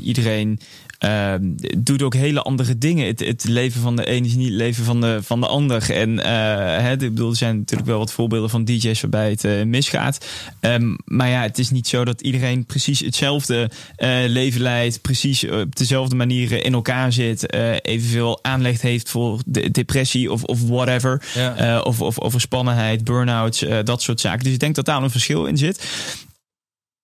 iedereen 0.02 0.58
uh, 1.04 1.34
doet 1.78 2.02
ook 2.02 2.14
hele 2.14 2.42
andere 2.42 2.78
dingen. 2.78 3.06
Het, 3.06 3.20
het, 3.20 3.44
leven 3.48 3.80
van 3.80 3.96
de 3.96 4.10
een 4.10 4.24
is 4.24 4.34
niet 4.34 4.48
het 4.48 4.56
leven 4.56 4.84
van 4.84 5.00
de, 5.00 5.18
van 5.22 5.40
de 5.40 5.46
ander. 5.46 5.90
En 5.90 6.10
uh, 6.10 6.24
hè, 6.24 6.92
ik 6.92 6.98
bedoel, 6.98 7.30
er 7.30 7.36
zijn 7.36 7.58
natuurlijk 7.58 7.88
wel 7.88 7.98
wat 7.98 8.12
voorbeelden 8.12 8.50
van 8.50 8.64
DJ's 8.64 9.00
waarbij 9.00 9.30
het 9.30 9.44
uh, 9.44 9.62
misgaat. 9.62 10.26
Um, 10.60 10.96
maar 11.04 11.28
ja, 11.28 11.42
het 11.42 11.58
is 11.58 11.70
niet 11.70 11.88
zo 11.88 12.04
dat 12.04 12.20
iedereen 12.20 12.66
precies 12.66 13.00
hetzelfde 13.00 13.70
uh, 13.98 14.18
leven 14.26 14.60
leidt, 14.60 15.00
precies 15.00 15.48
op 15.48 15.76
dezelfde 15.76 16.14
manieren 16.14 16.62
in 16.62 16.74
elkaar 16.74 17.12
zit, 17.12 17.52
evenveel 17.84 18.38
aanleg 18.42 18.80
heeft 18.80 19.10
voor 19.10 19.42
de 19.46 19.70
depressie 19.70 20.32
of, 20.32 20.42
of 20.42 20.62
whatever. 20.68 21.22
Ja. 21.34 21.80
of, 21.80 22.00
of 22.00 22.20
overspannenheid, 22.20 23.04
burn-outs, 23.04 23.64
dat 23.84 24.02
soort 24.02 24.20
zaken. 24.20 24.44
Dus 24.44 24.52
ik 24.52 24.60
denk 24.60 24.74
dat 24.74 24.84
daar 24.84 25.02
een 25.02 25.10
verschil 25.10 25.46
in 25.46 25.56
zit. 25.56 25.86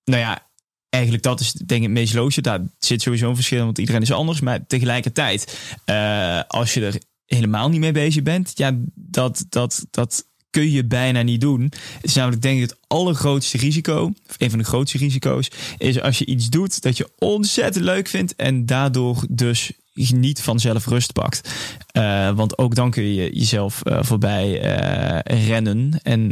Nou 0.03 0.19
ja, 0.19 0.50
eigenlijk 0.91 1.23
dat 1.23 1.39
is 1.39 1.51
denk 1.51 1.81
ik 1.81 1.87
het 1.87 1.97
meest 1.97 2.13
logische. 2.13 2.41
Daar 2.41 2.61
zit 2.79 3.01
sowieso 3.01 3.29
een 3.29 3.35
verschil, 3.35 3.63
want 3.63 3.77
iedereen 3.77 4.01
is 4.01 4.11
anders. 4.11 4.39
Maar 4.39 4.67
tegelijkertijd, 4.67 5.57
uh, 5.85 6.41
als 6.47 6.73
je 6.73 6.85
er 6.85 7.01
helemaal 7.25 7.69
niet 7.69 7.79
mee 7.79 7.91
bezig 7.91 8.23
bent, 8.23 8.51
ja, 8.55 8.77
dat, 8.95 9.45
dat, 9.49 9.85
dat 9.91 10.25
kun 10.49 10.71
je 10.71 10.85
bijna 10.85 11.21
niet 11.21 11.41
doen. 11.41 11.61
Het 11.61 12.03
is 12.03 12.13
namelijk 12.13 12.41
denk 12.41 12.55
ik 12.61 12.69
het 12.69 12.79
allergrootste 12.87 13.57
risico, 13.57 14.13
of 14.29 14.35
een 14.37 14.49
van 14.49 14.59
de 14.59 14.65
grootste 14.65 14.97
risico's, 14.97 15.51
is 15.77 16.01
als 16.01 16.17
je 16.17 16.25
iets 16.25 16.49
doet 16.49 16.81
dat 16.81 16.97
je 16.97 17.09
ontzettend 17.17 17.85
leuk 17.85 18.07
vindt 18.07 18.35
en 18.35 18.65
daardoor 18.65 19.25
dus 19.29 19.71
niet 19.93 20.41
vanzelf 20.41 20.85
rust 20.85 21.13
pakt. 21.13 21.49
Uh, 21.93 22.29
want 22.29 22.57
ook 22.57 22.75
dan 22.75 22.91
kun 22.91 23.13
je 23.13 23.29
jezelf 23.33 23.81
uh, 23.83 23.97
voorbij 24.01 24.63
uh, 24.63 25.47
rennen. 25.47 25.99
En 26.03 26.29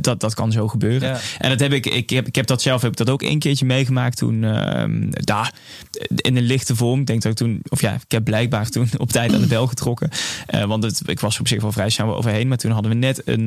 dat, 0.00 0.20
dat 0.20 0.34
kan 0.34 0.52
zo 0.52 0.68
gebeuren. 0.68 1.08
Ja. 1.08 1.18
En 1.38 1.50
dat 1.50 1.60
heb 1.60 1.72
ik, 1.72 1.86
ik 1.86 2.10
heb, 2.10 2.26
ik 2.26 2.34
heb 2.34 2.46
dat 2.46 2.62
zelf 2.62 2.82
heb 2.82 2.90
ik 2.90 2.96
dat 2.96 3.10
ook 3.10 3.22
een 3.22 3.38
keertje 3.38 3.66
meegemaakt 3.66 4.16
toen 4.16 4.44
ehm, 4.44 5.10
daar 5.10 5.54
in 6.16 6.36
een 6.36 6.42
lichte 6.42 6.76
vorm. 6.76 7.00
Ik 7.00 7.06
denk 7.06 7.22
dat 7.22 7.32
ik 7.32 7.38
toen, 7.38 7.60
of 7.68 7.80
ja, 7.80 7.94
ik 7.94 8.10
heb 8.10 8.24
blijkbaar 8.24 8.68
toen 8.68 8.88
op 8.98 9.10
tijd 9.10 9.34
aan 9.34 9.40
de 9.40 9.46
bel 9.46 9.66
getrokken. 9.66 10.10
want 10.66 10.82
het, 10.82 11.02
ik 11.06 11.20
was 11.20 11.40
op 11.40 11.48
zich 11.48 11.62
wel 11.62 11.72
vrij 11.72 11.90
snel 11.90 12.16
overheen. 12.16 12.48
Maar 12.48 12.58
toen 12.58 12.70
hadden 12.70 12.90
we 12.90 12.96
net 12.96 13.22
een. 13.24 13.46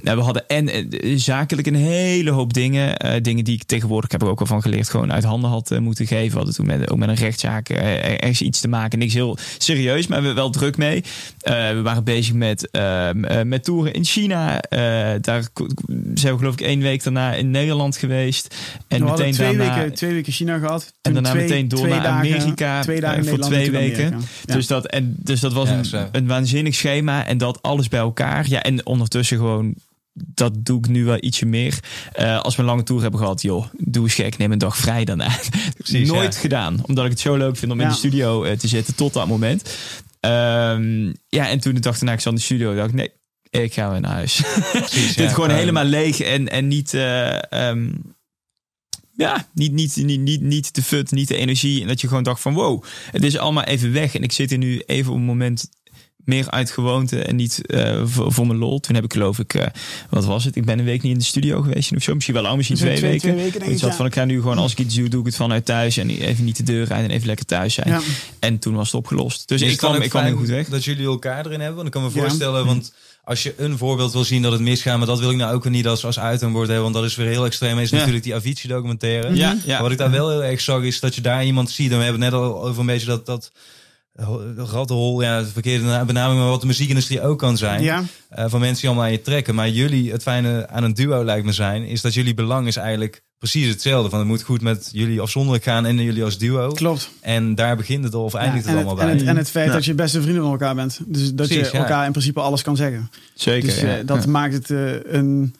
we 0.00 0.20
hadden 0.20 0.48
en 0.48 0.88
zakelijk 1.18 1.66
een 1.66 1.74
hele 1.74 2.30
hoop 2.30 2.52
dingen. 2.52 3.22
dingen 3.22 3.44
die 3.44 3.54
ik 3.54 3.64
tegenwoordig 3.64 4.12
heb 4.12 4.22
ik 4.22 4.28
ook 4.28 4.40
al 4.40 4.46
van 4.46 4.62
geleerd, 4.62 4.88
gewoon 4.88 5.12
uit 5.12 5.24
handen 5.24 5.50
had 5.50 5.80
moeten 5.80 6.06
geven. 6.06 6.30
We 6.30 6.36
hadden 6.36 6.54
toen 6.54 6.66
met, 6.66 6.90
ook 6.90 6.98
met 6.98 7.08
een 7.08 7.14
rechtszaak 7.14 7.68
ergens 7.68 8.42
iets 8.42 8.60
te 8.60 8.68
maken. 8.68 8.93
Niks 8.98 9.14
heel 9.14 9.38
serieus, 9.58 10.06
maar 10.06 10.22
we 10.22 10.32
wel 10.32 10.50
druk 10.50 10.76
mee. 10.76 10.96
Uh, 10.96 11.70
we 11.70 11.80
waren 11.82 12.04
bezig 12.04 12.34
met, 12.34 12.68
uh, 12.72 13.10
met 13.44 13.64
toeren 13.64 13.92
in 13.92 14.04
China. 14.04 14.54
Uh, 14.54 14.78
daar 15.20 15.44
zijn 16.14 16.32
we 16.32 16.38
geloof 16.38 16.52
ik 16.52 16.60
één 16.60 16.80
week 16.80 17.02
daarna 17.02 17.32
in 17.32 17.50
Nederland 17.50 17.96
geweest. 17.96 18.54
En 18.88 19.04
we 19.04 19.10
meteen 19.10 19.32
twee, 19.32 19.56
daarna, 19.56 19.76
weken, 19.76 19.94
twee 19.94 20.12
weken 20.12 20.32
China 20.32 20.58
gehad. 20.58 20.92
En 21.02 21.12
daarna 21.12 21.30
twee, 21.30 21.42
meteen 21.42 21.68
door 21.68 21.88
naar 21.88 22.06
Amerika. 22.06 22.82
Twee 22.82 23.00
dagen 23.00 23.24
voor 23.24 23.38
twee 23.38 23.70
weken. 23.70 24.20
Dus, 24.44 24.66
dat, 24.66 24.86
en, 24.86 25.16
dus 25.18 25.40
dat 25.40 25.52
was 25.52 25.68
een, 25.68 26.08
een 26.12 26.26
waanzinnig 26.26 26.74
schema. 26.74 27.26
En 27.26 27.38
dat 27.38 27.62
alles 27.62 27.88
bij 27.88 28.00
elkaar. 28.00 28.48
Ja, 28.48 28.62
en 28.62 28.86
ondertussen 28.86 29.36
gewoon 29.36 29.74
dat 30.14 30.64
doe 30.64 30.78
ik 30.78 30.88
nu 30.88 31.04
wel 31.04 31.16
ietsje 31.20 31.46
meer. 31.46 31.78
Uh, 32.18 32.40
als 32.40 32.56
we 32.56 32.62
een 32.62 32.68
lange 32.68 32.82
tour 32.82 33.02
hebben 33.02 33.20
gehad, 33.20 33.42
joh, 33.42 33.66
doe 33.78 34.02
eens 34.04 34.14
gek, 34.14 34.38
neem 34.38 34.52
een 34.52 34.58
dag 34.58 34.76
vrij 34.76 35.04
daarna. 35.04 35.28
Precies, 35.76 36.08
Nooit 36.08 36.36
gedaan, 36.36 36.82
omdat 36.86 37.04
ik 37.04 37.10
het 37.10 37.20
zo 37.20 37.36
leuk 37.36 37.56
vind 37.56 37.72
om 37.72 37.80
in 37.80 37.88
de 37.88 37.94
studio 37.94 38.44
uh, 38.44 38.52
te 38.52 38.68
zitten 38.68 38.94
tot 38.94 39.12
dat 39.12 39.28
moment. 39.28 39.78
Um, 40.20 41.14
ja, 41.28 41.48
en 41.48 41.60
toen 41.60 41.74
de 41.74 41.80
dag 41.80 41.98
daarna 41.98 42.12
ik 42.12 42.20
zat 42.20 42.32
in 42.32 42.38
de 42.38 42.44
studio, 42.44 42.74
dacht 42.74 42.88
ik, 42.88 42.94
nee, 42.94 43.12
ik 43.62 43.72
ga 43.74 43.90
weer 43.90 44.00
naar 44.00 44.12
huis. 44.12 44.42
Precies, 44.72 45.14
Dit 45.16 45.32
gewoon 45.32 45.50
helemaal 45.50 45.84
leeg 45.84 46.20
en, 46.20 46.48
en 46.48 46.68
niet... 46.68 46.92
Uh, 46.92 47.38
um, 47.50 48.14
ja, 49.16 49.48
niet, 49.52 49.72
niet, 49.72 49.96
niet, 49.96 50.20
niet, 50.20 50.40
niet 50.40 50.74
de 50.74 50.82
fut, 50.82 51.10
niet 51.10 51.28
de 51.28 51.36
energie. 51.36 51.80
En 51.80 51.88
dat 51.88 52.00
je 52.00 52.08
gewoon 52.08 52.22
dacht 52.22 52.40
van 52.40 52.54
wow, 52.54 52.82
het 53.10 53.24
is 53.24 53.38
allemaal 53.38 53.64
even 53.64 53.92
weg. 53.92 54.14
En 54.14 54.22
ik 54.22 54.32
zit 54.32 54.50
hier 54.50 54.58
nu 54.58 54.82
even 54.86 55.12
op 55.12 55.18
een 55.18 55.24
moment 55.24 55.68
meer 56.24 56.50
uit 56.50 56.70
gewoonte 56.70 57.22
en 57.22 57.36
niet 57.36 57.60
uh, 57.66 58.00
voor, 58.04 58.32
voor, 58.32 58.46
mijn 58.46 58.58
lol. 58.58 58.80
Toen 58.80 58.94
heb 58.94 59.04
ik 59.04 59.12
geloof 59.12 59.38
ik, 59.38 59.54
uh, 59.54 59.66
wat 60.10 60.24
was 60.24 60.44
het? 60.44 60.56
Ik 60.56 60.64
ben 60.64 60.78
een 60.78 60.84
week 60.84 61.02
niet 61.02 61.12
in 61.12 61.18
de 61.18 61.24
studio 61.24 61.62
geweest 61.62 61.92
of 61.96 62.02
zo. 62.02 62.14
Misschien 62.14 62.34
wel 62.34 62.46
al, 62.46 62.56
misschien 62.56 62.76
twee, 62.76 62.96
twee, 62.96 63.10
weken. 63.10 63.32
Twee 63.32 63.50
weken 63.50 63.70
ik 63.70 63.78
zat 63.78 63.94
van, 63.94 64.06
ik 64.06 64.14
ga 64.14 64.24
nu 64.24 64.40
gewoon, 64.40 64.58
als 64.58 64.72
ik 64.72 64.78
iets 64.78 64.94
doe, 64.94 65.08
doe 65.08 65.20
ik 65.20 65.26
het 65.26 65.36
vanuit 65.36 65.64
thuis. 65.64 65.96
En 65.96 66.08
even 66.08 66.44
niet 66.44 66.56
de 66.56 66.62
deur 66.62 66.86
rijden 66.86 67.10
en 67.10 67.14
even 67.14 67.26
lekker 67.26 67.46
thuis 67.46 67.74
zijn. 67.74 67.88
Ja. 67.88 68.00
En 68.38 68.58
toen 68.58 68.74
was 68.74 68.86
het 68.86 68.94
opgelost. 68.94 69.48
Dus 69.48 69.62
ik 69.62 69.76
kwam, 69.76 69.94
ik 69.94 70.10
kwam 70.10 70.24
heel 70.24 70.36
goed 70.36 70.48
weg. 70.48 70.68
Dat 70.68 70.84
jullie 70.84 71.06
elkaar 71.06 71.46
erin 71.46 71.60
hebben. 71.60 71.74
Want 71.74 71.86
ik 71.86 71.92
kan 71.92 72.02
me 72.02 72.10
voorstellen, 72.10 72.66
want 72.66 72.92
als 73.24 73.42
je 73.42 73.54
een 73.56 73.78
voorbeeld 73.78 74.12
wil 74.12 74.24
zien 74.24 74.42
dat 74.42 74.52
het 74.52 74.60
misgaat, 74.60 74.98
maar 74.98 75.06
dat 75.06 75.18
wil 75.18 75.30
ik 75.30 75.36
nou 75.36 75.54
ook 75.54 75.68
niet 75.68 75.86
als, 75.86 76.04
als 76.04 76.18
uithangbord 76.18 76.66
hebben, 76.66 76.84
want 76.84 76.94
dat 76.94 77.04
is 77.04 77.16
weer 77.16 77.26
heel 77.26 77.44
extreem. 77.44 77.78
Is 77.78 77.90
natuurlijk 77.90 78.24
die 78.24 78.34
Avicii 78.34 78.68
documentaire. 78.68 79.34
Ja, 79.34 79.56
ja. 79.64 79.82
Wat 79.82 79.90
ik 79.90 79.98
daar 79.98 80.10
wel 80.10 80.30
heel 80.30 80.44
erg 80.44 80.60
zag, 80.60 80.82
is 80.82 81.00
dat 81.00 81.14
je 81.14 81.20
daar 81.20 81.44
iemand 81.44 81.70
ziet. 81.70 81.90
En 81.90 81.96
we 81.96 82.02
hebben 82.02 82.22
het 82.22 82.32
net 82.32 82.40
al 82.40 82.64
over 82.64 82.80
een 82.80 82.86
beetje 82.86 83.06
dat, 83.06 83.26
dat 83.26 83.52
rattenhol, 84.56 85.22
ja, 85.22 85.44
verkeerde 85.44 86.04
benaming, 86.04 86.40
maar 86.40 86.48
wat 86.48 86.60
de 86.60 86.66
muziekindustrie 86.66 87.22
ook 87.22 87.38
kan 87.38 87.56
zijn. 87.56 87.82
Ja. 87.82 88.04
Uh, 88.38 88.44
van 88.48 88.60
mensen 88.60 88.80
die 88.80 88.88
allemaal 88.88 89.04
aan 89.04 89.12
je 89.12 89.20
trekken. 89.20 89.54
Maar 89.54 89.68
jullie, 89.68 90.12
het 90.12 90.22
fijne 90.22 90.68
aan 90.68 90.84
een 90.84 90.94
duo 90.94 91.24
lijkt 91.24 91.46
me 91.46 91.52
zijn, 91.52 91.84
is 91.84 92.00
dat 92.00 92.14
jullie 92.14 92.34
belang 92.34 92.66
is 92.66 92.76
eigenlijk 92.76 93.22
precies 93.38 93.68
hetzelfde. 93.68 94.10
Van 94.10 94.18
het 94.18 94.28
moet 94.28 94.42
goed 94.42 94.62
met 94.62 94.88
jullie 94.92 95.20
afzonderlijk 95.20 95.64
gaan 95.64 95.86
en 95.86 96.02
jullie 96.02 96.24
als 96.24 96.38
duo. 96.38 96.72
Klopt. 96.72 97.10
En 97.20 97.54
daar 97.54 97.76
begint 97.76 98.04
het 98.04 98.14
al 98.14 98.24
of 98.24 98.34
eindigt 98.34 98.66
het, 98.66 98.74
allemaal 98.74 98.94
bij. 98.94 99.08
En 99.08 99.18
het, 99.18 99.26
en 99.26 99.36
het 99.36 99.50
feit 99.50 99.72
dat 99.72 99.84
je 99.84 99.94
beste 99.94 100.22
vrienden 100.22 100.42
van 100.42 100.52
elkaar 100.52 100.74
bent. 100.74 101.00
Dus 101.06 101.34
dat 101.34 101.48
je 101.48 101.70
elkaar 101.70 102.06
in 102.06 102.12
principe 102.12 102.40
alles 102.40 102.62
kan 102.62 102.76
zeggen. 102.76 103.10
Zeker. 103.34 103.68
Dus 103.68 103.82
uh, 103.82 103.92
dat 104.04 104.26
maakt 104.26 104.54
het 104.54 104.70
uh, 104.70 104.92
een, 105.02 105.54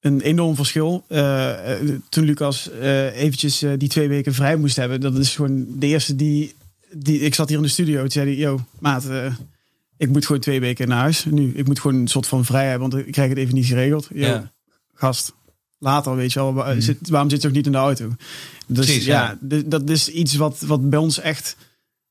een 0.00 0.20
enorm 0.20 0.56
verschil. 0.56 1.04
toen 2.08 2.24
Lucas 2.24 2.70
eventjes 3.14 3.64
die 3.78 3.88
twee 3.88 4.08
weken 4.08 4.34
vrij 4.34 4.56
moest 4.56 4.76
hebben, 4.76 5.00
dat 5.00 5.18
is 5.18 5.34
gewoon 5.34 5.66
de 5.68 5.86
eerste 5.86 6.16
die 6.16 6.54
die, 6.94 7.20
ik 7.20 7.34
zat 7.34 7.48
hier 7.48 7.56
in 7.56 7.62
de 7.62 7.68
studio. 7.68 8.00
Toen 8.00 8.10
zei 8.10 8.26
hij, 8.26 8.36
yo, 8.36 8.60
maat, 8.78 9.04
uh, 9.04 9.34
ik 9.96 10.08
moet 10.08 10.26
gewoon 10.26 10.40
twee 10.40 10.60
weken 10.60 10.88
naar 10.88 10.98
huis. 10.98 11.24
Nu, 11.24 11.52
ik 11.54 11.66
moet 11.66 11.80
gewoon 11.80 12.00
een 12.00 12.08
soort 12.08 12.26
van 12.26 12.44
vrijheid, 12.44 12.80
want 12.80 12.94
ik 12.94 13.12
krijg 13.12 13.28
het 13.28 13.38
even 13.38 13.54
niet 13.54 13.66
geregeld. 13.66 14.08
Yo, 14.12 14.26
ja. 14.26 14.52
Gast, 14.94 15.32
later, 15.78 16.16
weet 16.16 16.32
je 16.32 16.38
wel. 16.38 16.52
Mhm. 16.52 16.80
Zit, 16.80 17.08
waarom 17.08 17.30
zit 17.30 17.42
je 17.42 17.48
ook 17.48 17.54
niet 17.54 17.66
in 17.66 17.72
de 17.72 17.78
auto? 17.78 18.08
Dus 18.66 18.86
Precies, 18.86 19.04
ja, 19.04 19.38
ja. 19.48 19.62
dat 19.66 19.90
is 19.90 20.08
iets 20.08 20.34
wat, 20.34 20.60
wat 20.60 20.90
bij 20.90 20.98
ons 20.98 21.18
echt... 21.18 21.56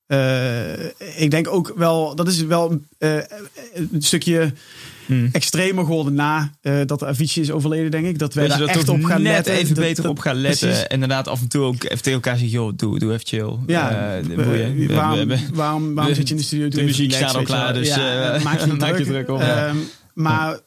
Uh, 0.07 0.86
ik 1.15 1.32
denk 1.32 1.47
ook 1.47 1.73
wel, 1.75 2.15
dat 2.15 2.27
is 2.27 2.41
wel 2.41 2.82
uh, 2.99 3.15
een 3.73 4.01
stukje 4.01 4.53
hmm. 5.12 5.30
extremer 5.32 5.86
geworden 5.86 6.14
na 6.14 6.51
uh, 6.62 6.80
dat 6.86 7.03
Avicii 7.03 7.41
is 7.41 7.51
overleden, 7.51 7.91
denk 7.91 8.05
ik. 8.05 8.20
Dat 8.20 8.34
wij 8.34 8.47
daar 8.47 8.62
echt 8.62 8.89
op 8.89 9.03
gaan 9.03 9.22
net 9.22 9.34
letten. 9.34 9.53
even 9.53 9.76
beter 9.76 10.09
op 10.09 10.20
gaan 10.20 10.36
letten. 10.36 10.68
Precies. 10.68 10.88
Inderdaad, 10.88 11.28
af 11.28 11.41
en 11.41 11.47
toe 11.47 11.64
ook 11.64 11.84
even 11.84 11.97
tegen 11.97 12.12
elkaar 12.12 12.38
zeggen, 12.38 12.57
joh, 12.57 12.72
doe, 12.76 12.99
doe 12.99 13.14
even 13.14 13.28
chill. 13.28 13.55
Ja, 13.68 14.18
uh, 14.20 14.26
we, 14.26 14.86
waarom, 14.93 15.28
we, 15.28 15.39
waarom, 15.53 15.95
waarom 15.95 16.16
zit 16.16 16.28
je 16.28 16.34
in 16.34 16.39
de 16.39 16.45
studio? 16.45 16.68
De 16.68 16.84
muziek 16.84 17.14
staat 17.14 17.36
al 17.36 17.43
klaar, 17.43 17.74
dus 17.74 17.88
ja, 17.88 18.36
uh, 18.36 18.43
maak 18.43 18.59
je, 18.66 18.74
maak 18.74 18.97
je 18.97 19.05
druk 19.05 19.30
op. 19.30 19.39
Ehm, 19.39 19.78
maar 20.14 20.59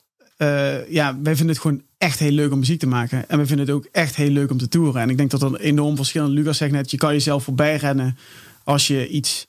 ja, 0.89 1.19
wij 1.23 1.37
vinden 1.37 1.55
het 1.55 1.59
gewoon 1.59 1.83
echt 1.99 2.19
heel 2.19 2.31
leuk 2.31 2.53
om 2.53 2.59
muziek 2.59 2.79
te 2.79 2.87
maken. 2.87 3.29
En 3.29 3.39
we 3.39 3.47
vinden 3.47 3.67
het 3.67 3.75
ook 3.75 3.89
echt 3.93 4.17
heel 4.17 4.31
leuk 4.31 4.51
om 4.51 4.59
te 4.59 4.69
toeren. 4.69 5.03
En 5.03 5.11
ik 5.11 5.17
denk 5.17 5.31
dat 5.31 5.43
er 5.43 5.49
een 5.49 5.57
enorm 5.57 5.97
verschil 5.97 6.29
Lucas 6.29 6.57
zegt 6.57 6.73
net, 6.73 6.91
je 6.91 6.97
kan 6.97 7.13
jezelf 7.13 7.45
voorbij 7.45 7.77
rennen 7.77 8.17
als 8.65 8.87
je 8.87 9.09
iets 9.09 9.47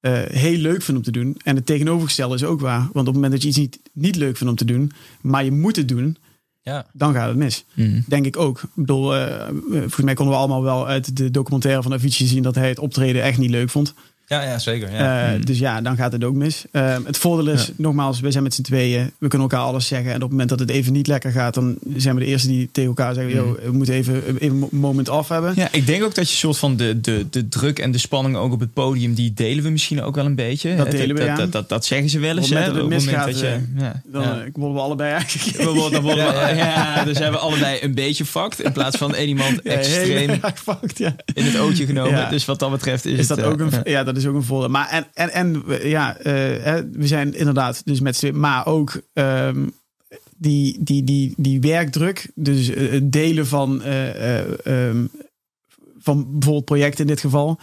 uh, 0.00 0.20
heel 0.22 0.58
leuk 0.58 0.82
vindt 0.82 1.06
om 1.06 1.12
te 1.12 1.20
doen. 1.20 1.36
En 1.44 1.56
het 1.56 1.66
tegenovergestelde 1.66 2.34
is 2.34 2.44
ook 2.44 2.60
waar. 2.60 2.80
Want 2.80 2.94
op 2.94 3.04
het 3.06 3.14
moment 3.14 3.32
dat 3.32 3.42
je 3.42 3.48
iets 3.48 3.58
niet, 3.58 3.80
niet 3.92 4.16
leuk 4.16 4.36
vindt 4.36 4.52
om 4.52 4.58
te 4.58 4.72
doen, 4.72 4.92
maar 5.20 5.44
je 5.44 5.52
moet 5.52 5.76
het 5.76 5.88
doen, 5.88 6.16
ja. 6.62 6.86
dan 6.92 7.14
gaat 7.14 7.28
het 7.28 7.36
mis. 7.36 7.64
Mm. 7.74 8.04
Denk 8.06 8.26
ik 8.26 8.36
ook. 8.36 8.62
Ik 8.62 8.68
bedoel, 8.74 9.16
uh, 9.16 9.46
volgens 9.70 10.02
mij 10.02 10.14
konden 10.14 10.34
we 10.34 10.40
allemaal 10.40 10.62
wel 10.62 10.86
uit 10.86 11.16
de 11.16 11.30
documentaire 11.30 11.82
van 11.82 11.92
Avicii 11.92 12.28
zien 12.28 12.42
dat 12.42 12.54
hij 12.54 12.68
het 12.68 12.78
optreden 12.78 13.22
echt 13.22 13.38
niet 13.38 13.50
leuk 13.50 13.70
vond. 13.70 13.94
Ja, 14.28 14.42
ja 14.42 14.58
zeker. 14.58 14.92
Ja. 14.92 15.34
Uh, 15.34 15.40
Dus 15.44 15.58
ja, 15.58 15.80
dan 15.80 15.96
gaat 15.96 16.12
het 16.12 16.24
ook 16.24 16.34
mis. 16.34 16.64
Uh, 16.72 16.96
het 17.04 17.18
voordeel 17.18 17.52
is, 17.52 17.70
nogmaals, 17.76 18.20
we 18.20 18.30
zijn 18.30 18.42
met 18.42 18.54
z'n 18.54 18.62
tweeën. 18.62 19.12
We 19.18 19.28
kunnen 19.28 19.48
elkaar 19.48 19.66
alles 19.66 19.86
zeggen. 19.86 20.08
En 20.08 20.14
op 20.14 20.20
het 20.20 20.30
moment 20.30 20.48
dat 20.48 20.58
het 20.58 20.70
even 20.70 20.92
niet 20.92 21.06
lekker 21.06 21.30
gaat, 21.30 21.54
dan 21.54 21.76
zijn 21.96 22.14
we 22.14 22.20
de 22.20 22.26
eerste 22.26 22.48
die 22.48 22.68
tegen 22.72 22.88
elkaar 22.88 23.14
zeggen: 23.14 23.46
mm. 23.46 23.56
we 23.64 23.72
moeten 23.72 23.94
even, 23.94 24.22
een 24.38 24.68
moment 24.70 25.08
af 25.08 25.28
hebben. 25.28 25.52
Ja, 25.56 25.68
ik 25.72 25.86
denk 25.86 26.02
ook 26.02 26.14
dat 26.14 26.30
je 26.30 26.36
soort 26.36 26.58
van 26.58 26.76
de, 26.76 27.00
de, 27.00 27.26
de 27.30 27.48
druk 27.48 27.78
en 27.78 27.90
de 27.90 27.98
spanning 27.98 28.36
ook 28.36 28.52
op 28.52 28.60
het 28.60 28.72
podium, 28.72 29.14
die 29.14 29.32
delen 29.34 29.64
we 29.64 29.70
misschien 29.70 30.02
ook 30.02 30.14
wel 30.14 30.24
een 30.24 30.34
beetje. 30.34 30.76
Dat 30.76 30.90
delen 30.90 31.16
we, 31.16 31.24
dat, 31.24 31.36
dat, 31.36 31.52
dat, 31.52 31.68
dat, 31.68 31.84
zeggen 31.84 32.08
ze 32.08 32.18
wel 32.18 32.36
eens. 32.36 32.50
Op 32.50 32.56
het 32.56 32.66
moment, 32.66 32.90
dat, 32.90 33.00
het 33.00 33.04
misgaat, 33.04 33.26
dat 33.26 33.40
je, 33.40 33.46
eh, 33.46 33.60
ja. 33.76 34.02
dan 34.04 34.22
ja. 34.22 34.44
worden 34.52 34.76
we 34.76 34.82
allebei 34.82 35.12
eigenlijk. 35.12 35.56
We 35.56 35.72
worden, 35.72 36.02
worden 36.02 36.24
ja, 36.34 36.48
ja, 36.56 37.04
dus 37.04 37.18
hebben 37.18 37.40
we 37.40 37.46
allebei 37.46 37.78
een 37.80 37.94
beetje 37.94 38.24
fucked. 38.24 38.60
In 38.60 38.72
plaats 38.72 38.96
van 38.96 39.14
één 39.14 39.28
iemand 39.28 39.62
extreem 39.62 40.40
fucked, 40.54 40.98
ja. 40.98 41.16
in 41.34 41.44
het 41.44 41.58
ootje 41.58 41.86
genomen. 41.86 42.30
Dus 42.30 42.44
wat 42.44 42.58
dat 42.58 42.70
betreft 42.70 43.04
is, 43.04 43.18
is 43.18 43.26
dat 43.26 43.42
ook 43.42 43.60
een, 43.60 43.70
ja, 43.84 44.04
dat 44.04 44.16
is 44.18 44.26
ook 44.26 44.34
een 44.34 44.42
voordeel. 44.42 44.68
Maar 44.68 44.88
en, 44.88 45.06
en, 45.14 45.30
en 45.30 45.64
ja, 45.88 46.18
uh, 46.18 46.24
we 46.92 47.06
zijn 47.06 47.34
inderdaad 47.34 47.82
dus 47.84 48.00
met 48.00 48.16
z'n 48.16 48.38
maar 48.38 48.66
ook 48.66 49.00
um, 49.12 49.72
die, 50.36 50.76
die, 50.80 51.04
die, 51.04 51.34
die 51.36 51.60
werkdruk, 51.60 52.30
dus 52.34 52.66
het 52.66 53.12
delen 53.12 53.46
van, 53.46 53.82
uh, 53.86 54.40
um, 54.64 55.10
van 55.98 56.32
bijvoorbeeld 56.32 56.64
projecten 56.64 57.00
in 57.00 57.06
dit 57.06 57.20
geval. 57.20 57.58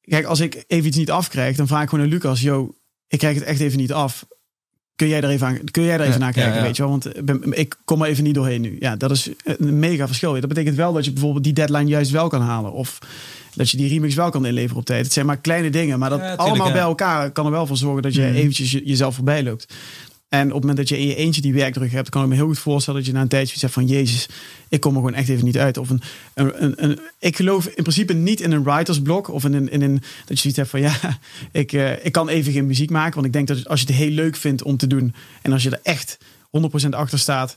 Kijk, 0.00 0.24
als 0.24 0.40
ik 0.40 0.64
even 0.66 0.86
iets 0.86 0.96
niet 0.96 1.10
afkrijg, 1.10 1.56
dan 1.56 1.66
vraag 1.66 1.82
ik 1.82 1.88
gewoon 1.88 2.04
aan 2.04 2.10
Lucas, 2.10 2.40
yo, 2.40 2.74
ik 3.06 3.18
krijg 3.18 3.34
het 3.34 3.44
echt 3.44 3.60
even 3.60 3.78
niet 3.78 3.92
af. 3.92 4.26
Kun 5.00 5.08
jij 5.08 5.20
er 5.20 5.28
even, 5.28 5.46
aan, 5.46 5.58
kun 5.70 5.82
jij 5.82 5.94
er 5.94 6.00
even 6.00 6.20
naar 6.20 6.32
kijken, 6.32 6.52
ja, 6.52 6.58
ja. 6.58 6.64
weet 6.64 6.76
je 6.76 6.82
wel? 6.82 6.90
Want 6.90 7.58
ik 7.58 7.76
kom 7.84 8.02
er 8.02 8.08
even 8.08 8.24
niet 8.24 8.34
doorheen 8.34 8.60
nu. 8.60 8.76
Ja, 8.80 8.96
dat 8.96 9.10
is 9.10 9.30
een 9.44 9.78
mega 9.78 10.06
verschil. 10.06 10.32
Dat 10.32 10.48
betekent 10.48 10.76
wel 10.76 10.92
dat 10.92 11.04
je 11.04 11.12
bijvoorbeeld 11.12 11.44
die 11.44 11.52
deadline 11.52 11.88
juist 11.88 12.10
wel 12.10 12.28
kan 12.28 12.40
halen. 12.40 12.72
Of 12.72 12.98
dat 13.54 13.70
je 13.70 13.76
die 13.76 13.88
remix 13.88 14.14
wel 14.14 14.30
kan 14.30 14.46
inleveren 14.46 14.76
op 14.76 14.84
tijd. 14.84 15.04
Het 15.04 15.12
zijn 15.12 15.26
maar 15.26 15.36
kleine 15.36 15.70
dingen, 15.70 15.98
maar 15.98 16.10
dat 16.10 16.36
allemaal 16.36 16.72
bij 16.72 16.80
elkaar 16.80 17.30
kan 17.30 17.44
er 17.44 17.50
wel 17.50 17.66
voor 17.66 17.76
zorgen 17.76 18.02
dat 18.02 18.14
je 18.14 18.22
mm. 18.22 18.34
eventjes 18.34 18.70
jezelf 18.70 19.14
voorbij 19.14 19.42
loopt. 19.42 19.74
En 20.30 20.46
op 20.46 20.52
het 20.52 20.60
moment 20.60 20.76
dat 20.76 20.88
je 20.88 20.98
in 20.98 21.06
je 21.06 21.14
eentje 21.14 21.40
die 21.40 21.52
werkdruk 21.52 21.92
hebt, 21.92 22.08
kan 22.08 22.22
ik 22.22 22.28
me 22.28 22.34
heel 22.34 22.46
goed 22.46 22.58
voorstellen 22.58 23.00
dat 23.00 23.08
je 23.08 23.14
na 23.14 23.20
een 23.20 23.28
tijdje 23.28 23.58
zegt 23.58 23.72
van 23.72 23.86
Jezus, 23.86 24.28
ik 24.68 24.80
kom 24.80 24.92
er 24.94 24.98
gewoon 24.98 25.14
echt 25.14 25.28
even 25.28 25.44
niet 25.44 25.58
uit. 25.58 25.76
Of 25.76 25.90
een, 25.90 26.02
een, 26.34 26.84
een, 26.84 27.00
ik 27.18 27.36
geloof 27.36 27.66
in 27.66 27.82
principe 27.82 28.12
niet 28.12 28.40
in 28.40 28.52
een 28.52 28.62
writersblok 28.62 29.28
of 29.28 29.44
in 29.44 29.52
een, 29.52 29.70
in 29.70 29.82
een 29.82 30.02
dat 30.24 30.28
je 30.28 30.36
zoiets 30.36 30.56
hebt 30.58 30.70
van 30.70 30.80
ja, 30.80 30.94
ik, 31.62 31.72
uh, 31.72 32.04
ik 32.04 32.12
kan 32.12 32.28
even 32.28 32.52
geen 32.52 32.66
muziek 32.66 32.90
maken. 32.90 33.14
Want 33.14 33.26
ik 33.26 33.32
denk 33.32 33.48
dat 33.48 33.68
als 33.68 33.80
je 33.80 33.86
het 33.86 33.96
heel 33.96 34.10
leuk 34.10 34.36
vindt 34.36 34.62
om 34.62 34.76
te 34.76 34.86
doen 34.86 35.14
en 35.42 35.52
als 35.52 35.62
je 35.62 35.70
er 35.70 35.80
echt 35.82 36.18
100% 36.86 36.88
achter 36.90 37.18
staat, 37.18 37.56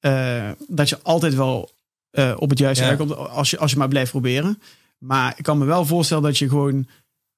uh, 0.00 0.50
dat 0.68 0.88
je 0.88 1.02
altijd 1.02 1.34
wel 1.34 1.70
uh, 2.12 2.34
op 2.36 2.50
het 2.50 2.58
juiste 2.58 2.84
ja. 2.84 2.94
komt 2.94 3.16
als 3.16 3.50
je, 3.50 3.58
als 3.58 3.70
je 3.70 3.78
maar 3.78 3.88
blijft 3.88 4.10
proberen. 4.10 4.62
Maar 4.98 5.34
ik 5.36 5.44
kan 5.44 5.58
me 5.58 5.64
wel 5.64 5.86
voorstellen 5.86 6.22
dat 6.22 6.38
je 6.38 6.48
gewoon 6.48 6.86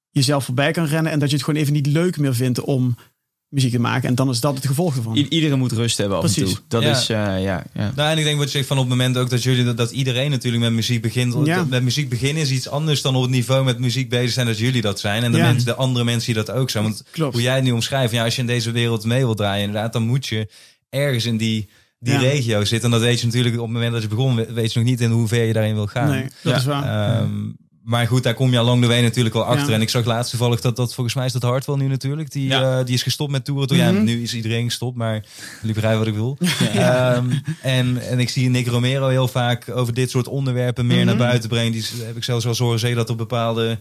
jezelf 0.09 0.45
voorbij 0.45 0.71
kan 0.71 0.85
rennen. 0.85 1.11
En 1.11 1.19
dat 1.19 1.29
je 1.29 1.35
het 1.35 1.45
gewoon 1.45 1.59
even 1.59 1.73
niet 1.73 1.87
leuk 1.87 2.17
meer 2.17 2.35
vindt 2.35 2.61
om 2.61 2.95
muziek 3.51 3.71
te 3.71 3.79
maken. 3.79 4.09
En 4.09 4.15
dan 4.15 4.29
is 4.29 4.39
dat 4.39 4.55
het 4.55 4.65
gevolg 4.65 4.95
ervan. 4.95 5.15
iedereen 5.15 5.57
moet 5.57 5.71
rust 5.71 5.97
hebben 5.97 6.17
af 6.17 6.23
Precies. 6.23 6.49
en 6.49 6.49
toe. 6.49 6.59
Dat 6.67 6.83
is, 6.83 7.09
uh, 7.09 7.17
ja, 7.17 7.63
ja. 7.73 7.91
Nou, 7.95 8.11
en 8.11 8.17
ik 8.17 8.23
denk 8.23 8.37
wat 8.37 8.51
je 8.51 8.57
zegt 8.57 8.67
van 8.67 8.77
op 8.77 8.83
het 8.83 8.91
moment 8.91 9.17
ook 9.17 9.29
dat 9.29 9.43
jullie, 9.43 9.63
dat, 9.63 9.77
dat 9.77 9.91
iedereen 9.91 10.31
natuurlijk 10.31 10.63
met 10.63 10.71
muziek 10.71 11.01
begint. 11.01 11.35
Ja. 11.43 11.65
Met 11.69 11.83
muziek 11.83 12.09
beginnen 12.09 12.43
is 12.43 12.51
iets 12.51 12.69
anders 12.69 13.01
dan 13.01 13.15
op 13.15 13.21
het 13.21 13.31
niveau 13.31 13.63
met 13.65 13.79
muziek 13.79 14.09
bezig 14.09 14.31
zijn 14.31 14.45
dat 14.47 14.57
jullie 14.57 14.81
dat 14.81 14.99
zijn. 14.99 15.23
En 15.23 15.31
de, 15.31 15.37
mensen, 15.37 15.65
de 15.65 15.75
andere 15.75 16.05
mensen 16.05 16.33
die 16.33 16.43
dat 16.43 16.55
ook 16.55 16.69
zijn. 16.69 16.83
Want 16.83 17.03
Klopt. 17.11 17.33
hoe 17.33 17.41
jij 17.41 17.55
het 17.55 17.63
nu 17.63 17.71
omschrijft, 17.71 18.13
ja, 18.13 18.23
als 18.23 18.35
je 18.35 18.41
in 18.41 18.47
deze 18.47 18.71
wereld 18.71 19.05
mee 19.05 19.25
wilt 19.25 19.37
draaien, 19.37 19.65
inderdaad, 19.65 19.93
dan 19.93 20.03
moet 20.03 20.27
je 20.27 20.47
ergens 20.89 21.25
in 21.25 21.37
die 21.37 21.69
die 21.99 22.17
regio 22.17 22.65
zitten. 22.65 22.91
En 22.91 22.99
dat 22.99 23.07
weet 23.07 23.19
je 23.19 23.25
natuurlijk 23.25 23.55
op 23.55 23.61
het 23.61 23.71
moment 23.71 23.91
dat 23.91 24.01
je 24.01 24.07
begon, 24.07 24.35
weet 24.35 24.73
je 24.73 24.79
nog 24.79 24.87
niet 24.87 25.01
in 25.01 25.11
hoever 25.11 25.43
je 25.43 25.53
daarin 25.53 25.75
wil 25.75 25.87
gaan. 25.87 26.09
Nee, 26.09 26.25
dat 26.43 26.55
is 26.55 26.65
waar. 26.65 27.21
Um, 27.21 27.57
maar 27.83 28.07
goed, 28.07 28.23
daar 28.23 28.33
kom 28.33 28.51
je 28.51 28.57
along 28.57 28.81
de 28.81 28.87
way 28.87 29.01
natuurlijk 29.01 29.35
wel 29.35 29.45
achter. 29.45 29.73
En 29.73 29.81
ik 29.81 29.89
zag 29.89 30.05
laatst 30.05 30.29
toevallig 30.29 30.61
dat, 30.61 30.75
dat 30.75 30.93
volgens 30.93 31.15
mij 31.15 31.25
is 31.25 31.31
dat 31.31 31.41
Hartwell 31.41 31.75
nu 31.75 31.87
natuurlijk. 31.87 32.31
Die, 32.31 32.47
ja. 32.47 32.79
uh, 32.79 32.85
die 32.85 32.93
is 32.93 33.03
gestopt 33.03 33.31
met 33.31 33.45
toeren. 33.45 33.67
Toen, 33.67 33.77
ja, 33.77 33.91
mhm. 33.91 34.03
nu 34.03 34.21
is 34.21 34.33
iedereen 34.33 34.63
gestopt, 34.63 34.97
maar 34.97 35.23
jullie 35.59 35.73
begrijpen 35.73 35.99
wat 35.99 36.07
ik 36.07 36.13
wil. 36.13 36.37
Um, 37.11 37.41
en, 37.61 38.01
en 38.09 38.19
ik 38.19 38.29
zie 38.29 38.49
Nick 38.49 38.67
Romero 38.67 39.07
heel 39.07 39.27
vaak 39.27 39.69
over 39.69 39.93
dit 39.93 40.09
soort 40.09 40.27
onderwerpen 40.27 40.87
meer 40.87 41.05
naar 41.05 41.15
mhm. 41.15 41.23
buiten 41.23 41.49
brengen. 41.49 41.71
Die 41.71 41.85
heb 42.03 42.15
ik 42.15 42.23
zelfs 42.23 42.45
wel 42.45 42.53
zorgen 42.53 42.95
dat 42.95 43.09
op 43.09 43.17
bepaalde 43.17 43.77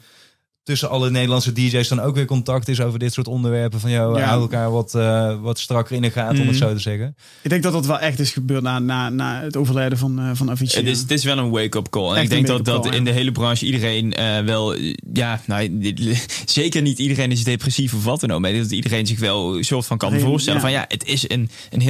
tussen 0.62 0.90
alle 0.90 1.10
Nederlandse 1.10 1.52
DJ's 1.52 1.88
dan 1.88 2.00
ook 2.00 2.14
weer 2.14 2.24
contact 2.24 2.68
is 2.68 2.80
over 2.80 2.98
dit 2.98 3.12
soort 3.12 3.28
onderwerpen. 3.28 3.80
Van 3.80 3.90
jou, 3.90 4.18
ja. 4.18 4.24
hou 4.24 4.40
elkaar 4.40 4.70
wat, 4.70 4.94
uh, 4.94 5.40
wat 5.40 5.58
strakker 5.58 5.96
in 5.96 6.02
de 6.02 6.10
gaten, 6.10 6.40
om 6.40 6.46
het 6.46 6.56
mhm. 6.56 6.66
zo 6.66 6.72
te 6.72 6.80
zeggen. 6.80 7.16
Ik 7.42 7.50
denk 7.50 7.62
dat 7.62 7.72
dat 7.72 7.86
wel 7.86 7.98
echt 7.98 8.18
is 8.18 8.32
gebeurd 8.32 8.62
na, 8.62 8.78
na, 8.78 9.08
na 9.08 9.40
het 9.40 9.56
overlijden 9.56 9.98
van, 9.98 10.20
uh, 10.20 10.30
van 10.34 10.50
Avicii. 10.50 10.80
Het 10.80 10.90
is, 10.90 11.00
het 11.00 11.10
is 11.10 11.24
wel 11.24 11.38
een 11.38 11.50
wake-up 11.50 11.88
call. 11.88 12.14
En 12.14 12.22
ik 12.22 12.30
denk 12.30 12.46
dat, 12.46 12.64
dat 12.64 12.94
in 12.94 13.04
de 13.04 13.10
hele 13.10 13.32
branche 13.32 13.66
iedereen 13.66 14.14
uh, 14.20 14.38
wel... 14.40 14.74
Ja, 15.12 15.40
nou, 15.46 15.92
zeker 16.44 16.82
niet 16.82 16.98
iedereen 16.98 17.30
is 17.30 17.44
depressief 17.44 17.94
of 17.94 18.04
wat 18.04 18.20
dan 18.20 18.30
ook. 18.30 18.40
Maar 18.40 18.52
dat 18.52 18.70
iedereen 18.70 19.06
zich 19.06 19.18
wel 19.18 19.56
een 19.56 19.64
soort 19.64 19.86
van 19.86 19.98
kan 19.98 20.18
voorstellen 20.20 20.60
van... 20.60 20.70
Ja, 20.70 20.84
het 20.88 21.04
is 21.06 21.28
een, 21.28 21.50
een 21.70 21.78